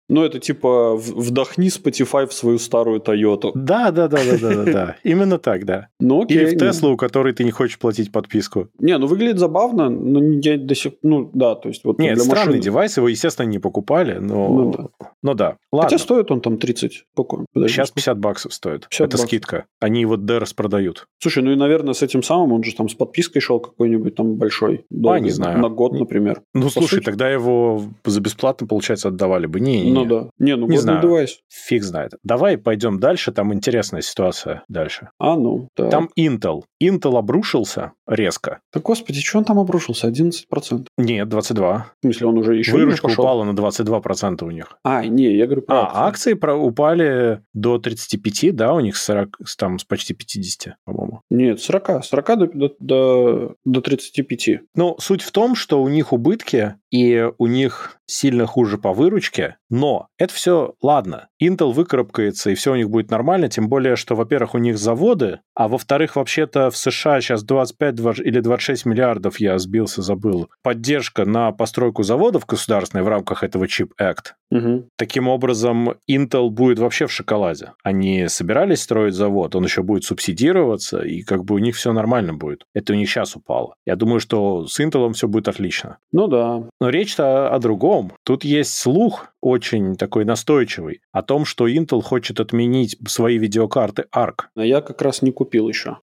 Ну, 0.09 0.23
это 0.23 0.39
типа 0.39 0.95
вдохни 0.95 1.67
Spotify 1.69 2.27
в 2.27 2.33
свою 2.33 2.59
старую 2.59 2.99
Тойоту. 2.99 3.51
Да, 3.55 3.91
да, 3.91 4.07
да, 4.07 4.19
да, 4.23 4.37
да, 4.37 4.55
да, 4.63 4.71
да. 4.71 4.95
Именно 5.03 5.37
так, 5.37 5.65
да. 5.65 5.87
Ну, 5.99 6.23
окей. 6.23 6.37
Или 6.37 6.45
в 6.55 6.57
Теслу, 6.59 6.91
у 6.93 6.97
которой 6.97 7.33
ты 7.33 7.43
не 7.43 7.51
хочешь 7.51 7.79
платить 7.79 8.11
подписку. 8.11 8.69
Не, 8.79 8.97
ну 8.97 9.07
выглядит 9.07 9.39
забавно, 9.39 9.89
но 9.89 10.21
я 10.41 10.57
до 10.57 10.75
сих 10.75 10.93
Ну, 11.03 11.29
да, 11.33 11.55
то 11.55 11.69
есть 11.69 11.83
вот 11.83 11.99
Нет, 11.99 12.15
для 12.15 12.23
странный 12.23 12.45
машины. 12.47 12.63
девайс, 12.63 12.97
его, 12.97 13.07
естественно, 13.07 13.47
не 13.47 13.59
покупали, 13.59 14.17
но... 14.17 14.47
Ну 14.49 14.71
да. 14.71 14.87
Ну 15.23 15.33
да. 15.33 15.57
Ладно. 15.71 15.89
Хотя 15.89 15.97
стоит 16.03 16.31
он 16.31 16.41
там 16.41 16.57
30. 16.57 17.05
Сколько? 17.13 17.45
Подожди, 17.53 17.73
Сейчас 17.73 17.87
сколько? 17.89 17.95
50 18.01 18.19
баксов 18.19 18.53
стоит. 18.53 18.87
50 18.89 19.01
Это 19.07 19.11
баксов. 19.17 19.27
скидка. 19.27 19.65
Они 19.79 20.01
его 20.01 20.17
D 20.17 20.37
распродают. 20.39 21.05
Слушай, 21.19 21.43
ну 21.43 21.51
и, 21.51 21.55
наверное, 21.55 21.93
с 21.93 22.01
этим 22.01 22.23
самым, 22.23 22.53
он 22.53 22.63
же 22.63 22.75
там 22.75 22.89
с 22.89 22.93
подпиской 22.95 23.41
шел 23.41 23.59
какой-нибудь 23.59 24.15
там 24.15 24.35
большой. 24.35 24.85
долгий, 24.89 25.21
не 25.25 25.29
знаю. 25.29 25.59
На 25.59 25.69
год, 25.69 25.93
например. 25.93 26.41
Ну, 26.53 26.63
По 26.63 26.69
слушай, 26.69 26.95
сути- 26.95 27.05
тогда 27.05 27.29
его 27.29 27.83
за 28.05 28.19
бесплатно, 28.21 28.67
получается, 28.67 29.09
отдавали 29.09 29.45
бы. 29.45 29.59
Не, 29.59 29.80
Ну 29.89 30.05
да. 30.05 30.29
Не, 30.39 30.55
ну 30.55 30.67
Не 30.67 30.77
знаю. 30.77 31.01
девайс. 31.01 31.39
Фиг 31.49 31.83
знает. 31.83 32.11
Давай 32.23 32.57
пойдем 32.57 32.99
дальше, 32.99 33.31
там 33.31 33.53
интересная 33.53 34.01
ситуация 34.01 34.63
дальше. 34.67 35.09
А, 35.19 35.35
ну, 35.35 35.67
да. 35.75 35.89
Там 35.89 36.09
Intel. 36.19 36.63
Intel 36.83 37.17
обрушился 37.17 37.93
резко. 38.07 38.59
Да 38.73 38.79
господи, 38.81 39.21
что 39.21 39.37
он 39.39 39.45
там 39.45 39.59
обрушился? 39.59 40.07
11%. 40.07 40.85
Нет, 40.97 41.29
22. 41.29 41.85
В 42.01 42.05
смысле, 42.05 42.27
он 42.27 42.37
уже 42.37 42.57
еще 42.57 42.71
Выручка 42.73 43.07
ниже 43.07 43.15
пошел? 43.17 43.23
упала 43.23 43.43
на 43.43 43.51
22% 43.51 44.43
у 44.43 44.51
них. 44.51 44.77
А, 44.83 45.05
не, 45.05 45.35
я 45.35 45.45
говорю 45.45 45.61
про 45.63 45.81
А, 45.87 46.07
акции 46.07 46.33
про- 46.33 46.55
упали 46.55 47.41
до 47.53 47.77
35, 47.77 48.51
да, 48.55 48.73
у 48.73 48.79
них 48.79 48.95
с 48.97 49.03
40, 49.03 49.37
с- 49.45 49.55
там 49.55 49.79
с 49.79 49.83
почти 49.83 50.13
50, 50.13 50.75
по-моему. 50.85 51.21
Нет, 51.29 51.61
40. 51.61 52.03
40 52.03 52.35
до, 52.37 52.47
до, 52.47 52.75
до, 52.79 53.55
до 53.65 53.81
35. 53.81 54.61
Ну, 54.75 54.95
суть 54.99 55.21
в 55.21 55.31
том, 55.31 55.55
что 55.55 55.81
у 55.81 55.87
них 55.89 56.13
убытки, 56.13 56.75
и 56.91 57.27
у 57.37 57.47
них 57.47 57.97
сильно 58.05 58.45
хуже 58.45 58.77
по 58.77 58.91
выручке, 58.93 59.57
но 59.71 60.07
это 60.19 60.33
все 60.33 60.75
ладно. 60.81 61.29
Intel 61.41 61.71
выкарабкается, 61.71 62.51
и 62.51 62.55
все 62.55 62.73
у 62.73 62.75
них 62.75 62.89
будет 62.89 63.09
нормально, 63.09 63.49
тем 63.49 63.67
более, 63.69 63.95
что, 63.95 64.15
во-первых, 64.15 64.53
у 64.53 64.59
них 64.59 64.77
заводы, 64.77 65.39
а 65.55 65.67
во-вторых, 65.67 66.15
вообще-то 66.17 66.69
в 66.69 66.77
США 66.77 67.21
сейчас 67.21 67.43
25 67.43 67.95
два- 67.95 68.11
или 68.11 68.39
26 68.39 68.85
миллиардов, 68.85 69.39
я 69.39 69.57
сбился, 69.57 70.01
забыл, 70.03 70.49
поддержка 70.61 71.25
на 71.25 71.51
постройку 71.51 72.03
заводов 72.03 72.45
государственной 72.45 73.03
в 73.03 73.07
рамках 73.07 73.43
этого 73.43 73.63
Chip 73.65 73.89
Act. 73.99 74.33
Мгм. 74.51 74.89
Таким 74.97 75.29
образом, 75.29 75.95
Intel 76.09 76.49
будет 76.49 76.77
вообще 76.77 77.07
в 77.07 77.11
шоколаде. 77.11 77.71
Они 77.83 78.27
собирались 78.27 78.81
строить 78.81 79.13
завод, 79.13 79.55
он 79.55 79.63
еще 79.63 79.81
будет 79.81 80.03
субсидироваться, 80.03 80.99
и 81.01 81.21
как 81.21 81.45
бы 81.45 81.55
у 81.55 81.57
них 81.57 81.75
все 81.77 81.93
нормально 81.93 82.33
будет. 82.33 82.65
Это 82.73 82.91
у 82.91 82.95
них 82.97 83.09
сейчас 83.09 83.35
упало. 83.37 83.75
Я 83.85 83.95
думаю, 83.95 84.19
что 84.19 84.67
с 84.67 84.77
Intel 84.79 85.13
все 85.13 85.29
будет 85.29 85.47
отлично. 85.47 85.97
Ну 86.11 86.27
да. 86.27 86.67
Но 86.81 86.89
речь-то 86.89 87.49
о 87.49 87.59
другом. 87.59 88.11
Тут 88.25 88.43
есть 88.43 88.73
слух 88.73 89.27
очень 89.61 89.95
такой 89.95 90.25
настойчивый 90.25 91.01
о 91.11 91.21
том, 91.21 91.45
что 91.45 91.67
Intel 91.67 92.01
хочет 92.01 92.39
отменить 92.39 92.97
свои 93.07 93.37
видеокарты 93.37 94.05
ARC. 94.13 94.45
А 94.55 94.65
я 94.65 94.81
как 94.81 95.01
раз 95.01 95.21
не 95.21 95.31
купил 95.31 95.69
еще. 95.69 95.97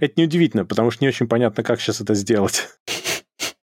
Это 0.00 0.14
неудивительно, 0.16 0.64
потому 0.64 0.90
что 0.90 1.04
не 1.04 1.08
очень 1.08 1.28
понятно, 1.28 1.62
как 1.62 1.80
сейчас 1.80 2.00
это 2.00 2.14
сделать. 2.14 2.68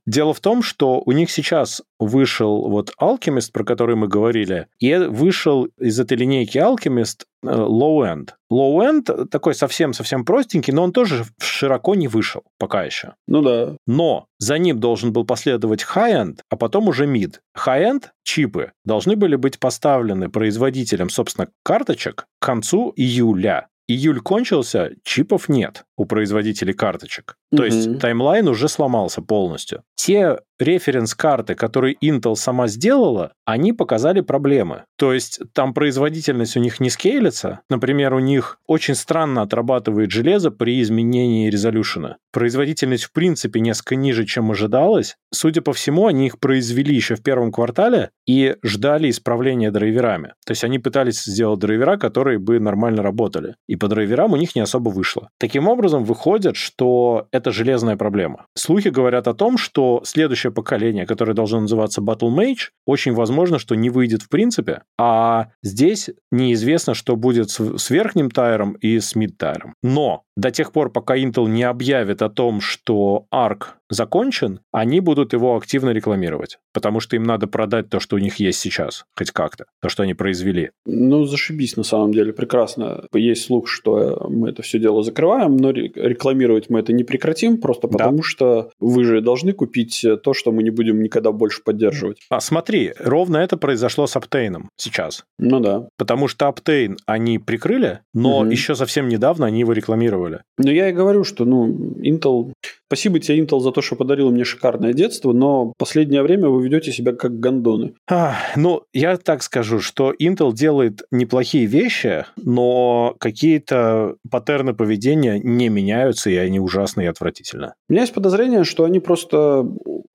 Дело 0.07 0.33
в 0.33 0.39
том, 0.39 0.63
что 0.63 1.01
у 1.05 1.11
них 1.11 1.29
сейчас 1.29 1.81
вышел 1.99 2.69
вот 2.69 2.91
Alchemist, 2.99 3.51
про 3.53 3.63
который 3.63 3.95
мы 3.95 4.07
говорили, 4.07 4.67
и 4.79 4.95
вышел 4.95 5.65
из 5.77 5.99
этой 5.99 6.17
линейки 6.17 6.57
Alchemist 6.57 7.25
э, 7.43 7.47
Low 7.47 8.01
End. 8.01 8.31
Low 8.51 8.79
End 8.79 9.27
такой 9.27 9.53
совсем-совсем 9.53 10.25
простенький, 10.25 10.73
но 10.73 10.83
он 10.83 10.91
тоже 10.91 11.25
широко 11.39 11.93
не 11.93 12.07
вышел 12.07 12.43
пока 12.57 12.83
еще. 12.83 13.13
Ну 13.27 13.41
да. 13.43 13.77
Но 13.85 14.25
за 14.39 14.57
ним 14.57 14.79
должен 14.79 15.13
был 15.13 15.23
последовать 15.23 15.85
high-end, 15.85 16.39
а 16.49 16.55
потом 16.55 16.87
уже 16.87 17.05
mid. 17.05 17.35
High-end 17.55 18.05
чипы 18.23 18.71
должны 18.83 19.15
были 19.15 19.35
быть 19.35 19.59
поставлены 19.59 20.29
производителем, 20.29 21.09
собственно, 21.09 21.49
карточек 21.63 22.25
к 22.39 22.45
концу 22.45 22.91
июля. 22.95 23.67
Июль 23.87 24.21
кончился, 24.21 24.91
чипов 25.03 25.49
нет 25.49 25.83
у 26.01 26.05
производителей 26.05 26.73
карточек. 26.73 27.35
То 27.55 27.63
Мгм. 27.63 27.65
есть 27.65 27.99
таймлайн 27.99 28.47
уже 28.47 28.67
сломался 28.67 29.21
полностью. 29.21 29.83
Те 29.95 30.39
референс-карты, 30.59 31.55
которые 31.55 31.95
Intel 32.03 32.35
сама 32.35 32.67
сделала, 32.67 33.33
они 33.45 33.73
показали 33.73 34.21
проблемы. 34.21 34.83
То 34.97 35.13
есть 35.13 35.41
там 35.53 35.73
производительность 35.73 36.55
у 36.57 36.59
них 36.59 36.79
не 36.79 36.89
скейлится. 36.89 37.61
Например, 37.69 38.13
у 38.13 38.19
них 38.19 38.59
очень 38.67 38.95
странно 38.95 39.41
отрабатывает 39.41 40.11
железо 40.11 40.49
при 40.51 40.81
изменении 40.81 41.49
резолюшена. 41.49 42.17
Производительность 42.31 43.05
в 43.05 43.11
принципе 43.11 43.59
несколько 43.59 43.95
ниже, 43.95 44.25
чем 44.25 44.51
ожидалось. 44.51 45.17
Судя 45.33 45.61
по 45.61 45.73
всему, 45.73 46.07
они 46.07 46.27
их 46.27 46.39
произвели 46.39 46.95
еще 46.95 47.15
в 47.15 47.23
первом 47.23 47.51
квартале 47.51 48.11
и 48.27 48.55
ждали 48.63 49.09
исправления 49.09 49.71
драйверами. 49.71 50.33
То 50.45 50.51
есть 50.51 50.63
они 50.63 50.79
пытались 50.79 51.23
сделать 51.23 51.59
драйвера, 51.59 51.97
которые 51.97 52.39
бы 52.39 52.59
нормально 52.59 53.01
работали. 53.03 53.55
И 53.67 53.75
по 53.75 53.87
драйверам 53.87 54.33
у 54.33 54.37
них 54.37 54.55
не 54.55 54.61
особо 54.61 54.89
вышло. 54.89 55.29
Таким 55.39 55.67
образом, 55.67 55.90
выходит, 55.99 56.55
что 56.55 57.27
это 57.31 57.51
железная 57.51 57.95
проблема. 57.95 58.45
Слухи 58.55 58.89
говорят 58.89 59.27
о 59.27 59.33
том, 59.33 59.57
что 59.57 60.01
следующее 60.03 60.51
поколение, 60.51 61.05
которое 61.05 61.33
должно 61.33 61.61
называться 61.61 62.01
Battle 62.01 62.29
Mage, 62.29 62.69
очень 62.85 63.13
возможно, 63.13 63.59
что 63.59 63.75
не 63.75 63.89
выйдет 63.89 64.21
в 64.21 64.29
принципе, 64.29 64.81
а 64.97 65.49
здесь 65.63 66.09
неизвестно, 66.31 66.93
что 66.93 67.15
будет 67.15 67.49
с 67.49 67.89
верхним 67.89 68.29
тайром 68.29 68.73
и 68.73 68.99
с 68.99 69.15
мид-тайром. 69.15 69.73
Но 69.83 70.23
до 70.35 70.51
тех 70.51 70.71
пор, 70.71 70.91
пока 70.91 71.17
Intel 71.17 71.47
не 71.47 71.63
объявит 71.63 72.21
о 72.21 72.29
том, 72.29 72.61
что 72.61 73.25
ARC 73.33 73.65
закончен, 73.91 74.59
они 74.71 74.99
будут 74.99 75.33
его 75.33 75.55
активно 75.55 75.91
рекламировать, 75.91 76.57
потому 76.73 76.99
что 76.99 77.15
им 77.15 77.23
надо 77.23 77.47
продать 77.47 77.89
то, 77.89 77.99
что 77.99 78.15
у 78.15 78.19
них 78.19 78.37
есть 78.37 78.59
сейчас, 78.59 79.05
хоть 79.17 79.31
как-то, 79.31 79.65
то, 79.81 79.89
что 79.89 80.03
они 80.03 80.13
произвели. 80.13 80.71
Ну, 80.85 81.25
зашибись 81.25 81.77
на 81.77 81.83
самом 81.83 82.11
деле, 82.13 82.33
прекрасно. 82.33 83.05
Есть 83.13 83.45
слух, 83.45 83.67
что 83.67 84.27
мы 84.29 84.49
это 84.49 84.61
все 84.61 84.79
дело 84.79 85.03
закрываем, 85.03 85.57
но 85.57 85.71
ре- 85.71 85.91
рекламировать 85.95 86.69
мы 86.69 86.79
это 86.79 86.93
не 86.93 87.03
прекратим, 87.03 87.57
просто 87.59 87.87
Да. 87.87 87.97
потому 87.97 88.23
что 88.23 88.71
вы 88.79 89.03
же 89.03 89.21
должны 89.21 89.53
купить 89.53 90.05
то, 90.23 90.33
что 90.33 90.51
мы 90.51 90.63
не 90.63 90.69
будем 90.71 91.01
никогда 91.01 91.31
больше 91.31 91.61
поддерживать. 91.63 92.19
А 92.29 92.39
смотри, 92.39 92.93
ровно 92.99 93.37
это 93.37 93.57
произошло 93.57 94.07
с 94.07 94.15
Optane 94.15 94.63
сейчас. 94.77 95.23
Ну 95.37 95.59
да. 95.59 95.87
Потому 95.97 96.27
что 96.27 96.47
Optane 96.47 96.97
они 97.05 97.39
прикрыли, 97.39 97.99
но 98.13 98.41
Мгм. 98.41 98.49
еще 98.49 98.75
совсем 98.75 99.07
недавно 99.09 99.45
они 99.47 99.59
его 99.59 99.73
рекламировали. 99.73 100.41
Но 100.57 100.71
я 100.71 100.89
и 100.89 100.93
говорю, 100.93 101.23
что, 101.23 101.45
ну, 101.45 101.67
Intel... 102.03 102.53
Спасибо 102.91 103.19
тебе, 103.19 103.39
Intel, 103.39 103.61
за 103.61 103.71
то, 103.71 103.81
что 103.81 103.95
подарил 103.95 104.31
мне 104.31 104.43
шикарное 104.43 104.91
детство, 104.91 105.31
но 105.31 105.71
последнее 105.77 106.23
время 106.23 106.49
вы 106.49 106.61
ведете 106.61 106.91
себя 106.91 107.13
как 107.13 107.39
гондоны. 107.39 107.93
А, 108.09 108.35
ну, 108.57 108.83
я 108.91 109.15
так 109.15 109.43
скажу, 109.43 109.79
что 109.79 110.11
Intel 110.11 110.53
делает 110.53 111.03
неплохие 111.09 111.67
вещи, 111.67 112.25
но 112.35 113.15
какие-то 113.17 114.15
паттерны 114.29 114.73
поведения 114.73 115.39
не 115.39 115.69
меняются, 115.69 116.29
и 116.29 116.35
они 116.35 116.59
ужасные 116.59 117.05
и 117.05 117.09
отвратительно. 117.09 117.75
У 117.87 117.93
меня 117.93 118.01
есть 118.01 118.13
подозрение, 118.13 118.65
что 118.65 118.83
они 118.83 118.99
просто, 118.99 119.65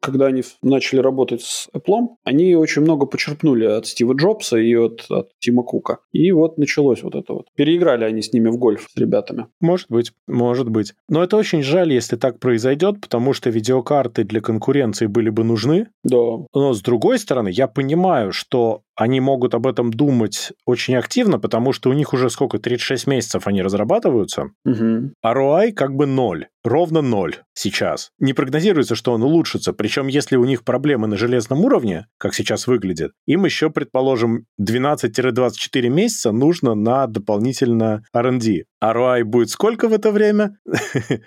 когда 0.07 0.27
они 0.27 0.43
начали 0.63 1.01
работать 1.01 1.43
с 1.43 1.69
Apple, 1.75 2.17
они 2.25 2.55
очень 2.55 2.83
много 2.83 3.07
почерпнули 3.07 3.65
от 3.65 3.87
Стива 3.87 4.15
Джобса 4.15 4.57
и 4.57 4.75
от, 4.77 5.05
от 5.11 5.31
Тима 5.41 5.65
Кука. 5.65 5.99
И 6.13 6.31
вот 6.31 6.59
началось 6.59 7.03
вот 7.03 7.17
это 7.17 7.33
вот. 7.33 7.47
Переиграли 7.57 8.05
они 8.05 8.23
с 8.23 8.33
ними 8.33 8.49
в 8.49 8.57
гольф, 8.57 8.89
с 8.89 8.97
ребятами. 8.97 9.47
Может 9.61 9.91
быть, 9.91 10.13
может 10.29 10.69
быть. 10.71 10.95
Но 11.09 11.25
это 11.25 11.37
очень 11.37 11.63
жаль, 11.63 11.93
если 11.93 12.17
так 12.17 12.39
произойдет, 12.39 13.01
потому 13.01 13.33
что 13.33 13.51
видеокарты 13.51 14.23
для 14.23 14.41
конкуренции 14.41 15.07
были 15.07 15.31
бы 15.31 15.43
нужны. 15.43 15.89
Да. 16.05 16.47
Но 16.55 16.73
с 16.73 16.81
другой 16.81 17.19
стороны, 17.19 17.49
я 17.49 17.67
понимаю, 17.67 18.33
что 18.33 18.83
они 18.97 19.21
могут 19.21 19.55
об 19.55 19.67
этом 19.67 19.93
думать 19.93 20.53
очень 20.65 20.97
активно, 20.97 21.39
потому 21.39 21.73
что 21.73 21.91
у 21.91 21.93
них 21.93 22.13
уже 22.13 22.31
сколько, 22.31 22.59
36 22.59 23.07
месяцев 23.07 23.47
они 23.47 23.63
разрабатываются. 23.63 24.51
Мгм. 24.65 25.13
ROI 25.25 25.73
как 25.73 25.95
бы 25.95 26.07
ноль. 26.07 26.47
Ровно 26.65 27.01
ноль 27.01 27.37
сейчас. 27.55 28.11
Не 28.19 28.33
прогнозируется, 28.33 28.97
что 28.97 29.13
он 29.13 29.23
улучшится. 29.23 29.73
Причем, 29.73 30.09
если 30.09 30.37
у 30.37 30.45
них 30.45 30.65
проблемы 30.65 31.07
на 31.07 31.17
железном 31.17 31.65
уровне, 31.65 32.07
как 32.19 32.35
сейчас 32.35 32.67
выглядит, 32.67 33.13
им 33.27 33.45
еще, 33.45 33.71
предположим, 33.71 34.47
12-24 34.61 35.89
месяца 35.89 36.33
нужно 36.33 36.75
на 36.75 37.07
дополнительно 37.07 38.03
R&D. 38.13 38.65
ROI 38.93 39.25
будет 39.25 39.51
сколько 39.51 39.89
в 39.89 39.93
это 39.93 40.11
время? 40.11 40.59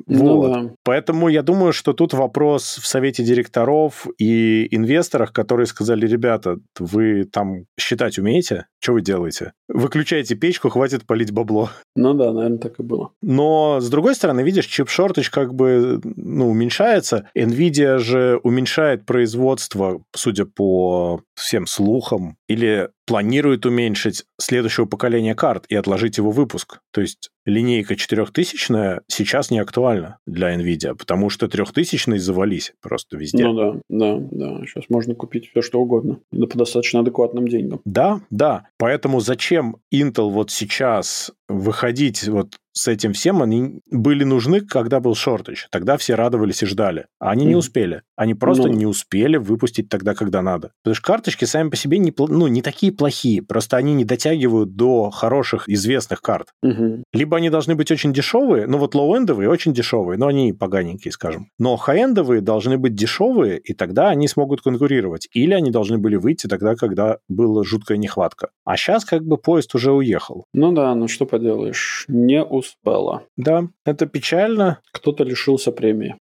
Ну 0.08 0.40
Вот. 0.40 0.76
Поэтому 0.84 1.28
я 1.30 1.42
думаю, 1.42 1.74
что 1.74 1.94
тут 1.94 2.14
вопрос 2.14 2.80
в 2.82 2.88
совете 2.88 3.24
директоров 3.24 4.08
и 4.18 4.68
инвесторах, 4.76 5.34
которые 5.34 5.66
сказали, 5.66 6.08
ребята, 6.08 6.58
вы 6.80 7.24
там 7.24 7.66
считать 7.80 8.18
умеете? 8.18 8.68
Что 8.82 8.94
вы 8.94 9.02
делаете? 9.02 9.54
Выключайте 9.68 10.36
печку, 10.36 10.70
хватит 10.70 11.06
полить 11.06 11.32
бабло. 11.32 11.70
Ну 11.96 12.14
да, 12.14 12.32
наверное, 12.32 12.60
так 12.60 12.80
и 12.80 12.84
было. 12.84 13.12
Но, 13.22 13.80
с 13.82 13.90
другой 13.90 14.16
стороны, 14.16 14.42
видишь, 14.42 14.66
чип-шортаж 14.66 15.30
как 15.30 15.54
бы 15.54 16.02
ну, 16.04 16.50
уменьшается. 16.50 17.30
Nvidia 17.36 17.98
же 17.98 18.40
уменьшает 18.44 19.06
производство, 19.06 20.02
судя 20.16 20.46
по 20.46 21.22
всем 21.36 21.66
слухам, 21.68 22.38
или 22.48 22.90
планирует 23.10 23.66
уменьшить 23.66 24.26
следующего 24.40 24.86
поколения 24.86 25.34
карт 25.34 25.66
и 25.68 25.74
отложить 25.74 26.20
его 26.20 26.30
выпуск. 26.30 26.82
То 26.92 27.02
есть 27.02 27.32
линейка 27.44 27.96
4000 27.96 29.02
сейчас 29.08 29.50
не 29.50 29.58
актуальна 29.58 30.20
для 30.28 30.56
Nvidia, 30.56 30.94
потому 30.94 31.32
что 31.32 31.48
3000 31.48 32.18
завались 32.18 32.74
просто 32.84 33.18
везде. 33.18 33.48
Ну 33.48 33.56
да, 33.56 33.74
да, 33.90 34.18
да. 34.30 34.64
Сейчас 34.68 34.84
можно 34.90 35.16
купить 35.16 35.50
все, 35.50 35.64
что 35.64 35.80
угодно. 35.80 36.20
Да 36.32 36.46
по 36.46 36.56
достаточно 36.56 37.00
адекватным 37.00 37.48
деньгам. 37.48 37.82
Да, 37.84 38.22
да. 38.30 38.68
Поэтому 38.78 39.22
зачем 39.22 39.78
Intel 39.92 40.30
вот 40.30 40.52
сейчас 40.52 41.32
выходить 41.48 42.28
вот 42.28 42.58
с 42.80 42.88
этим 42.88 43.14
всем, 43.14 43.42
они 43.42 43.82
были 43.92 44.24
нужны, 44.24 44.62
когда 44.62 45.00
был 45.00 45.16
shortage. 45.16 45.68
Тогда 45.72 45.98
все 45.98 46.16
радовались 46.16 46.64
и 46.64 46.66
ждали. 46.66 47.08
А 47.20 47.32
они 47.32 47.46
мм. 47.46 47.50
не 47.50 47.56
успели. 47.56 48.02
Они 48.16 48.34
просто 48.34 48.68
ну... 48.68 48.74
не 48.74 48.86
успели 48.86 49.38
выпустить 49.38 49.90
тогда, 49.90 50.14
когда 50.16 50.42
надо. 50.42 50.72
Потому 50.84 50.96
что 50.96 51.06
карточки 51.06 51.46
сами 51.46 51.70
по 51.70 51.76
себе 51.76 51.98
не, 51.98 52.14
ну, 52.18 52.48
не 52.48 52.62
такие 52.62 52.92
плохие. 52.92 53.42
Просто 53.42 53.78
они 53.78 53.94
не 53.94 54.06
дотягивают 54.06 54.76
до 54.76 55.10
хороших, 55.10 55.68
известных 55.68 56.22
карт. 56.22 56.48
Mm-hmm. 56.66 57.04
Либо 57.14 57.38
они 57.38 57.50
должны 57.50 57.76
быть 57.76 57.92
очень 57.92 58.14
дешевые, 58.14 58.68
ну 58.68 58.78
вот 58.78 58.96
low-end 58.96 59.30
овые 59.30 59.50
очень 59.50 59.74
дешевые, 59.74 60.18
но 60.18 60.28
они 60.28 60.54
поганенькие, 60.54 61.12
скажем. 61.12 61.50
Но 61.60 61.76
high-end 61.76 62.20
овые 62.20 62.42
должны 62.42 62.78
быть 62.78 62.96
дешевые, 62.96 63.60
и 63.60 63.74
тогда 63.74 64.10
они 64.10 64.28
смогут 64.28 64.62
конкурировать. 64.62 65.28
Или 65.34 65.54
они 65.54 65.72
должны 65.72 65.98
были 65.98 66.16
выйти 66.16 66.48
тогда, 66.48 66.76
когда 66.76 67.18
была 67.28 67.64
жуткая 67.64 67.98
нехватка. 67.98 68.50
А 68.66 68.78
сейчас 68.78 69.06
как 69.06 69.26
бы 69.26 69.38
поезд 69.38 69.76
уже 69.76 69.92
уехал. 69.92 70.46
Ну 70.54 70.72
да, 70.72 70.96
ну 70.96 71.08
что 71.08 71.26
поделаешь, 71.26 72.06
не 72.08 72.44
успела. 72.70 73.24
Да, 73.38 73.68
это 73.86 74.06
печально. 74.06 74.80
Кто-то 74.92 75.24
лишился 75.24 75.72
премии. 75.72 76.16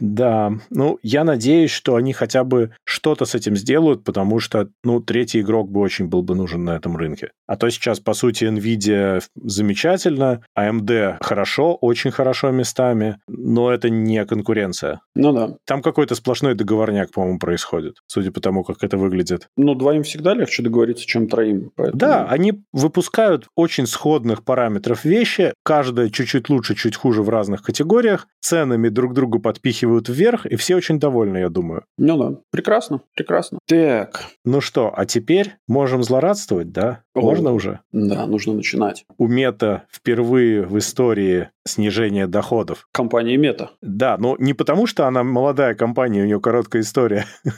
Да, 0.00 0.52
ну 0.70 0.98
я 1.02 1.24
надеюсь, 1.24 1.70
что 1.70 1.96
они 1.96 2.12
хотя 2.12 2.44
бы 2.44 2.72
что-то 2.84 3.24
с 3.24 3.34
этим 3.34 3.56
сделают, 3.56 4.04
потому 4.04 4.40
что, 4.40 4.68
ну, 4.82 5.00
третий 5.00 5.40
игрок 5.40 5.70
бы 5.70 5.80
очень 5.80 6.06
был 6.06 6.22
бы 6.22 6.34
нужен 6.34 6.64
на 6.64 6.76
этом 6.76 6.96
рынке. 6.96 7.30
А 7.46 7.56
то 7.56 7.68
сейчас, 7.70 8.00
по 8.00 8.14
сути, 8.14 8.44
Nvidia 8.44 9.22
замечательно, 9.36 10.44
AMD 10.58 11.18
хорошо, 11.20 11.74
очень 11.74 12.10
хорошо 12.10 12.50
местами, 12.50 13.18
но 13.28 13.70
это 13.72 13.90
не 13.90 14.24
конкуренция. 14.24 15.00
Ну 15.14 15.32
да. 15.32 15.56
Там 15.66 15.82
какой-то 15.82 16.14
сплошной 16.14 16.54
договорняк, 16.54 17.10
по-моему, 17.12 17.38
происходит, 17.38 17.96
судя 18.06 18.30
по 18.32 18.40
тому, 18.40 18.64
как 18.64 18.82
это 18.82 18.96
выглядит. 18.96 19.48
Ну, 19.56 19.74
двоим 19.74 20.02
всегда 20.02 20.34
легче 20.34 20.62
договориться, 20.62 21.06
чем 21.06 21.28
троим. 21.28 21.70
Поэтому... 21.76 21.98
Да, 21.98 22.26
они 22.26 22.62
выпускают 22.72 23.46
очень 23.54 23.86
сходных 23.86 24.44
параметров 24.44 25.04
вещи, 25.04 25.52
каждая 25.94 26.10
чуть-чуть 26.10 26.48
лучше, 26.48 26.74
чуть 26.74 26.96
хуже 26.96 27.22
в 27.22 27.28
разных 27.28 27.62
категориях, 27.62 28.26
ценами 28.40 28.88
друг 28.88 29.14
другу 29.14 29.38
подпихивают 29.38 30.08
вверх, 30.08 30.44
и 30.44 30.56
все 30.56 30.74
очень 30.74 30.98
довольны, 30.98 31.38
я 31.38 31.48
думаю. 31.48 31.84
Ну 31.98 32.18
да, 32.18 32.40
прекрасно, 32.50 33.00
прекрасно. 33.14 33.58
Так. 33.68 34.24
Ну 34.44 34.60
что, 34.60 34.92
а 34.92 35.06
теперь 35.06 35.54
можем 35.68 36.02
злорадствовать, 36.02 36.72
да? 36.72 37.03
О, 37.14 37.20
Можно 37.20 37.52
уже? 37.52 37.80
Да, 37.92 38.26
нужно 38.26 38.54
начинать. 38.54 39.06
У 39.18 39.28
Мета 39.28 39.84
впервые 39.90 40.62
в 40.62 40.76
истории 40.78 41.50
снижение 41.64 42.26
доходов. 42.26 42.88
Компания 42.92 43.36
Мета. 43.36 43.70
Да, 43.80 44.16
но 44.18 44.36
не 44.38 44.52
потому, 44.52 44.86
что 44.86 45.06
она 45.06 45.22
молодая 45.22 45.74
компания, 45.74 46.22
у 46.22 46.26
нее 46.26 46.40
короткая 46.40 46.82
история. 46.82 47.26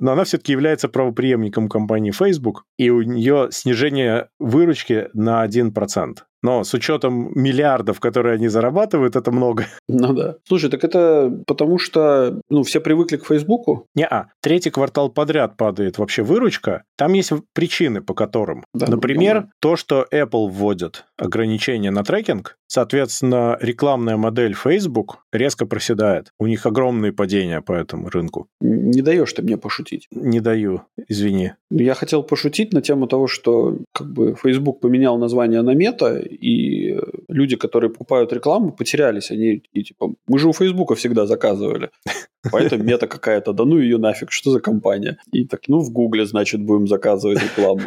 но 0.00 0.12
она 0.12 0.24
все-таки 0.24 0.52
является 0.52 0.88
правоприемником 0.88 1.68
компании 1.68 2.10
Facebook, 2.10 2.64
и 2.76 2.90
у 2.90 3.02
нее 3.02 3.48
снижение 3.50 4.28
выручки 4.38 5.08
на 5.14 5.46
1%. 5.46 6.18
Но 6.42 6.62
с 6.62 6.72
учетом 6.74 7.32
миллиардов, 7.34 7.98
которые 7.98 8.34
они 8.34 8.46
зарабатывают, 8.46 9.16
это 9.16 9.32
много. 9.32 9.66
Ну 9.88 10.12
да. 10.12 10.36
Слушай, 10.46 10.70
так 10.70 10.84
это 10.84 11.42
потому 11.44 11.78
что 11.78 12.40
ну, 12.48 12.62
все 12.62 12.80
привыкли 12.80 13.16
к 13.16 13.26
Фейсбуку? 13.26 13.88
Не-а. 13.96 14.28
Третий 14.40 14.70
квартал 14.70 15.08
подряд 15.08 15.56
падает 15.56 15.98
вообще 15.98 16.22
выручка. 16.22 16.84
Там 16.96 17.14
есть 17.14 17.32
причины, 17.52 18.00
по 18.00 18.14
которым. 18.14 18.55
Да, 18.74 18.86
Например, 18.86 19.42
ну, 19.42 19.50
то, 19.60 19.76
что 19.76 20.06
Apple 20.12 20.48
вводит 20.48 21.04
ограничения 21.16 21.90
на 21.90 22.04
трекинг, 22.04 22.58
соответственно, 22.66 23.56
рекламная 23.60 24.16
модель 24.16 24.54
Facebook 24.54 25.18
резко 25.32 25.66
проседает. 25.66 26.30
У 26.38 26.46
них 26.46 26.66
огромные 26.66 27.12
падения 27.12 27.60
по 27.60 27.72
этому 27.72 28.08
рынку. 28.08 28.48
Не 28.60 29.02
даешь 29.02 29.32
ты 29.32 29.42
мне 29.42 29.56
пошутить? 29.56 30.06
Не 30.10 30.40
даю, 30.40 30.82
извини. 31.08 31.52
Я 31.70 31.94
хотел 31.94 32.22
пошутить 32.22 32.72
на 32.72 32.82
тему 32.82 33.06
того, 33.06 33.26
что 33.26 33.78
как 33.92 34.12
бы 34.12 34.34
Facebook 34.34 34.80
поменял 34.80 35.18
название 35.18 35.62
на 35.62 35.74
мета, 35.74 36.18
и 36.18 36.98
люди, 37.28 37.56
которые 37.56 37.90
покупают 37.90 38.32
рекламу, 38.32 38.72
потерялись. 38.72 39.30
Они 39.30 39.62
и 39.72 39.82
типа, 39.82 40.14
мы 40.26 40.38
же 40.38 40.48
у 40.48 40.52
Фейсбука 40.52 40.94
всегда 40.94 41.26
заказывали. 41.26 41.90
Поэтому 42.52 42.84
мета 42.84 43.06
какая-то, 43.06 43.52
да 43.52 43.64
ну 43.64 43.78
ее 43.78 43.98
нафиг, 43.98 44.32
что 44.32 44.50
за 44.50 44.60
компания? 44.60 45.18
И 45.32 45.44
так, 45.46 45.68
ну 45.68 45.80
в 45.80 45.90
Гугле, 45.90 46.26
значит, 46.26 46.60
будем 46.62 46.86
заказывать 46.86 47.42
рекламу. 47.42 47.82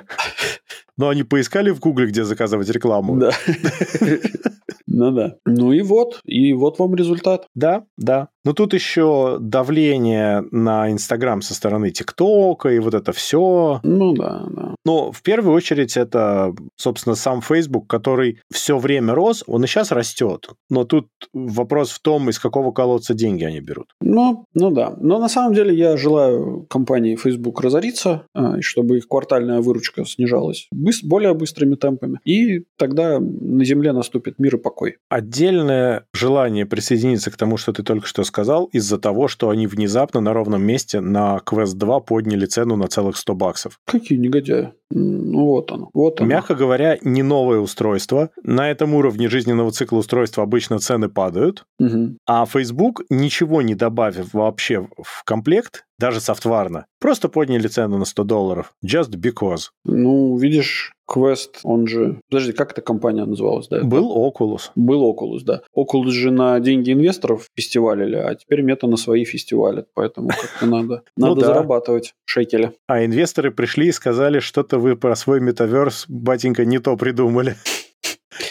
Но 0.99 1.07
они 1.07 1.23
поискали 1.23 1.69
в 1.69 1.79
Гугле, 1.79 2.07
где 2.07 2.25
заказывать 2.25 2.69
рекламу. 2.69 3.15
Да. 3.17 3.31
Ну 4.91 5.11
да. 5.11 5.35
Ну 5.45 5.71
и 5.71 5.81
вот, 5.81 6.19
и 6.25 6.51
вот 6.53 6.79
вам 6.79 6.95
результат. 6.95 7.45
Да, 7.55 7.85
да. 7.97 8.29
Но 8.43 8.53
тут 8.53 8.73
еще 8.73 9.37
давление 9.39 10.43
на 10.51 10.91
Инстаграм 10.91 11.41
со 11.41 11.53
стороны 11.53 11.91
ТикТока 11.91 12.69
и 12.69 12.79
вот 12.79 12.93
это 12.93 13.11
все. 13.11 13.79
Ну 13.83 14.13
да, 14.13 14.45
да. 14.49 14.75
Но 14.85 15.11
в 15.11 15.21
первую 15.21 15.53
очередь 15.53 15.95
это, 15.95 16.53
собственно, 16.75 17.15
сам 17.15 17.41
Facebook, 17.41 17.87
который 17.87 18.39
все 18.51 18.77
время 18.77 19.13
рос, 19.13 19.43
он 19.45 19.63
и 19.63 19.67
сейчас 19.67 19.91
растет. 19.91 20.49
Но 20.69 20.85
тут 20.85 21.07
вопрос 21.33 21.91
в 21.91 22.01
том, 22.01 22.29
из 22.29 22.39
какого 22.39 22.71
колодца 22.71 23.13
деньги 23.13 23.43
они 23.43 23.59
берут. 23.59 23.93
Ну, 24.01 24.45
ну 24.53 24.71
да. 24.71 24.95
Но 24.99 25.19
на 25.19 25.29
самом 25.29 25.53
деле 25.53 25.75
я 25.75 25.95
желаю 25.97 26.65
компании 26.69 27.15
Facebook 27.15 27.61
разориться, 27.61 28.25
а, 28.33 28.59
чтобы 28.61 28.97
их 28.97 29.07
квартальная 29.07 29.61
выручка 29.61 30.03
снижалась 30.05 30.67
более 31.03 31.33
быстрыми 31.33 31.75
темпами. 31.75 32.19
И 32.25 32.65
тогда 32.77 33.19
на 33.19 33.63
Земле 33.65 33.91
наступит 33.91 34.39
мир 34.39 34.55
и 34.55 34.59
покой. 34.59 34.97
Отдельное 35.09 36.05
желание 36.13 36.65
присоединиться 36.65 37.31
к 37.31 37.37
тому, 37.37 37.57
что 37.57 37.73
ты 37.73 37.83
только 37.83 38.07
что 38.07 38.23
сказал, 38.23 38.65
из-за 38.65 38.97
того, 38.97 39.27
что 39.27 39.49
они 39.49 39.67
внезапно 39.67 40.21
на 40.21 40.33
ровном 40.33 40.63
месте 40.63 40.99
на 40.99 41.41
Quest 41.45 41.75
2 41.75 41.99
подняли 42.01 42.45
цену 42.45 42.75
на 42.75 42.87
целых 42.87 43.17
100 43.17 43.35
баксов. 43.35 43.79
Какие 43.85 44.17
негодяи. 44.17 44.73
Ну 44.91 45.45
вот 45.45 45.71
оно. 45.71 45.89
Вот 45.93 46.19
оно. 46.19 46.29
Мягко 46.29 46.55
говоря, 46.55 46.97
не 47.01 47.21
новое 47.21 47.59
устройство. 47.59 48.31
На 48.43 48.71
этом 48.71 48.95
уровне 48.95 49.29
жизненного 49.29 49.71
цикла 49.71 49.97
устройства 49.97 50.43
обычно 50.43 50.79
цены 50.79 51.09
падают. 51.09 51.63
Угу. 51.79 52.17
А 52.25 52.45
Facebook, 52.45 53.03
ничего 53.09 53.61
не 53.61 53.75
добавив 53.75 54.33
вообще 54.33 54.87
в 54.97 55.23
комплект, 55.25 55.85
даже 55.99 56.21
софтварно, 56.21 56.85
просто 57.09 57.27
подняли 57.27 57.67
цену 57.67 57.97
на 57.97 58.05
100 58.05 58.23
долларов. 58.23 58.73
Just 58.85 59.15
because. 59.15 59.71
Ну, 59.83 60.37
видишь, 60.37 60.93
Quest, 61.09 61.61
он 61.63 61.87
же... 61.87 62.21
Подожди, 62.29 62.51
как 62.51 62.71
эта 62.71 62.81
компания 62.81 63.25
называлась? 63.25 63.67
Да, 63.67 63.83
Был 63.83 64.15
Oculus. 64.15 64.69
Был 64.75 65.11
Oculus, 65.11 65.39
да. 65.43 65.61
Oculus 65.75 66.11
же 66.11 66.29
на 66.29 66.59
деньги 66.59 66.93
инвесторов 66.93 67.47
фестивалили, 67.55 68.15
а 68.15 68.35
теперь 68.35 68.61
мета 68.61 68.85
на 68.85 68.95
свои 68.95 69.25
фестивалят, 69.25 69.87
поэтому 69.95 70.29
как-то 70.29 70.67
надо, 70.67 71.01
надо 71.17 71.35
ну, 71.35 71.41
да. 71.41 71.47
зарабатывать 71.47 72.13
шекели. 72.25 72.73
А 72.85 73.03
инвесторы 73.03 73.49
пришли 73.49 73.87
и 73.87 73.91
сказали, 73.91 74.37
что-то 74.39 74.77
вы 74.77 74.95
про 74.95 75.15
свой 75.15 75.39
метаверс, 75.39 76.05
батенька, 76.07 76.63
не 76.63 76.77
то 76.77 76.95
придумали. 76.95 77.55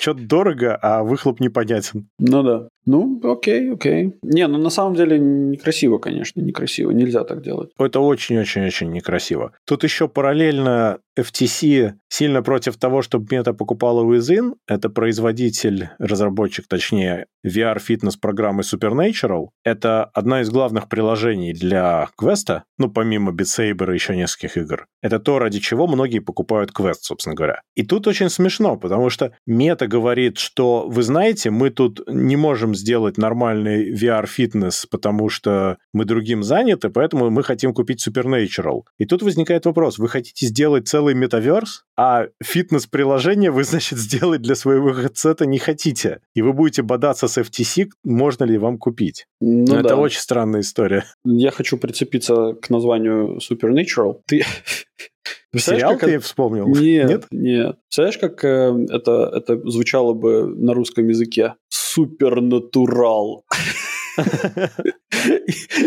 Что-то 0.08 0.26
дорого, 0.26 0.78
а 0.80 1.02
выхлоп 1.02 1.40
непонятен. 1.40 2.08
Ну 2.18 2.42
да. 2.42 2.68
Ну, 2.86 3.20
окей, 3.22 3.70
окей. 3.70 4.14
Не, 4.22 4.46
ну 4.46 4.56
на 4.56 4.70
самом 4.70 4.94
деле 4.94 5.18
некрасиво, 5.18 5.98
конечно, 5.98 6.40
некрасиво. 6.40 6.90
Нельзя 6.90 7.24
так 7.24 7.42
делать. 7.42 7.70
Это 7.78 8.00
очень-очень-очень 8.00 8.90
некрасиво. 8.90 9.52
Тут 9.66 9.84
еще 9.84 10.08
параллельно 10.08 10.98
FTC 11.18 11.94
сильно 12.08 12.42
против 12.42 12.76
того, 12.76 13.02
чтобы 13.02 13.26
мета 13.30 13.52
покупала 13.52 14.04
Within. 14.04 14.54
Это 14.66 14.88
производитель, 14.88 15.90
разработчик, 15.98 16.66
точнее, 16.68 17.26
VR-фитнес-программы 17.46 18.62
Supernatural. 18.62 19.48
Это 19.64 20.04
одна 20.04 20.42
из 20.42 20.50
главных 20.50 20.88
приложений 20.88 21.54
для 21.54 22.08
квеста, 22.16 22.64
ну, 22.78 22.90
помимо 22.90 23.32
Beat 23.32 23.74
Saber 23.74 23.90
и 23.90 23.94
еще 23.94 24.16
нескольких 24.16 24.56
игр. 24.56 24.86
Это 25.02 25.18
то, 25.18 25.38
ради 25.38 25.60
чего 25.60 25.86
многие 25.86 26.18
покупают 26.18 26.72
квест, 26.72 27.04
собственно 27.04 27.34
говоря. 27.34 27.62
И 27.74 27.84
тут 27.84 28.06
очень 28.06 28.30
смешно, 28.30 28.76
потому 28.76 29.10
что 29.10 29.32
мета 29.46 29.86
говорит, 29.86 30.38
что, 30.38 30.88
вы 30.88 31.02
знаете, 31.02 31.50
мы 31.50 31.70
тут 31.70 32.00
не 32.08 32.36
можем 32.36 32.74
сделать 32.74 33.18
нормальный 33.18 33.92
VR-фитнес, 33.92 34.86
потому 34.90 35.28
что 35.28 35.78
мы 35.92 36.04
другим 36.04 36.42
заняты, 36.42 36.90
поэтому 36.90 37.30
мы 37.30 37.42
хотим 37.42 37.72
купить 37.72 38.06
Supernatural. 38.06 38.82
И 38.98 39.06
тут 39.06 39.22
возникает 39.22 39.66
вопрос, 39.66 39.98
вы 39.98 40.08
хотите 40.08 40.46
сделать 40.46 40.88
целый 40.88 41.07
метаверс, 41.14 41.84
а 41.96 42.26
фитнес-приложение 42.42 43.50
вы, 43.50 43.64
значит, 43.64 43.98
сделать 43.98 44.42
для 44.42 44.54
своего 44.54 44.90
headset 44.90 45.44
не 45.46 45.58
хотите. 45.58 46.20
И 46.34 46.42
вы 46.42 46.52
будете 46.52 46.82
бодаться 46.82 47.28
с 47.28 47.38
FTC, 47.38 47.88
можно 48.04 48.44
ли 48.44 48.58
вам 48.58 48.78
купить. 48.78 49.26
Ну, 49.40 49.74
Это 49.74 49.90
да. 49.90 49.96
очень 49.96 50.20
странная 50.20 50.60
история. 50.60 51.04
Я 51.24 51.50
хочу 51.50 51.78
прицепиться 51.78 52.54
к 52.54 52.70
названию 52.70 53.38
Supernatural. 53.38 54.20
Ты... 54.26 54.44
Сериал 55.56 55.92
как 55.92 56.00
ты 56.00 56.16
это... 56.16 56.24
вспомнил? 56.24 56.68
Нет, 56.68 57.08
нет. 57.08 57.26
нет. 57.30 57.76
Представляешь, 57.88 58.18
как 58.18 58.44
э, 58.44 58.86
это, 58.90 59.30
это 59.34 59.70
звучало 59.70 60.12
бы 60.14 60.46
на 60.46 60.74
русском 60.74 61.08
языке? 61.08 61.54
Супернатурал. 61.68 63.44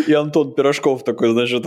И 0.08 0.14
Антон 0.14 0.54
Пирожков 0.54 1.04
такой, 1.04 1.32
значит. 1.32 1.66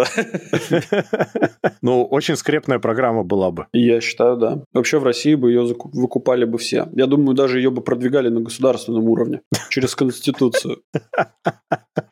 Ну, 1.83 2.05
очень 2.05 2.37
скрепная 2.37 2.79
программа 2.79 3.23
была 3.25 3.51
бы. 3.51 3.67
Я 3.73 4.01
считаю, 4.01 4.37
да. 4.37 4.63
Вообще 4.73 4.99
в 4.99 5.05
России 5.05 5.35
бы 5.35 5.51
ее 5.51 5.75
выкупали 5.93 6.45
бы 6.45 6.59
все. 6.59 6.89
Я 6.93 7.07
думаю, 7.07 7.35
даже 7.35 7.59
ее 7.59 7.71
бы 7.71 7.83
продвигали 7.83 8.29
на 8.29 8.41
государственном 8.41 9.09
уровне. 9.09 9.41
Через 9.71 9.95
Конституцию. 9.95 10.83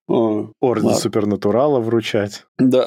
Орден 0.08 0.94
Супернатурала 0.94 1.80
вручать. 1.80 2.44
Да. 2.58 2.86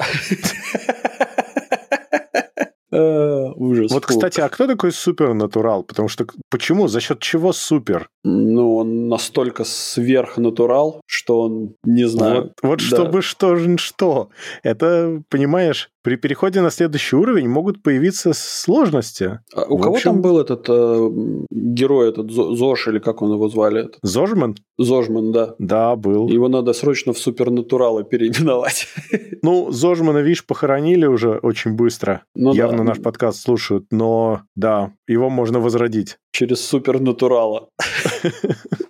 Э, 2.96 3.52
ужас. 3.56 3.92
Вот, 3.92 4.06
кстати, 4.06 4.40
а 4.40 4.48
кто 4.48 4.66
такой 4.66 4.90
супернатурал? 4.90 5.82
Потому 5.82 6.08
что 6.08 6.26
почему? 6.50 6.88
За 6.88 7.00
счет 7.00 7.20
чего 7.20 7.52
супер? 7.52 8.08
Ну, 8.24 8.76
он 8.76 9.08
настолько 9.08 9.64
сверхнатурал, 9.64 11.02
что 11.06 11.42
он, 11.42 11.74
не 11.84 12.08
знаю... 12.08 12.42
Вот, 12.42 12.52
вот 12.62 12.78
да. 12.78 12.84
чтобы 12.84 13.22
что 13.22 13.56
же 13.56 13.76
что. 13.76 14.30
Это, 14.62 15.22
понимаешь, 15.28 15.90
при 16.06 16.14
переходе 16.14 16.60
на 16.60 16.70
следующий 16.70 17.16
уровень 17.16 17.48
могут 17.48 17.82
появиться 17.82 18.30
сложности. 18.32 19.40
А 19.52 19.64
у 19.64 19.76
В 19.76 19.80
кого 19.80 19.96
общем- 19.96 20.12
там 20.12 20.22
был 20.22 20.38
этот 20.38 20.64
э, 20.68 21.10
герой, 21.50 22.10
этот 22.10 22.30
Зо- 22.30 22.54
Зош, 22.54 22.86
или 22.86 23.00
как 23.00 23.22
он 23.22 23.32
его 23.32 23.48
звали? 23.48 23.80
Этот? 23.80 23.98
Зожман? 24.02 24.54
Зожман, 24.78 25.32
да. 25.32 25.56
Да, 25.58 25.96
был. 25.96 26.28
Его 26.28 26.46
надо 26.48 26.74
срочно 26.74 27.12
в 27.12 27.18
супернатурала 27.18 28.04
переименовать. 28.04 28.86
Ну, 29.42 29.70
Зожмана, 29.70 30.18
видишь, 30.18 30.44
похоронили 30.46 31.06
уже 31.06 31.38
очень 31.42 31.72
быстро. 31.74 32.22
Ну 32.34 32.52
да. 32.52 32.56
Явно 32.58 32.82
наш 32.84 33.00
подкаст 33.02 33.42
слушают, 33.42 33.84
но 33.92 34.40
да, 34.56 34.92
его 35.08 35.28
можно 35.30 35.58
возродить. 35.60 36.18
через 36.32 36.60
супернатурала. 36.66 37.68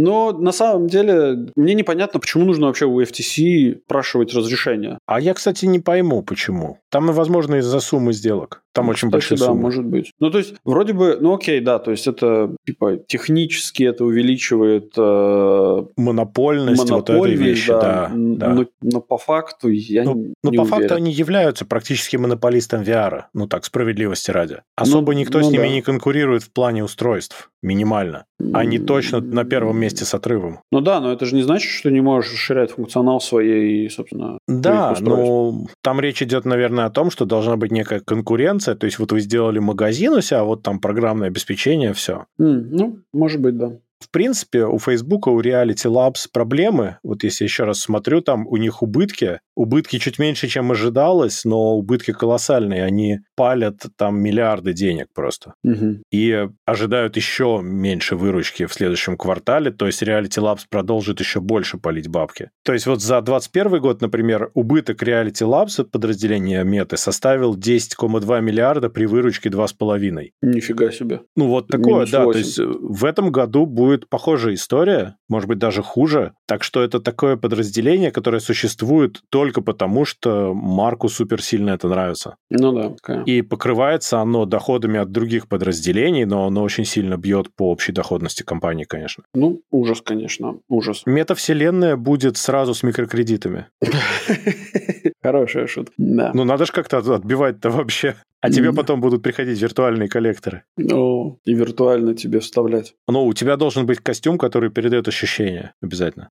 Но 0.00 0.30
на 0.30 0.52
самом 0.52 0.86
деле 0.86 1.50
мне 1.56 1.74
непонятно, 1.74 2.20
почему 2.20 2.44
нужно 2.44 2.68
вообще 2.68 2.86
у 2.86 3.02
FTC 3.02 3.80
спрашивать 3.84 4.32
разрешение. 4.32 4.98
А 5.06 5.20
я, 5.20 5.34
кстати, 5.34 5.66
не 5.66 5.80
пойму, 5.80 6.22
почему. 6.22 6.78
Там, 6.88 7.08
возможно, 7.08 7.56
из-за 7.56 7.80
суммы 7.80 8.12
сделок. 8.12 8.62
Там 8.78 8.88
очень 8.88 9.08
Кстати, 9.08 9.12
большие 9.12 9.38
да, 9.38 9.44
суммы. 9.46 9.60
может 9.60 9.84
быть. 9.84 10.12
Ну, 10.20 10.30
то 10.30 10.38
есть, 10.38 10.54
вроде 10.64 10.92
бы, 10.92 11.18
ну 11.20 11.34
окей, 11.34 11.60
да, 11.60 11.78
то 11.78 11.90
есть 11.90 12.06
это 12.06 12.54
типа 12.66 12.98
технически 13.06 13.82
это 13.82 14.04
увеличивает 14.04 14.92
э, 14.96 15.84
Монопольность, 15.96 16.90
вот 16.90 17.10
этой 17.10 17.34
вещи, 17.34 17.68
да. 17.68 18.10
н- 18.12 18.36
да. 18.36 18.48
Но, 18.54 18.66
но 18.82 19.00
по 19.00 19.18
факту 19.18 19.68
я 19.68 20.04
Ну, 20.04 20.14
не 20.14 20.34
ну, 20.42 20.52
по 20.52 20.64
факту 20.64 20.76
уверен. 20.86 20.96
они 20.96 21.12
являются 21.12 21.64
практически 21.64 22.16
монополистом 22.16 22.82
VR. 22.82 23.24
Ну 23.34 23.46
так, 23.46 23.64
справедливости 23.64 24.30
ради. 24.30 24.62
Особо 24.76 25.14
никто 25.14 25.38
ну 25.40 25.44
с 25.48 25.50
ними 25.50 25.62
да. 25.62 25.68
не 25.68 25.82
конкурирует 25.82 26.42
в 26.42 26.50
плане 26.52 26.84
устройств. 26.84 27.50
Минимально. 27.60 28.24
Они 28.52 28.78
точно 28.78 29.20
на 29.20 29.44
первом 29.44 29.80
месте 29.80 30.04
с 30.04 30.14
отрывом. 30.14 30.60
Ну 30.70 30.80
да, 30.80 31.00
но 31.00 31.12
это 31.12 31.26
же 31.26 31.34
не 31.34 31.42
значит, 31.42 31.70
что 31.72 31.90
не 31.90 32.00
можешь 32.00 32.32
расширять 32.32 32.70
функционал 32.70 33.20
своей, 33.20 33.90
собственно, 33.90 34.38
Да, 34.46 34.94
но 35.00 35.66
там 35.82 35.98
речь 36.00 36.22
идет, 36.22 36.44
наверное, 36.44 36.84
о 36.84 36.90
том, 36.90 37.10
что 37.10 37.24
должна 37.24 37.56
быть 37.56 37.72
некая 37.72 37.98
конкуренция. 37.98 38.67
То 38.74 38.86
есть 38.86 38.98
вот 38.98 39.12
вы 39.12 39.20
сделали 39.20 39.58
магазин 39.58 40.12
у 40.12 40.20
себя, 40.20 40.40
а 40.40 40.44
вот 40.44 40.62
там 40.62 40.80
программное 40.80 41.28
обеспечение, 41.28 41.92
все. 41.92 42.26
М, 42.38 42.70
ну, 42.70 42.98
может 43.12 43.40
быть, 43.40 43.56
да. 43.56 43.78
В 44.00 44.10
принципе, 44.10 44.64
у 44.64 44.78
Facebook, 44.78 45.26
у 45.26 45.40
Reality 45.40 45.90
Labs 45.90 46.26
проблемы. 46.32 46.98
Вот 47.02 47.24
если 47.24 47.44
еще 47.44 47.64
раз 47.64 47.80
смотрю, 47.80 48.20
там 48.20 48.46
у 48.46 48.56
них 48.56 48.82
убытки. 48.82 49.40
Убытки 49.56 49.98
чуть 49.98 50.18
меньше, 50.18 50.46
чем 50.46 50.70
ожидалось, 50.70 51.44
но 51.44 51.76
убытки 51.76 52.12
колоссальные. 52.12 52.84
Они 52.84 53.18
палят 53.36 53.86
там 53.96 54.20
миллиарды 54.20 54.72
денег 54.72 55.08
просто. 55.14 55.54
Мгм. 55.64 56.02
И 56.12 56.46
ожидают 56.64 57.16
еще 57.16 57.60
меньше 57.62 58.16
выручки 58.16 58.66
в 58.66 58.72
следующем 58.72 59.16
квартале. 59.16 59.70
То 59.72 59.86
есть 59.86 60.02
Reality 60.02 60.42
Labs 60.42 60.62
продолжит 60.70 61.20
еще 61.20 61.40
больше 61.40 61.78
палить 61.78 62.08
бабки. 62.08 62.50
То 62.64 62.72
есть 62.72 62.86
вот 62.86 63.02
за 63.02 63.20
2021 63.20 63.80
год, 63.80 64.00
например, 64.00 64.50
убыток 64.54 65.02
Reality 65.02 65.46
Labs 65.46 65.80
от 65.80 65.90
подразделения 65.90 66.62
Меты 66.62 66.96
составил 66.96 67.56
10,2 67.56 68.40
миллиарда 68.40 68.90
при 68.90 69.06
выручке 69.06 69.48
2,5. 69.48 70.30
Нифига 70.42 70.90
себе. 70.90 71.20
Ну, 71.36 71.48
вот 71.48 71.68
такое, 71.68 71.94
Минус 71.94 72.10
да. 72.10 72.18
То 72.20 72.26
8. 72.26 72.38
есть 72.38 72.58
э, 72.58 72.64
в 72.64 73.04
этом 73.04 73.32
году 73.32 73.66
будет 73.66 73.87
похожая 73.96 74.54
история, 74.54 75.16
может 75.28 75.48
быть, 75.48 75.58
даже 75.58 75.82
хуже. 75.82 76.32
Так 76.46 76.62
что 76.62 76.82
это 76.82 77.00
такое 77.00 77.36
подразделение, 77.36 78.10
которое 78.10 78.40
существует 78.40 79.20
только 79.30 79.60
потому, 79.60 80.04
что 80.04 80.52
Марку 80.54 81.08
супер 81.08 81.42
сильно 81.42 81.70
это 81.70 81.88
нравится. 81.88 82.36
Ну 82.50 82.72
да, 82.72 82.90
такая. 82.90 83.24
И 83.24 83.42
покрывается 83.42 84.20
оно 84.20 84.44
доходами 84.44 84.98
от 84.98 85.12
других 85.12 85.48
подразделений, 85.48 86.24
но 86.24 86.46
оно 86.46 86.62
очень 86.62 86.84
сильно 86.84 87.16
бьет 87.16 87.54
по 87.54 87.70
общей 87.70 87.92
доходности 87.92 88.42
компании, 88.42 88.84
конечно. 88.84 89.24
Ну, 89.34 89.60
ужас, 89.70 90.02
конечно, 90.02 90.58
ужас. 90.68 91.02
Метавселенная 91.06 91.96
будет 91.96 92.36
сразу 92.36 92.74
с 92.74 92.82
микрокредитами. 92.82 93.66
Хорошая 95.28 95.66
шутка. 95.66 95.92
Да. 95.98 96.30
Ну, 96.34 96.44
надо 96.44 96.64
же 96.64 96.72
как-то 96.72 96.98
от- 96.98 97.08
отбивать-то 97.08 97.70
вообще. 97.70 98.14
А 98.40 98.50
тебе 98.50 98.72
потом 98.72 99.00
будут 99.00 99.22
приходить 99.22 99.60
виртуальные 99.60 100.08
коллекторы. 100.08 100.62
Ну, 100.76 101.40
и 101.44 101.54
виртуально 101.54 102.14
тебе 102.14 102.38
вставлять. 102.38 102.94
Ну, 103.08 103.26
у 103.26 103.32
тебя 103.32 103.56
должен 103.56 103.84
быть 103.84 103.98
костюм, 103.98 104.38
который 104.38 104.70
передает 104.70 105.08
ощущение 105.08 105.72
обязательно. 105.82 106.28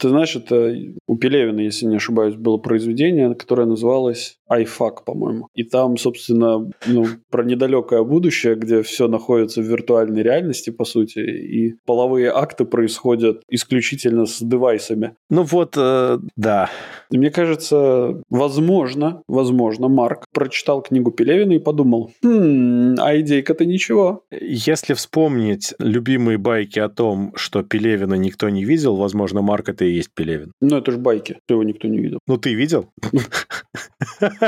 Ты 0.00 0.08
знаешь, 0.08 0.36
это 0.36 0.72
у 1.08 1.16
Пелевина, 1.16 1.60
если 1.60 1.86
не 1.86 1.96
ошибаюсь, 1.96 2.36
было 2.36 2.56
произведение, 2.58 3.34
которое 3.34 3.66
называлось 3.66 4.36
iFuck, 4.50 5.04
по-моему. 5.04 5.48
И 5.54 5.64
там, 5.64 5.96
собственно, 5.96 6.70
ну, 6.86 7.06
про 7.30 7.44
недалекое 7.44 8.02
будущее, 8.02 8.54
где 8.54 8.82
все 8.82 9.08
находится 9.08 9.60
в 9.60 9.64
виртуальной 9.64 10.22
реальности, 10.22 10.70
по 10.70 10.84
сути, 10.84 11.20
и 11.20 11.74
половые 11.86 12.30
акты 12.30 12.64
происходят 12.64 13.42
исключительно 13.48 14.26
с 14.26 14.40
девайсами. 14.40 15.14
Ну 15.28 15.42
вот, 15.42 15.74
э, 15.76 16.18
да. 16.36 16.70
И 17.10 17.18
мне 17.18 17.30
кажется, 17.30 18.22
возможно, 18.28 19.22
возможно, 19.28 19.88
Марк 19.88 20.24
прочитал 20.32 20.82
книгу 20.82 21.10
Пелевина 21.10 21.52
и 21.52 21.58
подумал, 21.58 22.12
«Хм, 22.22 22.94
а 22.98 23.18
идейка-то 23.20 23.64
ничего. 23.64 24.22
Если 24.30 24.94
вспомнить 24.94 25.74
любимые 25.78 26.38
байки 26.38 26.78
о 26.78 26.88
том, 26.88 27.32
что 27.36 27.62
Пелевина 27.62 28.14
никто 28.14 28.48
не 28.48 28.64
видел, 28.64 28.96
возможно, 28.96 29.42
Марк 29.42 29.68
это 29.68 29.84
и 29.84 29.92
есть 29.92 30.10
Пелевин. 30.14 30.52
Ну, 30.60 30.76
это 30.76 30.92
же 30.92 30.98
байки, 30.98 31.38
его 31.48 31.62
никто 31.62 31.88
не 31.88 31.98
видел. 31.98 32.18
Ну, 32.26 32.36
ты 32.36 32.54
видел? 32.54 32.90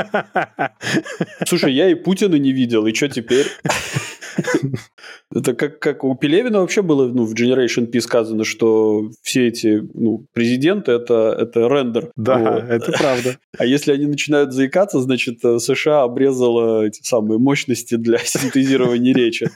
Слушай, 1.45 1.73
я 1.73 1.89
и 1.89 1.95
Путина 1.95 2.35
не 2.35 2.51
видел, 2.51 2.85
и 2.85 2.93
что 2.93 3.09
теперь? 3.09 3.47
Это 5.35 5.53
как, 5.53 5.79
как 5.79 6.03
у 6.03 6.15
Пелевина 6.15 6.59
вообще 6.59 6.81
было 6.81 7.07
ну, 7.07 7.25
в 7.25 7.33
Generation 7.33 7.87
P 7.87 8.01
сказано, 8.01 8.43
что 8.43 9.09
все 9.21 9.47
эти 9.47 9.81
ну, 9.93 10.25
президенты 10.33 10.91
это, 10.91 11.35
это 11.39 11.67
рендер. 11.67 12.11
Да, 12.15 12.37
Вот. 12.37 12.63
это 12.63 12.91
правда. 12.91 13.37
А 13.57 13.65
если 13.65 13.91
они 13.91 14.07
начинают 14.07 14.51
заикаться, 14.51 14.99
значит, 14.99 15.43
э, 15.45 15.59
США 15.59 16.03
обрезала 16.03 16.85
эти 16.85 17.01
самые 17.03 17.39
мощности 17.39 17.95
для 17.95 18.17
синтезирования 18.23 19.13
речи. 19.13 19.49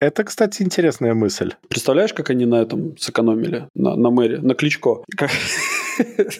Это, 0.00 0.24
кстати, 0.24 0.62
интересная 0.62 1.14
мысль. 1.14 1.52
Представляешь, 1.68 2.12
как 2.12 2.30
они 2.30 2.44
на 2.44 2.60
этом 2.60 2.96
сэкономили? 2.98 3.68
На, 3.74 3.96
на 3.96 4.10
мэре, 4.10 4.40
на 4.40 4.54
Кличко. 4.54 5.02
Как- 5.16 5.30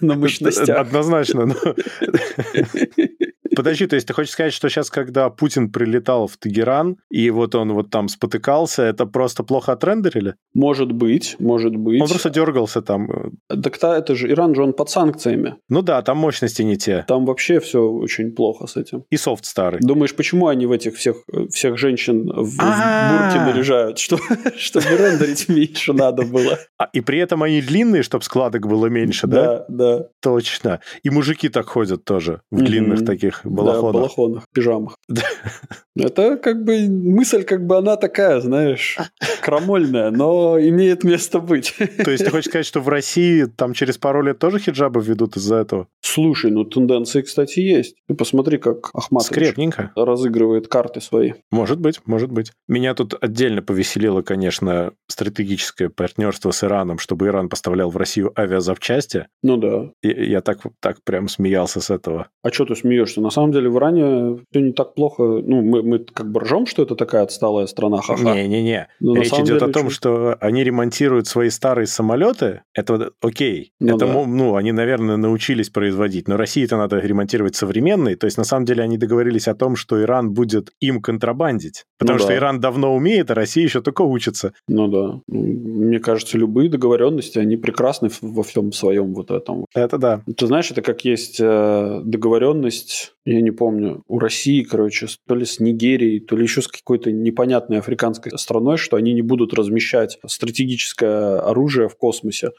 На 0.01 0.15
мощностях. 0.15 0.81
Однозначно. 0.81 1.55
Подожди, 3.55 3.87
то 3.87 3.97
есть 3.97 4.07
ты 4.07 4.15
хочешь 4.15 4.33
сказать, 4.33 4.53
что 4.53 4.69
сейчас, 4.69 4.91
когда 4.91 5.31
Путин 5.31 5.71
прилетал 5.71 6.27
в 6.27 6.37
Тегеран, 6.39 6.97
и 7.11 7.31
вот 7.31 7.55
он 7.55 7.73
вот 7.73 7.91
там 7.91 8.09
спотыкался, 8.09 8.83
это 8.83 9.07
просто 9.07 9.43
плохо 9.43 9.73
отрендерили? 9.73 10.35
Может 10.55 10.93
быть, 10.93 11.37
может 11.39 11.77
быть. 11.77 12.01
Он 12.01 12.09
просто 12.09 12.31
дергался 12.31 12.83
там. 12.83 13.09
Так 13.49 13.79
та- 13.79 13.99
это 13.99 14.15
же 14.15 14.31
Иран 14.31 14.55
же 14.55 14.63
он 14.63 14.73
под 14.73 14.91
санкциями. 14.91 15.57
Ну 15.69 15.83
да, 15.83 16.03
там 16.03 16.19
мощности 16.19 16.63
не 16.63 16.77
те. 16.77 17.05
Там 17.09 17.25
вообще 17.25 17.61
все 17.61 17.81
очень 17.81 18.33
плохо 18.33 18.67
с 18.67 18.77
этим. 18.77 19.05
И 19.11 19.17
софт 19.17 19.45
старый. 19.45 19.81
Думаешь, 19.81 20.15
почему 20.15 20.49
они 20.49 20.67
в 20.67 20.73
этих 20.73 20.97
всех, 20.97 21.17
всех 21.51 21.79
женщин 21.79 22.27
в, 22.27 22.45
в 22.45 22.57
бурке 22.57 23.41
наряжают? 23.41 23.99
Что, 23.99 24.19
чтобы 24.57 24.87
рендерить 24.89 25.49
меньше 25.49 25.93
надо 25.93 26.23
было. 26.23 26.59
А, 26.79 26.89
и 26.93 27.01
при 27.01 27.19
этом 27.19 27.43
они 27.43 27.61
длинные, 27.63 28.03
чтобы 28.03 28.25
складок 28.25 28.67
было 28.67 28.87
меньше, 28.87 29.27
да? 29.27 29.43
Да, 29.43 29.65
да. 29.69 30.07
Точно. 30.21 30.81
И 31.03 31.11
мужики 31.11 31.49
так 31.49 31.67
ходят 31.67 32.05
тоже 32.05 32.41
в 32.51 32.63
длинных 32.63 33.05
таких 33.05 33.42
Да, 33.45 33.51
балахонах. 33.51 33.93
балахонах, 33.93 34.45
пижамах. 34.55 34.97
Это 35.97 36.37
как 36.37 36.65
бы 36.65 36.89
мысль, 36.89 37.45
как 37.45 37.67
бы 37.67 37.77
она 37.77 37.97
такая, 37.97 38.41
знаешь, 38.41 38.97
крамольная, 39.43 40.11
но 40.11 40.59
имеет 40.59 41.05
место 41.05 41.39
быть. 41.39 41.75
То 42.03 42.11
есть 42.11 42.25
ты 42.25 42.31
хочешь 42.31 42.47
сказать, 42.47 42.67
что 42.67 42.81
в 42.81 42.89
России 42.89 43.45
там 43.45 43.75
через 43.75 43.99
пару 43.99 44.23
лет 44.23 44.39
тоже 44.39 44.59
хиджабы 44.59 45.03
введут 45.03 45.37
из-за 45.37 45.57
этого? 45.57 45.89
Слушай, 46.01 46.51
ну 46.51 46.65
тенденции, 46.65 47.21
кстати, 47.21 47.61
есть. 47.61 47.97
Ты 48.09 48.15
посмотри, 48.15 48.57
как 48.59 48.91
Ахматович 48.95 49.33
Скрепненько. 49.33 49.93
разыгрывает 49.95 50.69
карты 50.69 51.01
свои. 51.01 51.35
Может 51.51 51.79
быть, 51.79 52.01
может 52.07 52.33
быть. 52.33 52.53
Меня 52.69 52.95
тут 52.95 53.15
отдельно 53.21 53.61
повеселило, 53.61 54.23
конечно, 54.23 54.93
стратегическое 55.09 55.91
партнерство 55.91 56.53
с 56.53 56.65
Ираном, 56.65 56.99
чтобы 56.99 57.27
Иран 57.27 57.51
поставлял 57.51 57.91
в 57.91 57.97
Россию 57.99 58.33
авиазапчасти. 58.39 59.27
Ну 59.43 59.59
да. 59.59 59.91
И 60.03 60.09
я 60.31 60.41
так, 60.41 60.61
так 60.81 61.03
прям 61.05 61.29
смеялся 61.29 61.81
с 61.81 61.91
этого. 61.91 62.29
А 62.43 62.51
что 62.51 62.65
ты 62.65 62.77
смеешься? 62.77 63.21
На 63.21 63.31
самом 63.33 63.53
деле 63.53 63.69
в 63.69 63.77
Иране 63.77 64.39
все 64.51 64.61
не 64.61 64.73
так 64.73 64.95
плохо. 64.95 65.23
Ну, 65.23 65.63
мы, 65.63 65.83
мы 65.83 65.99
как 65.99 66.31
бы 66.31 66.41
ржем, 66.41 66.67
что 66.67 66.83
это 66.83 66.95
такая 66.95 67.23
отсталая 67.23 67.67
страна, 67.67 68.01
ха-ха. 68.01 68.35
Не-не-не. 68.35 68.89
Речь 69.01 69.29
идет 69.29 69.47
деле 69.47 69.71
о 69.71 69.73
том, 69.73 69.91
что 69.91 70.37
они 70.41 70.65
ремонтируют 70.65 71.27
свои 71.27 71.51
старые 71.51 71.87
самолеты. 71.87 72.63
Это 72.75 73.11
окей. 73.21 73.73
Ну 73.81 73.97
это, 73.97 74.07
да. 74.07 74.27
ну, 74.27 74.57
они, 74.57 74.73
наверное, 74.73 75.17
научились 75.17 75.71
производить. 75.71 76.29
Но 76.29 76.37
России-то 76.37 76.77
надо 76.77 76.99
ремонтировать 76.99 77.57
современные. 77.57 78.17
То 78.17 78.27
есть, 78.27 78.39
на 78.39 78.45
самом 78.45 78.65
деле, 78.65 78.83
они 78.83 78.99
договорились 78.99 79.49
о 79.49 79.55
том, 79.55 79.77
что 79.77 80.01
Иран 80.01 80.33
будет 80.33 80.73
им 80.81 81.01
контрабандить. 81.01 81.85
Потому 81.99 82.19
Ну 82.19 82.25
что 82.25 82.29
да. 82.29 82.37
Иран 82.37 82.61
давно 82.61 82.95
умеет, 82.95 83.31
а 83.31 83.35
Россия 83.35 83.65
еще 83.65 83.81
только 83.81 84.03
учится. 84.03 84.53
Ну 84.69 84.89
да. 84.89 85.21
Ну, 85.29 85.43
Мне 85.43 85.99
кажется, 85.99 86.39
любые 86.39 86.69
договоренности, 86.69 87.39
они 87.39 87.57
прекрасны 87.57 88.11
во 88.21 88.43
всем 88.43 88.73
своем 88.73 89.15
вот 89.15 89.31
этом. 89.31 89.67
Это 89.75 89.99
да. 89.99 90.23
Ты 90.37 90.47
знаешь, 90.47 90.71
это 90.71 90.83
как 90.83 91.05
есть 91.05 91.39
э, 91.41 92.01
договоренность 92.05 93.15
я 93.25 93.41
не 93.41 93.51
помню, 93.51 94.03
у 94.09 94.19
России, 94.19 94.63
короче, 94.63 95.07
то 95.27 95.35
ли 95.35 95.45
с 95.45 95.61
Нигерией, 95.61 96.21
то 96.21 96.37
ли 96.37 96.43
еще 96.43 96.63
с 96.63 96.69
какой-то 96.69 97.13
непонятной 97.13 97.79
африканской 97.79 98.37
страной, 98.37 98.77
что 98.77 98.97
они 98.97 99.13
не 99.13 99.23
будут 99.23 99.55
размещать 99.55 100.19
стратегическое 100.27 101.39
оружие 101.39 101.89
в 101.89 101.97
космосе. 101.97 102.51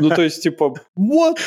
Ну, 0.00 0.08
то 0.08 0.22
есть, 0.22 0.42
типа, 0.42 0.74
вот. 0.96 1.38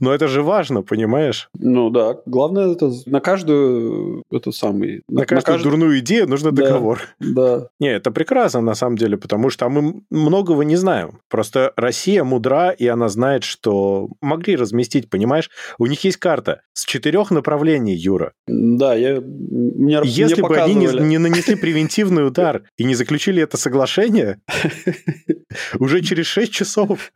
Но 0.00 0.12
это 0.12 0.28
же 0.28 0.42
важно, 0.42 0.82
понимаешь? 0.82 1.48
Ну 1.58 1.90
да, 1.90 2.16
главное 2.26 2.72
это 2.72 2.90
на 3.06 3.20
каждую 3.20 4.24
эту 4.30 4.52
самый... 4.52 5.02
На, 5.08 5.24
каждую 5.24 5.58
кажд... 5.58 5.64
дурную 5.64 5.98
идею 6.00 6.28
нужно 6.28 6.50
да, 6.50 6.64
договор. 6.64 7.00
Да. 7.20 7.68
Не, 7.78 7.94
это 7.94 8.10
прекрасно 8.10 8.60
на 8.60 8.74
самом 8.74 8.96
деле, 8.96 9.16
потому 9.16 9.50
что 9.50 9.68
мы 9.68 10.02
многого 10.10 10.62
не 10.64 10.76
знаем. 10.76 11.20
Просто 11.30 11.72
Россия 11.76 12.24
мудра, 12.24 12.70
и 12.70 12.86
она 12.86 13.08
знает, 13.08 13.44
что 13.44 14.08
могли 14.20 14.56
разместить, 14.56 15.08
понимаешь? 15.08 15.50
У 15.78 15.86
них 15.86 16.02
есть 16.04 16.16
карта 16.16 16.62
с 16.72 16.84
четырех 17.04 17.30
направлений, 17.30 17.94
Юра. 17.94 18.32
Да, 18.46 18.94
я... 18.94 19.20
Мне, 19.20 20.00
Если 20.04 20.40
мне 20.40 20.48
бы 20.48 20.56
они 20.58 20.74
не, 20.74 20.86
не 20.86 21.18
нанесли 21.18 21.54
превентивный 21.54 22.26
удар 22.26 22.62
и 22.78 22.84
не 22.84 22.94
заключили 22.94 23.42
это 23.42 23.58
соглашение, 23.58 24.40
уже 25.78 26.00
через 26.00 26.26
6 26.26 26.50
часов. 26.50 27.12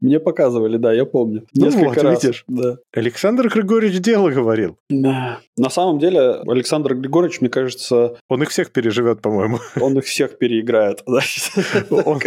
Мне 0.00 0.18
показывали, 0.18 0.76
да, 0.76 0.92
я 0.92 1.04
помню. 1.04 1.46
Ну 1.54 1.66
Несколько 1.66 1.86
вот, 1.86 2.02
раз. 2.02 2.24
видишь. 2.24 2.44
Да. 2.48 2.78
Александр 2.92 3.48
Григорьевич 3.48 4.00
дело 4.00 4.30
говорил. 4.30 4.76
Да. 4.90 5.38
На 5.56 5.70
самом 5.70 5.98
деле, 6.00 6.42
Александр 6.46 6.94
Григорьевич, 6.94 7.40
мне 7.40 7.50
кажется... 7.50 8.16
Он 8.28 8.42
их 8.42 8.50
всех 8.50 8.72
переживет, 8.72 9.22
по-моему. 9.22 9.60
Он 9.80 9.96
их 9.96 10.04
всех 10.04 10.38
переиграет. 10.38 11.04
Он, 11.90 12.18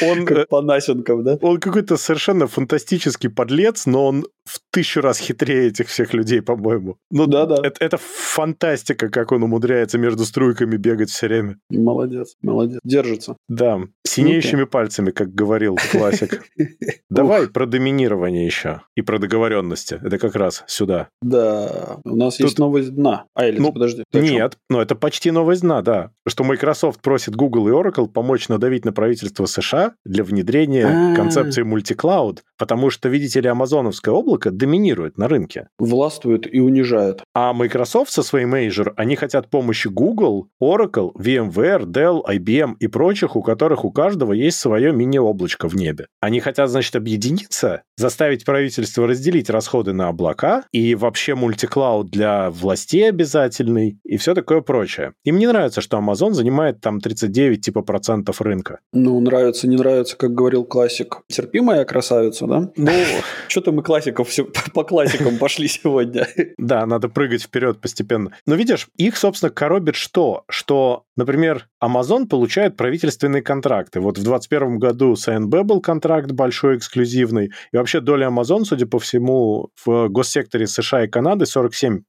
он 0.00 0.26
как 0.26 0.48
по 0.48 0.60
Насенкам, 0.60 1.24
да? 1.24 1.38
Он 1.40 1.58
какой-то 1.58 1.96
совершенно 1.96 2.46
фантастический 2.46 3.30
подлец, 3.30 3.86
но 3.86 4.06
он 4.06 4.26
в 4.44 4.60
тысячу 4.70 5.00
раз 5.00 5.18
хитрее 5.18 5.68
этих 5.68 5.88
всех 5.88 6.14
людей, 6.14 6.42
по-моему. 6.42 6.96
Ну 7.10 7.26
да, 7.26 7.46
да. 7.46 7.56
Это, 7.62 7.84
это 7.84 7.98
фантастика, 7.98 9.08
как 9.08 9.32
он 9.32 9.42
умудряется 9.42 9.98
между 9.98 10.24
струйками 10.24 10.76
бегать 10.76 11.10
все 11.10 11.26
время. 11.26 11.58
Молодец, 11.70 12.36
молодец. 12.42 12.80
Держится. 12.84 13.36
Да, 13.48 13.80
синеющими 14.06 14.64
пальцами, 14.64 15.10
как 15.10 15.34
говорил 15.34 15.76
классик. 15.92 16.42
Давай 17.10 17.48
про 17.48 17.66
доминирование 17.66 18.44
еще 18.44 18.82
и 18.94 19.02
про 19.02 19.18
договоренности. 19.18 20.00
Это 20.02 20.18
как 20.18 20.34
раз 20.34 20.64
сюда. 20.66 21.08
Да, 21.22 21.98
у 22.04 22.16
нас 22.16 22.40
есть 22.40 22.58
новость 22.58 22.94
дна. 22.94 23.24
А, 23.34 23.46
или 23.46 23.58
ну, 23.58 23.72
подожди. 23.72 24.04
Нет, 24.12 24.58
но 24.68 24.82
это 24.82 24.94
почти 24.94 25.30
новость 25.30 25.62
дна, 25.62 25.82
да. 25.82 26.10
Что 26.26 26.44
Microsoft 26.44 27.00
просит 27.00 27.36
Google 27.36 27.68
и 27.68 27.72
Oracle 27.72 28.08
помочь 28.08 28.48
надавить 28.48 28.84
на 28.84 28.92
правительство 28.92 29.46
США 29.46 29.94
для 30.04 30.24
внедрения 30.24 30.86
А-а-а. 30.86 31.16
концепции 31.16 31.62
мультиклауд, 31.62 32.42
потому 32.58 32.90
что, 32.90 33.08
видите 33.08 33.40
ли, 33.40 33.48
амазоновское 33.48 34.14
облако 34.14 34.50
доминирует 34.58 35.16
на 35.16 35.28
рынке. 35.28 35.68
Властвует 35.78 36.52
и 36.52 36.60
унижает. 36.60 37.22
А 37.34 37.52
Microsoft 37.52 38.12
со 38.12 38.22
своим 38.22 38.54
Azure, 38.54 38.92
они 38.96 39.16
хотят 39.16 39.48
помощи 39.48 39.88
Google, 39.88 40.48
Oracle, 40.62 41.12
VMware, 41.14 41.84
Dell, 41.84 42.22
IBM 42.28 42.74
и 42.78 42.86
прочих, 42.88 43.36
у 43.36 43.42
которых 43.42 43.84
у 43.84 43.90
каждого 43.90 44.32
есть 44.32 44.58
свое 44.58 44.92
мини-облачко 44.92 45.68
в 45.68 45.74
небе. 45.74 46.06
Они 46.20 46.40
хотят, 46.40 46.70
значит, 46.70 46.94
объединиться, 46.96 47.82
заставить 47.96 48.44
правительство 48.44 49.06
разделить 49.06 49.50
расходы 49.50 49.92
на 49.92 50.08
облака 50.08 50.64
и 50.72 50.94
вообще 50.94 51.34
мультиклауд 51.34 52.10
для 52.10 52.50
властей 52.50 53.08
обязательный 53.08 53.98
и 54.04 54.16
все 54.16 54.34
такое 54.34 54.60
прочее. 54.60 55.12
Им 55.24 55.38
не 55.38 55.46
нравится, 55.46 55.80
что 55.80 55.98
Amazon 55.98 56.32
занимает 56.32 56.80
там 56.80 57.00
39 57.00 57.64
типа 57.64 57.82
процентов 57.82 58.40
рынка. 58.40 58.80
Ну, 58.92 59.20
нравится, 59.20 59.68
не 59.68 59.76
нравится, 59.76 60.16
как 60.16 60.34
говорил 60.34 60.64
классик. 60.64 61.22
Терпимая 61.28 61.84
красавица, 61.84 62.46
да? 62.46 62.70
Ну, 62.76 62.92
что-то 63.48 63.72
мы 63.72 63.82
классиков 63.82 64.28
все 64.28 64.44
по 64.74 64.84
классикам 64.84 65.38
пошли 65.38 65.68
сегодня. 65.68 66.26
Да, 66.58 66.86
надо 66.86 67.08
прыгать 67.08 67.42
вперед 67.42 67.80
постепенно. 67.80 68.32
Но 68.46 68.54
видишь, 68.54 68.88
их, 68.96 69.16
собственно, 69.16 69.50
коробит 69.50 69.94
что? 69.94 70.44
Что, 70.48 71.04
например, 71.16 71.68
Amazon 71.82 72.26
получает 72.26 72.76
правительственные 72.76 73.42
контракты. 73.42 74.00
Вот 74.00 74.18
в 74.18 74.22
2021 74.22 74.78
году 74.78 75.16
с 75.16 75.28
АНБ 75.28 75.62
был 75.62 75.80
контракт 75.80 76.30
большой, 76.32 76.76
эксклюзивный. 76.76 77.50
И 77.72 77.76
вообще 77.76 78.00
доля 78.00 78.28
Amazon, 78.28 78.64
судя 78.64 78.86
по 78.86 78.98
всему, 78.98 79.70
в 79.84 80.08
госсекторе 80.08 80.66
США 80.66 81.04
и 81.04 81.08
Канады 81.08 81.44
47%, 81.44 82.00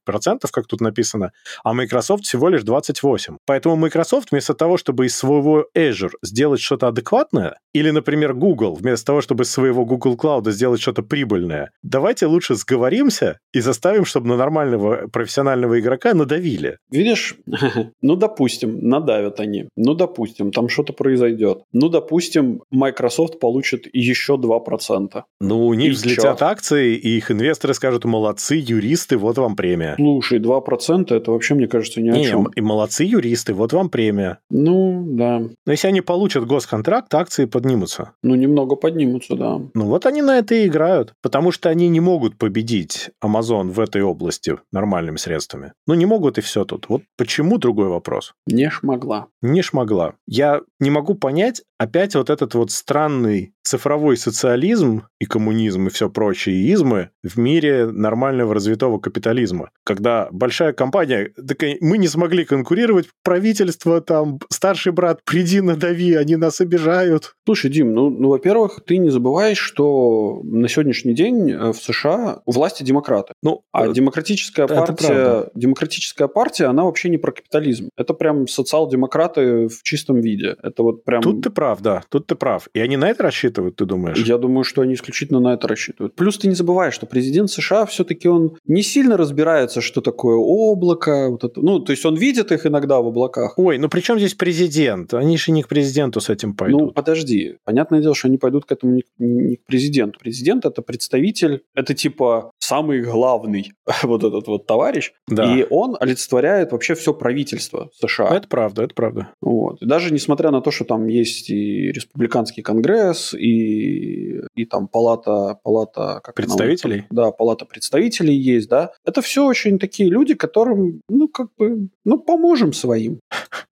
как 0.52 0.66
тут 0.66 0.80
написано, 0.80 1.32
а 1.64 1.72
Microsoft 1.72 2.24
всего 2.24 2.48
лишь 2.48 2.62
28%. 2.62 3.36
Поэтому 3.46 3.76
Microsoft 3.76 4.30
вместо 4.30 4.54
того, 4.54 4.76
чтобы 4.76 5.06
из 5.06 5.16
своего 5.16 5.66
Azure 5.76 6.12
сделать 6.22 6.60
что-то 6.60 6.88
адекватное, 6.88 7.56
или, 7.72 7.90
например, 7.90 8.34
Google, 8.34 8.74
вместо 8.74 9.06
того, 9.06 9.20
чтобы 9.20 9.44
из 9.44 9.50
своего 9.50 9.84
Google 9.84 10.16
Cloud 10.16 10.50
сделать 10.50 10.80
что-то 10.80 11.02
прибыльное, 11.02 11.70
давайте 11.82 12.26
лучше 12.30 12.54
сговоримся 12.54 13.38
и 13.52 13.60
заставим, 13.60 14.04
чтобы 14.04 14.28
на 14.28 14.36
нормального 14.36 15.08
профессионального 15.08 15.78
игрока 15.80 16.14
надавили. 16.14 16.78
Видишь, 16.90 17.36
ну, 18.02 18.16
допустим, 18.16 18.78
надавят 18.80 19.40
они. 19.40 19.68
Ну, 19.76 19.94
допустим, 19.94 20.52
там 20.52 20.68
что-то 20.68 20.92
произойдет. 20.92 21.62
Ну, 21.72 21.88
допустим, 21.88 22.62
Microsoft 22.70 23.40
получит 23.40 23.86
еще 23.92 24.34
2%. 24.34 25.22
Ну, 25.40 25.66
у 25.66 25.74
них 25.74 25.88
и 25.88 25.90
взлетят 25.90 26.38
чё? 26.38 26.46
акции, 26.46 26.94
и 26.96 27.16
их 27.16 27.30
инвесторы 27.30 27.74
скажут, 27.74 28.04
молодцы, 28.04 28.54
юристы, 28.54 29.16
вот 29.16 29.38
вам 29.38 29.56
премия. 29.56 29.94
Слушай, 29.96 30.38
2% 30.38 31.14
это 31.14 31.30
вообще, 31.30 31.54
мне 31.54 31.68
кажется, 31.68 32.00
ни 32.00 32.10
о 32.10 32.16
Не, 32.16 32.24
чем. 32.24 32.46
И 32.54 32.60
молодцы, 32.60 33.04
юристы, 33.04 33.54
вот 33.54 33.72
вам 33.72 33.88
премия. 33.90 34.38
Ну, 34.50 35.04
да. 35.06 35.42
Но 35.66 35.72
если 35.72 35.88
они 35.88 36.00
получат 36.00 36.46
госконтракт, 36.46 37.14
акции 37.14 37.46
поднимутся. 37.46 38.12
Ну, 38.22 38.34
немного 38.34 38.76
поднимутся, 38.76 39.34
да. 39.34 39.60
Ну, 39.74 39.86
вот 39.86 40.06
они 40.06 40.22
на 40.22 40.38
это 40.38 40.54
и 40.54 40.66
играют, 40.66 41.14
потому 41.22 41.50
что 41.50 41.68
они 41.68 41.88
не 41.88 42.00
могут 42.00 42.19
победить 42.28 43.10
Amazon 43.24 43.70
в 43.70 43.80
этой 43.80 44.02
области 44.02 44.58
нормальными 44.72 45.16
средствами. 45.16 45.72
Ну, 45.86 45.94
не 45.94 46.06
могут 46.06 46.38
и 46.38 46.40
все 46.40 46.64
тут. 46.64 46.88
Вот 46.88 47.02
почему 47.16 47.58
другой 47.58 47.88
вопрос? 47.88 48.34
Не 48.46 48.70
шмогла. 48.70 49.28
Не 49.42 49.62
шмогла. 49.62 50.14
Я 50.26 50.60
не 50.80 50.90
могу 50.90 51.14
понять, 51.14 51.62
опять 51.78 52.14
вот 52.14 52.30
этот 52.30 52.54
вот 52.54 52.70
странный 52.70 53.54
цифровой 53.62 54.16
социализм 54.16 55.04
и 55.20 55.26
коммунизм 55.26 55.86
и 55.86 55.90
все 55.90 56.10
прочие 56.10 56.56
измы 56.72 57.10
в 57.22 57.38
мире 57.38 57.86
нормального 57.86 58.54
развитого 58.54 58.98
капитализма. 58.98 59.70
Когда 59.84 60.28
большая 60.32 60.72
компания, 60.72 61.32
так 61.36 61.62
мы 61.80 61.98
не 61.98 62.08
смогли 62.08 62.44
конкурировать, 62.44 63.06
правительство 63.22 64.00
там, 64.00 64.40
старший 64.48 64.92
брат, 64.92 65.20
приди 65.24 65.60
надави, 65.60 66.14
они 66.14 66.36
нас 66.36 66.60
обижают. 66.60 67.34
Слушай, 67.44 67.70
Дим, 67.70 67.94
ну, 67.94 68.10
ну 68.10 68.28
во-первых, 68.30 68.80
ты 68.84 68.96
не 68.96 69.10
забываешь, 69.10 69.58
что 69.58 70.40
на 70.42 70.68
сегодняшний 70.68 71.14
день 71.14 71.50
э, 71.50 71.72
в 71.72 71.76
США 71.76 72.40
у 72.46 72.52
власти 72.52 72.82
демократы. 72.82 73.34
Ну, 73.42 73.62
а 73.72 73.86
э, 73.86 73.92
демократическая 73.92 74.66
партия, 74.66 75.50
демократическая 75.54 76.28
партия, 76.28 76.66
она 76.66 76.84
вообще 76.84 77.08
не 77.10 77.18
про 77.18 77.32
капитализм. 77.32 77.90
Это 77.96 78.14
прям 78.14 78.48
социал-демократы 78.48 79.68
в 79.68 79.82
чистом 79.82 80.20
виде. 80.20 80.56
Это 80.70 80.82
вот 80.82 81.04
прям... 81.04 81.22
Тут 81.22 81.42
ты 81.42 81.50
прав, 81.50 81.80
да, 81.80 82.02
тут 82.08 82.26
ты 82.26 82.34
прав. 82.34 82.68
И 82.74 82.80
они 82.80 82.96
на 82.96 83.10
это 83.10 83.22
рассчитывают, 83.24 83.76
ты 83.76 83.84
думаешь? 83.84 84.18
Я 84.18 84.38
думаю, 84.38 84.64
что 84.64 84.82
они 84.82 84.94
исключительно 84.94 85.40
на 85.40 85.54
это 85.54 85.66
рассчитывают. 85.66 86.14
Плюс 86.14 86.38
ты 86.38 86.48
не 86.48 86.54
забываешь, 86.54 86.94
что 86.94 87.06
президент 87.06 87.50
США 87.50 87.86
все-таки 87.86 88.28
он 88.28 88.56
не 88.66 88.82
сильно 88.82 89.16
разбирается, 89.16 89.80
что 89.80 90.00
такое 90.00 90.36
облако. 90.36 91.28
Вот 91.30 91.44
это. 91.44 91.60
Ну, 91.60 91.80
то 91.80 91.90
есть 91.92 92.04
он 92.06 92.14
видит 92.16 92.52
их 92.52 92.66
иногда 92.66 93.00
в 93.00 93.06
облаках. 93.08 93.54
Ой, 93.56 93.78
ну 93.78 93.88
при 93.88 94.00
чем 94.00 94.18
здесь 94.18 94.34
президент? 94.34 95.12
Они 95.14 95.36
же 95.36 95.52
не 95.52 95.62
к 95.62 95.68
президенту 95.68 96.20
с 96.20 96.28
этим 96.28 96.54
пойдут. 96.54 96.80
Ну, 96.80 96.90
подожди. 96.92 97.56
Понятное 97.64 98.00
дело, 98.00 98.14
что 98.14 98.28
они 98.28 98.38
пойдут 98.38 98.64
к 98.64 98.72
этому 98.72 98.94
не, 98.94 99.04
не 99.18 99.56
к 99.56 99.64
президенту. 99.64 100.20
Президент 100.20 100.64
это 100.64 100.82
представитель, 100.82 101.62
это 101.74 101.94
типа 101.94 102.52
самый 102.58 103.02
главный 103.02 103.72
вот 104.02 104.22
этот 104.22 104.46
вот 104.46 104.66
товарищ. 104.66 105.12
Да. 105.26 105.52
И 105.52 105.66
он 105.68 105.96
олицетворяет 105.98 106.72
вообще 106.72 106.94
все 106.94 107.12
правительство 107.12 107.90
США. 108.00 108.36
Это 108.36 108.46
правда, 108.46 108.82
это 108.84 108.94
правда. 108.94 109.30
Вот. 109.40 109.82
И 109.82 109.86
даже 109.86 110.12
несмотря 110.12 110.50
на 110.50 110.59
то, 110.60 110.70
что 110.70 110.84
там 110.84 111.06
есть 111.06 111.50
и 111.50 111.92
республиканский 111.92 112.62
конгресс, 112.62 113.34
и, 113.34 114.40
и 114.54 114.64
там 114.66 114.88
палата, 114.88 115.58
палата 115.62 116.20
как 116.22 116.34
представителей. 116.34 117.06
Она, 117.10 117.24
да, 117.24 117.30
палата 117.32 117.64
представителей 117.64 118.36
есть, 118.36 118.68
да. 118.68 118.92
Это 119.04 119.22
все 119.22 119.44
очень 119.44 119.78
такие 119.78 120.08
люди, 120.08 120.34
которым, 120.34 121.02
ну, 121.08 121.28
как 121.28 121.48
бы, 121.58 121.88
ну, 122.04 122.18
поможем 122.18 122.72
своим. 122.72 123.20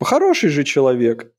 Хороший 0.01 0.51
же 0.51 0.65
человек. 0.65 1.33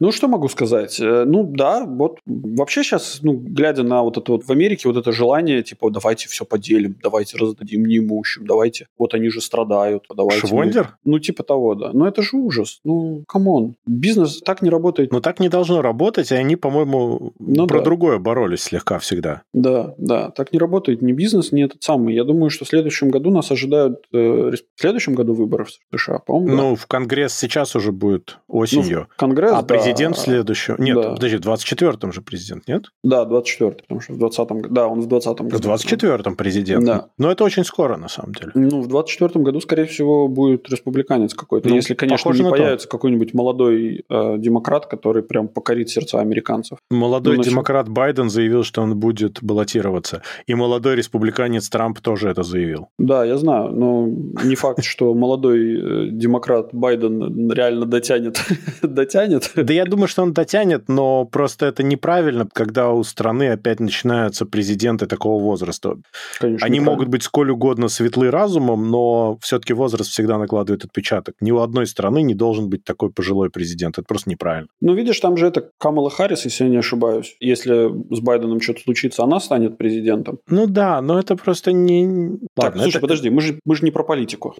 Ну, 0.00 0.12
что 0.12 0.28
могу 0.28 0.48
сказать? 0.48 1.00
Э, 1.00 1.24
ну, 1.24 1.42
да, 1.44 1.84
вот 1.84 2.18
вообще 2.24 2.82
сейчас, 2.82 3.18
ну, 3.22 3.32
глядя 3.32 3.82
на 3.82 4.02
вот 4.02 4.16
это 4.16 4.32
вот 4.32 4.44
в 4.44 4.50
Америке, 4.50 4.88
вот 4.88 4.96
это 4.96 5.10
желание, 5.12 5.62
типа, 5.62 5.90
давайте 5.90 6.28
все 6.28 6.44
поделим, 6.44 6.96
давайте 7.02 7.36
раздадим 7.36 7.84
неимущим, 7.84 8.46
давайте, 8.46 8.86
вот 8.96 9.14
они 9.14 9.28
же 9.28 9.40
страдают, 9.40 10.04
давайте. 10.14 10.46
Швондер? 10.46 10.96
Мы... 11.04 11.12
Ну, 11.12 11.18
типа 11.18 11.42
того, 11.42 11.74
да. 11.74 11.90
Но 11.92 12.06
это 12.06 12.22
же 12.22 12.36
ужас. 12.36 12.80
Ну, 12.84 13.24
come 13.26 13.53
on. 13.53 13.74
Бизнес 13.86 14.40
так 14.40 14.62
не 14.62 14.70
работает. 14.70 15.12
Ну, 15.12 15.20
так 15.20 15.40
не 15.40 15.48
должно 15.48 15.82
работать, 15.82 16.30
и 16.30 16.34
они, 16.34 16.54
по-моему, 16.56 17.32
ну, 17.38 17.66
про 17.66 17.78
да. 17.78 17.84
другое 17.84 18.18
боролись 18.18 18.62
слегка 18.62 18.98
всегда. 19.00 19.42
Да, 19.52 19.94
да. 19.98 20.30
Так 20.30 20.52
не 20.52 20.58
работает 20.58 21.02
ни 21.02 21.12
бизнес, 21.12 21.50
ни 21.50 21.64
этот 21.64 21.82
самый. 21.82 22.14
Я 22.14 22.24
думаю, 22.24 22.50
что 22.50 22.64
в 22.64 22.68
следующем 22.68 23.10
году 23.10 23.30
нас 23.30 23.50
ожидают... 23.50 24.04
Э, 24.12 24.52
в 24.76 24.80
следующем 24.80 25.14
году 25.14 25.34
выборов 25.34 25.70
в 25.90 25.98
США, 25.98 26.18
по-моему, 26.20 26.56
Ну, 26.56 26.70
да. 26.70 26.76
в 26.76 26.86
Конгресс 26.86 27.34
сейчас 27.34 27.74
уже 27.74 27.90
будет 27.90 28.38
осенью. 28.46 29.06
Ну, 29.08 29.14
Конгресс, 29.16 29.52
а 29.52 29.62
да 29.62 29.87
президент 29.88 30.18
следующего. 30.18 30.76
Нет, 30.78 30.96
да. 30.96 31.14
подожди, 31.14 31.36
в 31.36 31.40
24-м 31.40 32.12
же 32.12 32.22
президент, 32.22 32.68
нет? 32.68 32.86
Да, 33.02 33.24
24-й, 33.24 33.82
потому 33.82 34.00
что 34.00 34.12
в 34.12 34.22
20-м 34.22 34.62
Да, 34.72 34.86
он 34.86 35.00
в 35.00 35.08
20-м 35.08 35.48
году. 35.48 35.68
В 35.68 35.74
24-м 35.74 36.36
президент. 36.36 36.84
Да. 36.84 37.08
Но 37.18 37.30
это 37.30 37.44
очень 37.44 37.64
скоро, 37.64 37.96
на 37.96 38.08
самом 38.08 38.32
деле. 38.32 38.52
Ну, 38.54 38.82
в 38.82 38.88
24-м 38.88 39.42
году, 39.42 39.60
скорее 39.60 39.86
всего, 39.86 40.28
будет 40.28 40.68
республиканец 40.70 41.34
какой-то. 41.34 41.68
Ну, 41.68 41.74
Если, 41.74 41.94
конечно, 41.94 42.30
не 42.30 42.48
появится 42.48 42.88
какой-нибудь 42.88 43.34
молодой 43.34 44.04
э, 44.08 44.38
демократ, 44.38 44.86
который 44.86 45.22
прям 45.22 45.48
покорит 45.48 45.90
сердца 45.90 46.20
американцев. 46.20 46.78
Молодой 46.90 47.36
ну, 47.36 47.42
демократ 47.42 47.88
Байден 47.88 48.30
заявил, 48.30 48.64
что 48.64 48.82
он 48.82 48.98
будет 48.98 49.42
баллотироваться. 49.42 50.22
И 50.46 50.54
молодой 50.54 50.96
республиканец 50.96 51.68
Трамп 51.68 52.00
тоже 52.00 52.28
это 52.28 52.42
заявил. 52.42 52.88
Да, 52.98 53.24
я 53.24 53.36
знаю, 53.36 53.70
но 53.70 54.08
не 54.44 54.54
факт, 54.54 54.84
что 54.84 55.14
молодой 55.14 56.06
э, 56.06 56.08
демократ 56.10 56.70
Байден 56.72 57.50
реально 57.50 57.86
дотянет. 57.86 58.40
дотянет. 58.82 59.50
Да 59.54 59.72
я 59.78 59.84
думаю, 59.84 60.08
что 60.08 60.22
он 60.22 60.32
дотянет, 60.32 60.88
но 60.88 61.24
просто 61.24 61.66
это 61.66 61.82
неправильно, 61.82 62.48
когда 62.52 62.90
у 62.90 63.04
страны 63.04 63.50
опять 63.50 63.80
начинаются 63.80 64.44
президенты 64.44 65.06
такого 65.06 65.42
возраста. 65.42 65.96
Конечно, 66.38 66.66
Они 66.66 66.80
могут 66.80 67.08
быть 67.08 67.22
сколь 67.22 67.50
угодно 67.50 67.88
светлы 67.88 68.30
разумом, 68.30 68.90
но 68.90 69.38
все-таки 69.40 69.72
возраст 69.72 70.10
всегда 70.10 70.38
накладывает 70.38 70.84
отпечаток. 70.84 71.36
Ни 71.40 71.52
у 71.52 71.58
одной 71.58 71.86
страны 71.86 72.22
не 72.22 72.34
должен 72.34 72.68
быть 72.68 72.84
такой 72.84 73.10
пожилой 73.10 73.50
президент. 73.50 73.98
Это 73.98 74.06
просто 74.06 74.30
неправильно. 74.30 74.68
Ну, 74.80 74.94
видишь, 74.94 75.20
там 75.20 75.36
же 75.36 75.46
это 75.46 75.70
Камала 75.78 76.10
Харрис, 76.10 76.44
если 76.44 76.64
я 76.64 76.70
не 76.70 76.78
ошибаюсь. 76.78 77.36
Если 77.40 77.88
с 78.14 78.20
Байденом 78.20 78.60
что-то 78.60 78.80
случится, 78.80 79.22
она 79.22 79.40
станет 79.40 79.78
президентом. 79.78 80.38
Ну 80.48 80.66
да, 80.66 81.00
но 81.00 81.18
это 81.18 81.36
просто 81.36 81.72
не... 81.72 82.38
Так, 82.54 82.64
Ладно, 82.64 82.82
слушай, 82.82 82.96
это... 82.96 83.00
подожди, 83.00 83.30
мы 83.30 83.40
же, 83.40 83.60
мы 83.64 83.76
же 83.76 83.84
не 83.84 83.90
про 83.90 84.02
политику. 84.02 84.56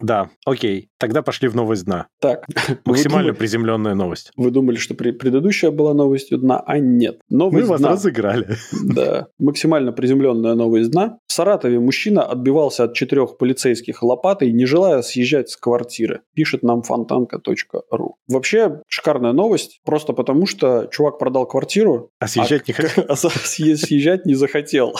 Да, 0.00 0.30
окей. 0.46 0.90
Тогда 0.98 1.22
пошли 1.22 1.48
в 1.48 1.56
новость 1.56 1.84
дна. 1.84 2.06
Так. 2.20 2.44
Максимально 2.84 3.28
думали, 3.28 3.38
приземленная 3.38 3.94
новость. 3.94 4.30
Вы 4.36 4.50
думали, 4.50 4.76
что 4.76 4.94
при, 4.94 5.10
предыдущая 5.10 5.70
была 5.70 5.94
новостью 5.94 6.38
дна, 6.38 6.62
а 6.64 6.78
нет. 6.78 7.20
Новость 7.28 7.64
Мы 7.64 7.70
вас 7.70 7.80
дна. 7.80 7.90
разыграли. 7.90 8.48
Да. 8.88 9.28
Максимально 9.38 9.92
приземленная 9.92 10.54
новость 10.54 10.90
дна. 10.90 11.18
В 11.26 11.32
Саратове 11.32 11.78
мужчина 11.78 12.22
отбивался 12.22 12.84
от 12.84 12.94
четырех 12.94 13.36
полицейских 13.36 14.02
лопатой, 14.02 14.52
не 14.52 14.66
желая 14.66 15.02
съезжать 15.02 15.50
с 15.50 15.56
квартиры. 15.56 16.22
Пишет 16.34 16.62
нам 16.62 16.82
фонтанка.ру. 16.82 18.16
Вообще, 18.28 18.82
шикарная 18.88 19.32
новость. 19.32 19.80
Просто 19.84 20.12
потому, 20.12 20.46
что 20.46 20.86
чувак 20.90 21.18
продал 21.18 21.46
квартиру. 21.46 22.10
А 22.18 22.28
съезжать 22.28 22.62
а, 22.62 22.64
не 22.68 22.72
хотел. 22.72 23.04
А 23.08 23.16
съезжать 23.16 24.26
не 24.26 24.34
захотел. 24.34 24.94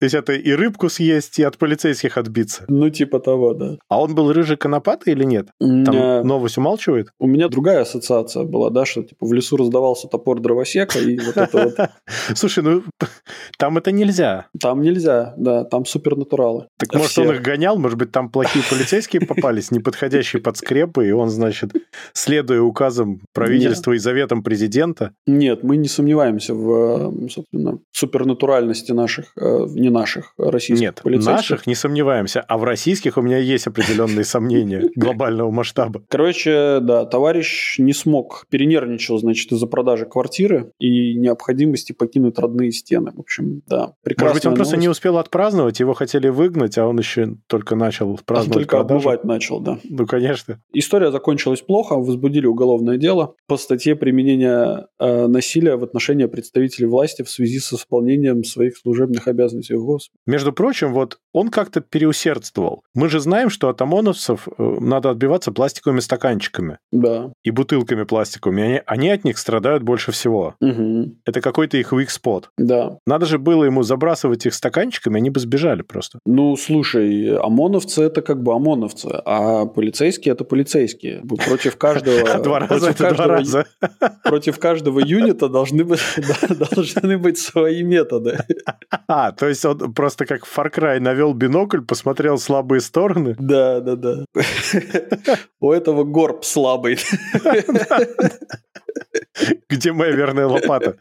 То 0.00 0.04
есть 0.04 0.14
это 0.14 0.32
и 0.32 0.52
рыбку 0.52 0.88
съесть, 0.88 1.38
и 1.38 1.42
от 1.42 1.58
полицейских 1.58 2.18
отбиться. 2.18 2.64
Ну, 2.68 2.90
типа 2.90 3.20
того, 3.20 3.54
да. 3.54 3.76
А 3.88 4.00
он 4.00 4.14
был 4.14 4.32
рыжий 4.32 4.56
конопатый 4.56 5.12
или 5.12 5.24
нет? 5.24 5.48
Там 5.58 5.94
а... 5.96 6.22
новость 6.24 6.58
умалчивает? 6.58 7.08
У 7.18 7.26
меня 7.26 7.48
другая 7.48 7.82
ассоциация 7.82 8.44
была, 8.44 8.70
да, 8.70 8.84
что 8.84 9.02
типа 9.02 9.26
в 9.26 9.32
лесу 9.32 9.56
раздавался 9.56 10.08
топор 10.08 10.40
дровосека 10.40 10.98
и 10.98 11.18
вот 11.18 11.36
это 11.36 11.64
вот. 11.64 11.90
Слушай, 12.36 12.64
ну 12.64 12.82
там 13.58 13.78
это 13.78 13.92
нельзя. 13.92 14.46
Там 14.60 14.82
нельзя, 14.82 15.34
да, 15.36 15.64
там 15.64 15.84
супернатуралы. 15.86 16.66
Так 16.78 16.94
может 16.94 17.16
он 17.18 17.30
их 17.32 17.42
гонял, 17.42 17.78
может 17.78 17.98
быть 17.98 18.12
там 18.12 18.30
плохие 18.30 18.64
полицейские 18.68 19.26
попались, 19.26 19.70
неподходящие 19.70 20.42
под 20.42 20.56
скрепы, 20.56 21.08
и 21.08 21.12
он, 21.12 21.30
значит, 21.30 21.72
следуя 22.12 22.60
указам 22.60 23.20
правительства 23.32 23.92
и 23.92 23.98
заветам 23.98 24.42
президента? 24.42 25.12
Нет, 25.26 25.62
мы 25.62 25.76
не 25.76 25.88
сомневаемся 25.88 26.54
в, 26.54 27.28
собственно, 27.28 27.78
супернатуральности 27.92 28.92
наших 28.92 29.32
э, 29.36 29.66
не 29.68 29.90
наших 29.94 30.34
российских 30.36 30.80
Нет, 30.80 31.00
полицейских. 31.02 31.32
наших 31.32 31.66
не 31.66 31.74
сомневаемся, 31.74 32.40
а 32.40 32.58
в 32.58 32.64
российских 32.64 33.16
у 33.16 33.22
меня 33.22 33.38
есть 33.38 33.66
определенные 33.66 34.24
сомнения 34.24 34.90
глобального 34.96 35.50
масштаба. 35.50 36.02
Короче, 36.08 36.80
да, 36.80 37.06
товарищ 37.06 37.78
не 37.78 37.94
смог, 37.94 38.44
перенервничал, 38.50 39.18
значит, 39.18 39.50
из-за 39.52 39.66
продажи 39.66 40.04
квартиры 40.04 40.72
и 40.78 41.14
необходимости 41.14 41.92
покинуть 41.92 42.38
родные 42.38 42.72
стены. 42.72 43.12
В 43.14 43.20
общем, 43.20 43.62
да, 43.66 43.94
прекрасная 44.02 44.34
Может 44.34 44.42
быть, 44.42 44.46
он 44.46 44.54
просто 44.56 44.76
не 44.76 44.88
успел 44.88 45.16
отпраздновать, 45.18 45.80
его 45.80 45.94
хотели 45.94 46.28
выгнать, 46.28 46.76
а 46.76 46.86
он 46.86 46.98
еще 46.98 47.36
только 47.46 47.76
начал 47.76 48.18
праздновать 48.24 48.64
Только 48.64 48.76
продажу. 48.78 48.98
обмывать 48.98 49.24
начал, 49.24 49.60
да. 49.60 49.78
Ну, 49.84 50.06
конечно. 50.06 50.60
История 50.72 51.10
закончилась 51.10 51.60
плохо, 51.62 51.94
возбудили 51.94 52.46
уголовное 52.46 52.98
дело 52.98 53.34
по 53.46 53.56
статье 53.56 53.94
применения 53.94 54.86
э, 54.98 55.26
насилия 55.26 55.76
в 55.76 55.84
отношении 55.84 56.26
представителей 56.26 56.86
власти 56.86 57.22
в 57.22 57.30
связи 57.30 57.60
с 57.60 57.72
исполнением 57.72 58.42
своих 58.44 58.76
служебных 58.76 59.28
обязанностей 59.28 59.73
все, 59.74 59.80
господи. 59.80 60.18
Между 60.26 60.52
прочим, 60.52 60.92
вот 60.92 61.18
он 61.32 61.48
как-то 61.48 61.80
переусердствовал. 61.80 62.82
Мы 62.94 63.08
же 63.08 63.20
знаем, 63.20 63.50
что 63.50 63.68
от 63.68 63.80
ОМОНовцев 63.82 64.46
э, 64.46 64.76
надо 64.80 65.10
отбиваться 65.10 65.52
пластиковыми 65.52 66.00
стаканчиками. 66.00 66.78
Да. 66.92 67.32
И 67.42 67.50
бутылками 67.50 68.04
пластиковыми. 68.04 68.62
Они, 68.62 68.80
они 68.86 69.10
от 69.10 69.24
них 69.24 69.38
страдают 69.38 69.82
больше 69.82 70.12
всего. 70.12 70.54
Угу. 70.60 71.16
Это 71.26 71.40
какой-то 71.40 71.76
их 71.76 71.92
weak 71.92 72.08
spot. 72.08 72.44
Да. 72.56 72.98
Надо 73.06 73.26
же 73.26 73.38
было 73.38 73.64
ему 73.64 73.82
забрасывать 73.82 74.46
их 74.46 74.54
стаканчиками, 74.54 75.18
они 75.18 75.30
бы 75.30 75.40
сбежали 75.40 75.82
просто. 75.82 76.18
Ну, 76.24 76.56
слушай, 76.56 77.36
ОМОНовцы 77.36 78.02
это 78.02 78.22
как 78.22 78.42
бы 78.42 78.54
ОМОНовцы, 78.54 79.08
а 79.24 79.66
полицейские 79.66 80.34
это 80.34 80.44
полицейские. 80.44 81.22
Против 81.46 81.76
каждого... 81.76 82.38
Два 82.44 82.60
раза 82.60 82.90
это 82.90 83.14
два 83.14 83.26
раза. 83.26 83.66
Против 84.24 84.58
каждого 84.58 85.00
юнита 85.00 85.48
должны 85.48 85.84
быть, 85.84 86.00
должны 86.74 87.18
быть 87.18 87.38
свои 87.38 87.82
методы. 87.82 88.38
А, 89.08 89.32
то 89.32 89.48
есть 89.48 89.63
он 89.64 89.92
просто 89.94 90.26
как 90.26 90.46
Far 90.46 90.72
Cry 90.72 91.00
навел 91.00 91.34
бинокль, 91.34 91.80
посмотрел 91.80 92.38
слабые 92.38 92.80
стороны. 92.80 93.34
Да, 93.38 93.80
да, 93.80 93.96
да. 93.96 94.24
У 95.60 95.72
этого 95.72 96.04
горб 96.04 96.44
слабый. 96.44 96.98
Где 99.68 99.92
моя 99.92 100.12
верная 100.12 100.46
лопата? 100.46 100.96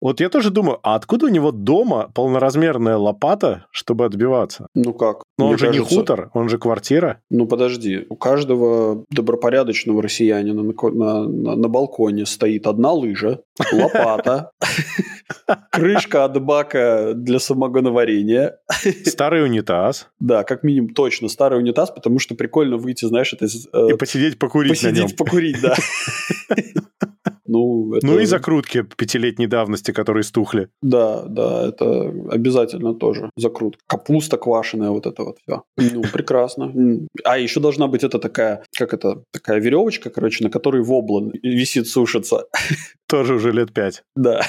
Вот 0.00 0.20
я 0.20 0.28
тоже 0.28 0.50
думаю, 0.50 0.78
а 0.82 0.94
откуда 0.94 1.26
у 1.26 1.28
него 1.28 1.50
дома 1.50 2.10
полноразмерная 2.14 2.96
лопата, 2.96 3.66
чтобы 3.70 4.04
отбиваться? 4.04 4.68
Ну 4.74 4.92
как? 4.94 5.23
Но 5.36 5.48
он 5.48 5.58
же 5.58 5.66
кажется... 5.66 5.94
не 5.94 5.98
хутор, 5.98 6.30
он 6.32 6.48
же 6.48 6.58
квартира. 6.58 7.20
Ну 7.28 7.46
подожди, 7.46 8.06
у 8.08 8.16
каждого 8.16 9.04
добропорядочного 9.10 10.00
россиянина 10.00 10.62
на, 10.62 10.72
на, 10.72 11.28
на, 11.28 11.56
на 11.56 11.68
балконе 11.68 12.24
стоит 12.24 12.66
одна 12.66 12.92
лыжа, 12.92 13.40
лопата, 13.72 14.52
крышка 15.72 16.24
от 16.24 16.40
бака 16.40 17.12
для 17.14 17.40
самогоноварения. 17.40 18.58
Старый 19.06 19.44
унитаз. 19.44 20.08
Да, 20.20 20.44
как 20.44 20.62
минимум 20.62 20.94
точно 20.94 21.28
старый 21.28 21.58
унитаз, 21.58 21.90
потому 21.90 22.20
что 22.20 22.36
прикольно 22.36 22.76
выйти, 22.76 23.04
знаешь, 23.04 23.32
это... 23.32 23.46
Э, 23.72 23.88
И 23.92 23.96
посидеть 23.96 24.38
покурить 24.38 24.72
Посидеть 24.72 25.16
покурить, 25.16 25.60
да. 25.60 25.74
Ну, 27.46 27.94
это... 27.94 28.06
ну 28.06 28.18
и 28.18 28.24
закрутки 28.24 28.82
пятилетней 28.82 29.46
давности, 29.46 29.92
которые 29.92 30.24
стухли. 30.24 30.68
Да, 30.82 31.24
да, 31.24 31.68
это 31.68 32.12
обязательно 32.30 32.94
тоже 32.94 33.30
закрутка. 33.36 33.82
Капуста 33.86 34.36
квашеная, 34.36 34.90
вот 34.90 35.06
это 35.06 35.22
вот 35.22 35.38
все. 35.38 35.62
Ну, 35.76 36.02
прекрасно. 36.12 36.72
А 37.24 37.38
еще 37.38 37.60
должна 37.60 37.86
быть 37.86 38.04
это 38.04 38.18
такая, 38.18 38.64
как 38.76 38.94
это, 38.94 39.22
такая 39.32 39.60
веревочка, 39.60 40.10
короче, 40.10 40.44
на 40.44 40.50
которой 40.50 40.82
воблан 40.82 41.32
висит, 41.42 41.88
сушится. 41.88 42.46
Тоже 43.08 43.34
уже 43.34 43.52
лет 43.52 43.72
пять. 43.72 44.02
Да. 44.16 44.42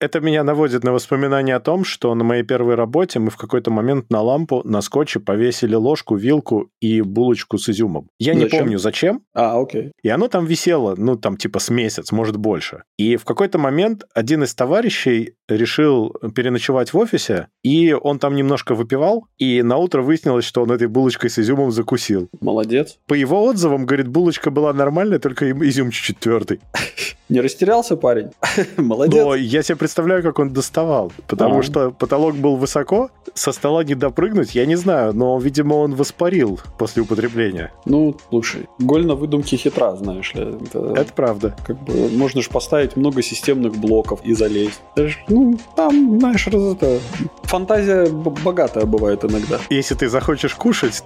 Это 0.00 0.20
меня 0.20 0.44
наводит 0.44 0.84
на 0.84 0.92
воспоминание 0.92 1.56
о 1.56 1.60
том, 1.60 1.84
что 1.84 2.14
на 2.14 2.24
моей 2.24 2.44
первой 2.44 2.76
работе 2.76 3.18
мы 3.18 3.30
в 3.30 3.36
какой-то 3.36 3.70
момент 3.70 4.10
на 4.10 4.22
лампу 4.22 4.62
на 4.64 4.80
скотче 4.80 5.20
повесили 5.20 5.74
ложку, 5.74 6.16
вилку 6.16 6.70
и 6.80 7.00
булочку 7.00 7.58
с 7.58 7.68
изюмом. 7.68 8.08
Я 8.18 8.34
зачем? 8.34 8.44
не 8.44 8.58
помню 8.58 8.78
зачем. 8.78 9.22
А, 9.34 9.60
окей. 9.60 9.92
И 10.02 10.08
оно 10.08 10.28
там 10.28 10.46
висело, 10.46 10.94
ну, 10.96 11.16
там 11.16 11.36
типа 11.36 11.58
с 11.58 11.68
месяц, 11.68 12.03
может 12.12 12.36
больше. 12.36 12.82
И 12.98 13.16
в 13.16 13.24
какой-то 13.24 13.58
момент 13.58 14.04
один 14.14 14.42
из 14.42 14.54
товарищей 14.54 15.34
решил 15.48 16.14
переночевать 16.34 16.92
в 16.92 16.98
офисе, 16.98 17.48
и 17.62 17.92
он 17.92 18.18
там 18.18 18.34
немножко 18.34 18.74
выпивал, 18.74 19.26
и 19.38 19.62
на 19.62 19.76
утро 19.76 20.02
выяснилось, 20.02 20.44
что 20.44 20.62
он 20.62 20.70
этой 20.70 20.88
булочкой 20.88 21.30
с 21.30 21.38
изюмом 21.38 21.70
закусил. 21.70 22.28
Молодец. 22.40 22.98
По 23.06 23.14
его 23.14 23.44
отзывам, 23.44 23.86
говорит, 23.86 24.08
булочка 24.08 24.50
была 24.50 24.72
нормальная, 24.72 25.18
только 25.18 25.50
изюм 25.50 25.90
чуть-чуть 25.90 26.18
твердый. 26.18 26.60
Не 27.30 27.40
растерялся 27.40 27.96
парень? 27.96 28.30
Молодец. 28.76 29.24
Но 29.24 29.34
я 29.34 29.62
себе 29.62 29.76
представляю, 29.76 30.22
как 30.22 30.38
он 30.38 30.52
доставал, 30.52 31.10
потому 31.26 31.60
а. 31.60 31.62
что 31.62 31.90
потолок 31.90 32.36
был 32.36 32.56
высоко, 32.56 33.10
со 33.32 33.52
стола 33.52 33.82
не 33.82 33.94
допрыгнуть, 33.94 34.54
я 34.54 34.66
не 34.66 34.76
знаю, 34.76 35.14
но, 35.14 35.38
видимо, 35.38 35.74
он 35.74 35.94
воспарил 35.94 36.60
после 36.78 37.02
употребления. 37.02 37.72
Ну, 37.86 38.14
слушай, 38.28 38.68
голь 38.78 39.06
на 39.06 39.14
выдумке 39.14 39.56
хитра, 39.56 39.96
знаешь 39.96 40.34
ли. 40.34 40.42
Это, 40.42 40.78
Это 40.96 41.12
правда. 41.14 41.56
Как 41.66 41.82
бы 41.82 41.93
можно 41.94 42.42
же 42.42 42.50
поставить 42.50 42.96
много 42.96 43.22
системных 43.22 43.76
блоков 43.76 44.20
и 44.24 44.34
залезть. 44.34 44.80
Даже, 44.96 45.18
ну, 45.28 45.58
там, 45.76 46.18
знаешь, 46.18 46.46
раз 46.46 46.74
это... 46.74 47.00
Фантазия 47.44 48.06
богатая 48.06 48.84
бывает 48.84 49.24
иногда. 49.24 49.60
Если 49.70 49.94
ты 49.94 50.08
захочешь 50.08 50.54
кушать... 50.54 51.02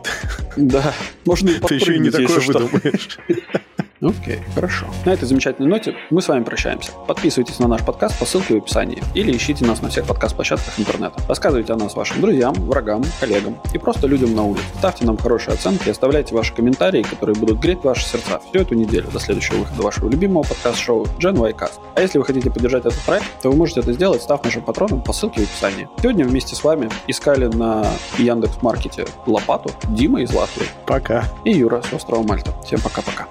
Да, 0.56 0.94
можно 1.24 1.50
и 1.50 1.60
Ты 1.60 1.74
еще 1.74 1.96
и 1.96 1.98
не 1.98 2.10
такое 2.10 2.40
выдумаешь. 2.40 3.18
Окей, 4.00 4.40
хорошо. 4.54 4.86
На 5.04 5.10
этой 5.10 5.24
замечательной 5.24 5.68
ноте 5.68 5.94
мы 6.10 6.22
с 6.22 6.28
вами 6.28 6.44
прощаемся. 6.44 6.92
Подписывайтесь 7.06 7.58
на 7.58 7.66
наш 7.66 7.84
подкаст 7.84 8.18
по 8.18 8.24
ссылке 8.24 8.54
в 8.54 8.58
описании 8.58 9.02
или 9.14 9.36
ищите 9.36 9.64
нас 9.64 9.82
на 9.82 9.88
всех 9.88 10.06
подкаст-площадках 10.06 10.78
интернета. 10.78 11.20
Рассказывайте 11.28 11.72
о 11.72 11.76
нас 11.76 11.96
вашим 11.96 12.20
друзьям, 12.20 12.54
врагам, 12.54 13.02
коллегам 13.18 13.56
и 13.74 13.78
просто 13.78 14.06
людям 14.06 14.34
на 14.34 14.44
улице. 14.44 14.64
Ставьте 14.78 15.04
нам 15.04 15.16
хорошие 15.16 15.54
оценки 15.54 15.88
и 15.88 15.90
оставляйте 15.90 16.34
ваши 16.34 16.54
комментарии, 16.54 17.02
которые 17.02 17.34
будут 17.36 17.58
греть 17.58 17.82
ваши 17.82 18.04
сердца 18.04 18.40
всю 18.48 18.60
эту 18.60 18.74
неделю 18.74 19.08
до 19.12 19.18
следующего 19.18 19.56
выхода 19.56 19.82
вашего 19.82 20.08
любимого 20.08 20.44
подкаст-шоу 20.44 21.06
Gen 21.18 21.36
y 21.38 21.52
Cast. 21.52 21.80
А 21.96 22.00
если 22.00 22.18
вы 22.18 22.24
хотите 22.24 22.50
поддержать 22.50 22.86
этот 22.86 23.00
проект, 23.00 23.26
то 23.42 23.50
вы 23.50 23.56
можете 23.56 23.80
это 23.80 23.92
сделать, 23.92 24.22
став 24.22 24.44
нашим 24.44 24.62
патроном 24.62 25.02
по 25.02 25.12
ссылке 25.12 25.40
в 25.40 25.44
описании. 25.44 25.88
Сегодня 26.00 26.24
вместе 26.24 26.54
с 26.54 26.62
вами 26.62 26.88
искали 27.08 27.46
на 27.46 27.84
Яндекс 28.16 28.62
Маркете 28.62 29.06
лопату 29.26 29.70
Дима 29.88 30.22
из 30.22 30.32
Латвии. 30.32 30.66
Пока. 30.86 31.24
И 31.44 31.50
Юра 31.50 31.82
с 31.82 31.92
острова 31.92 32.22
Мальта. 32.22 32.52
Всем 32.62 32.80
пока-пока. 32.80 33.26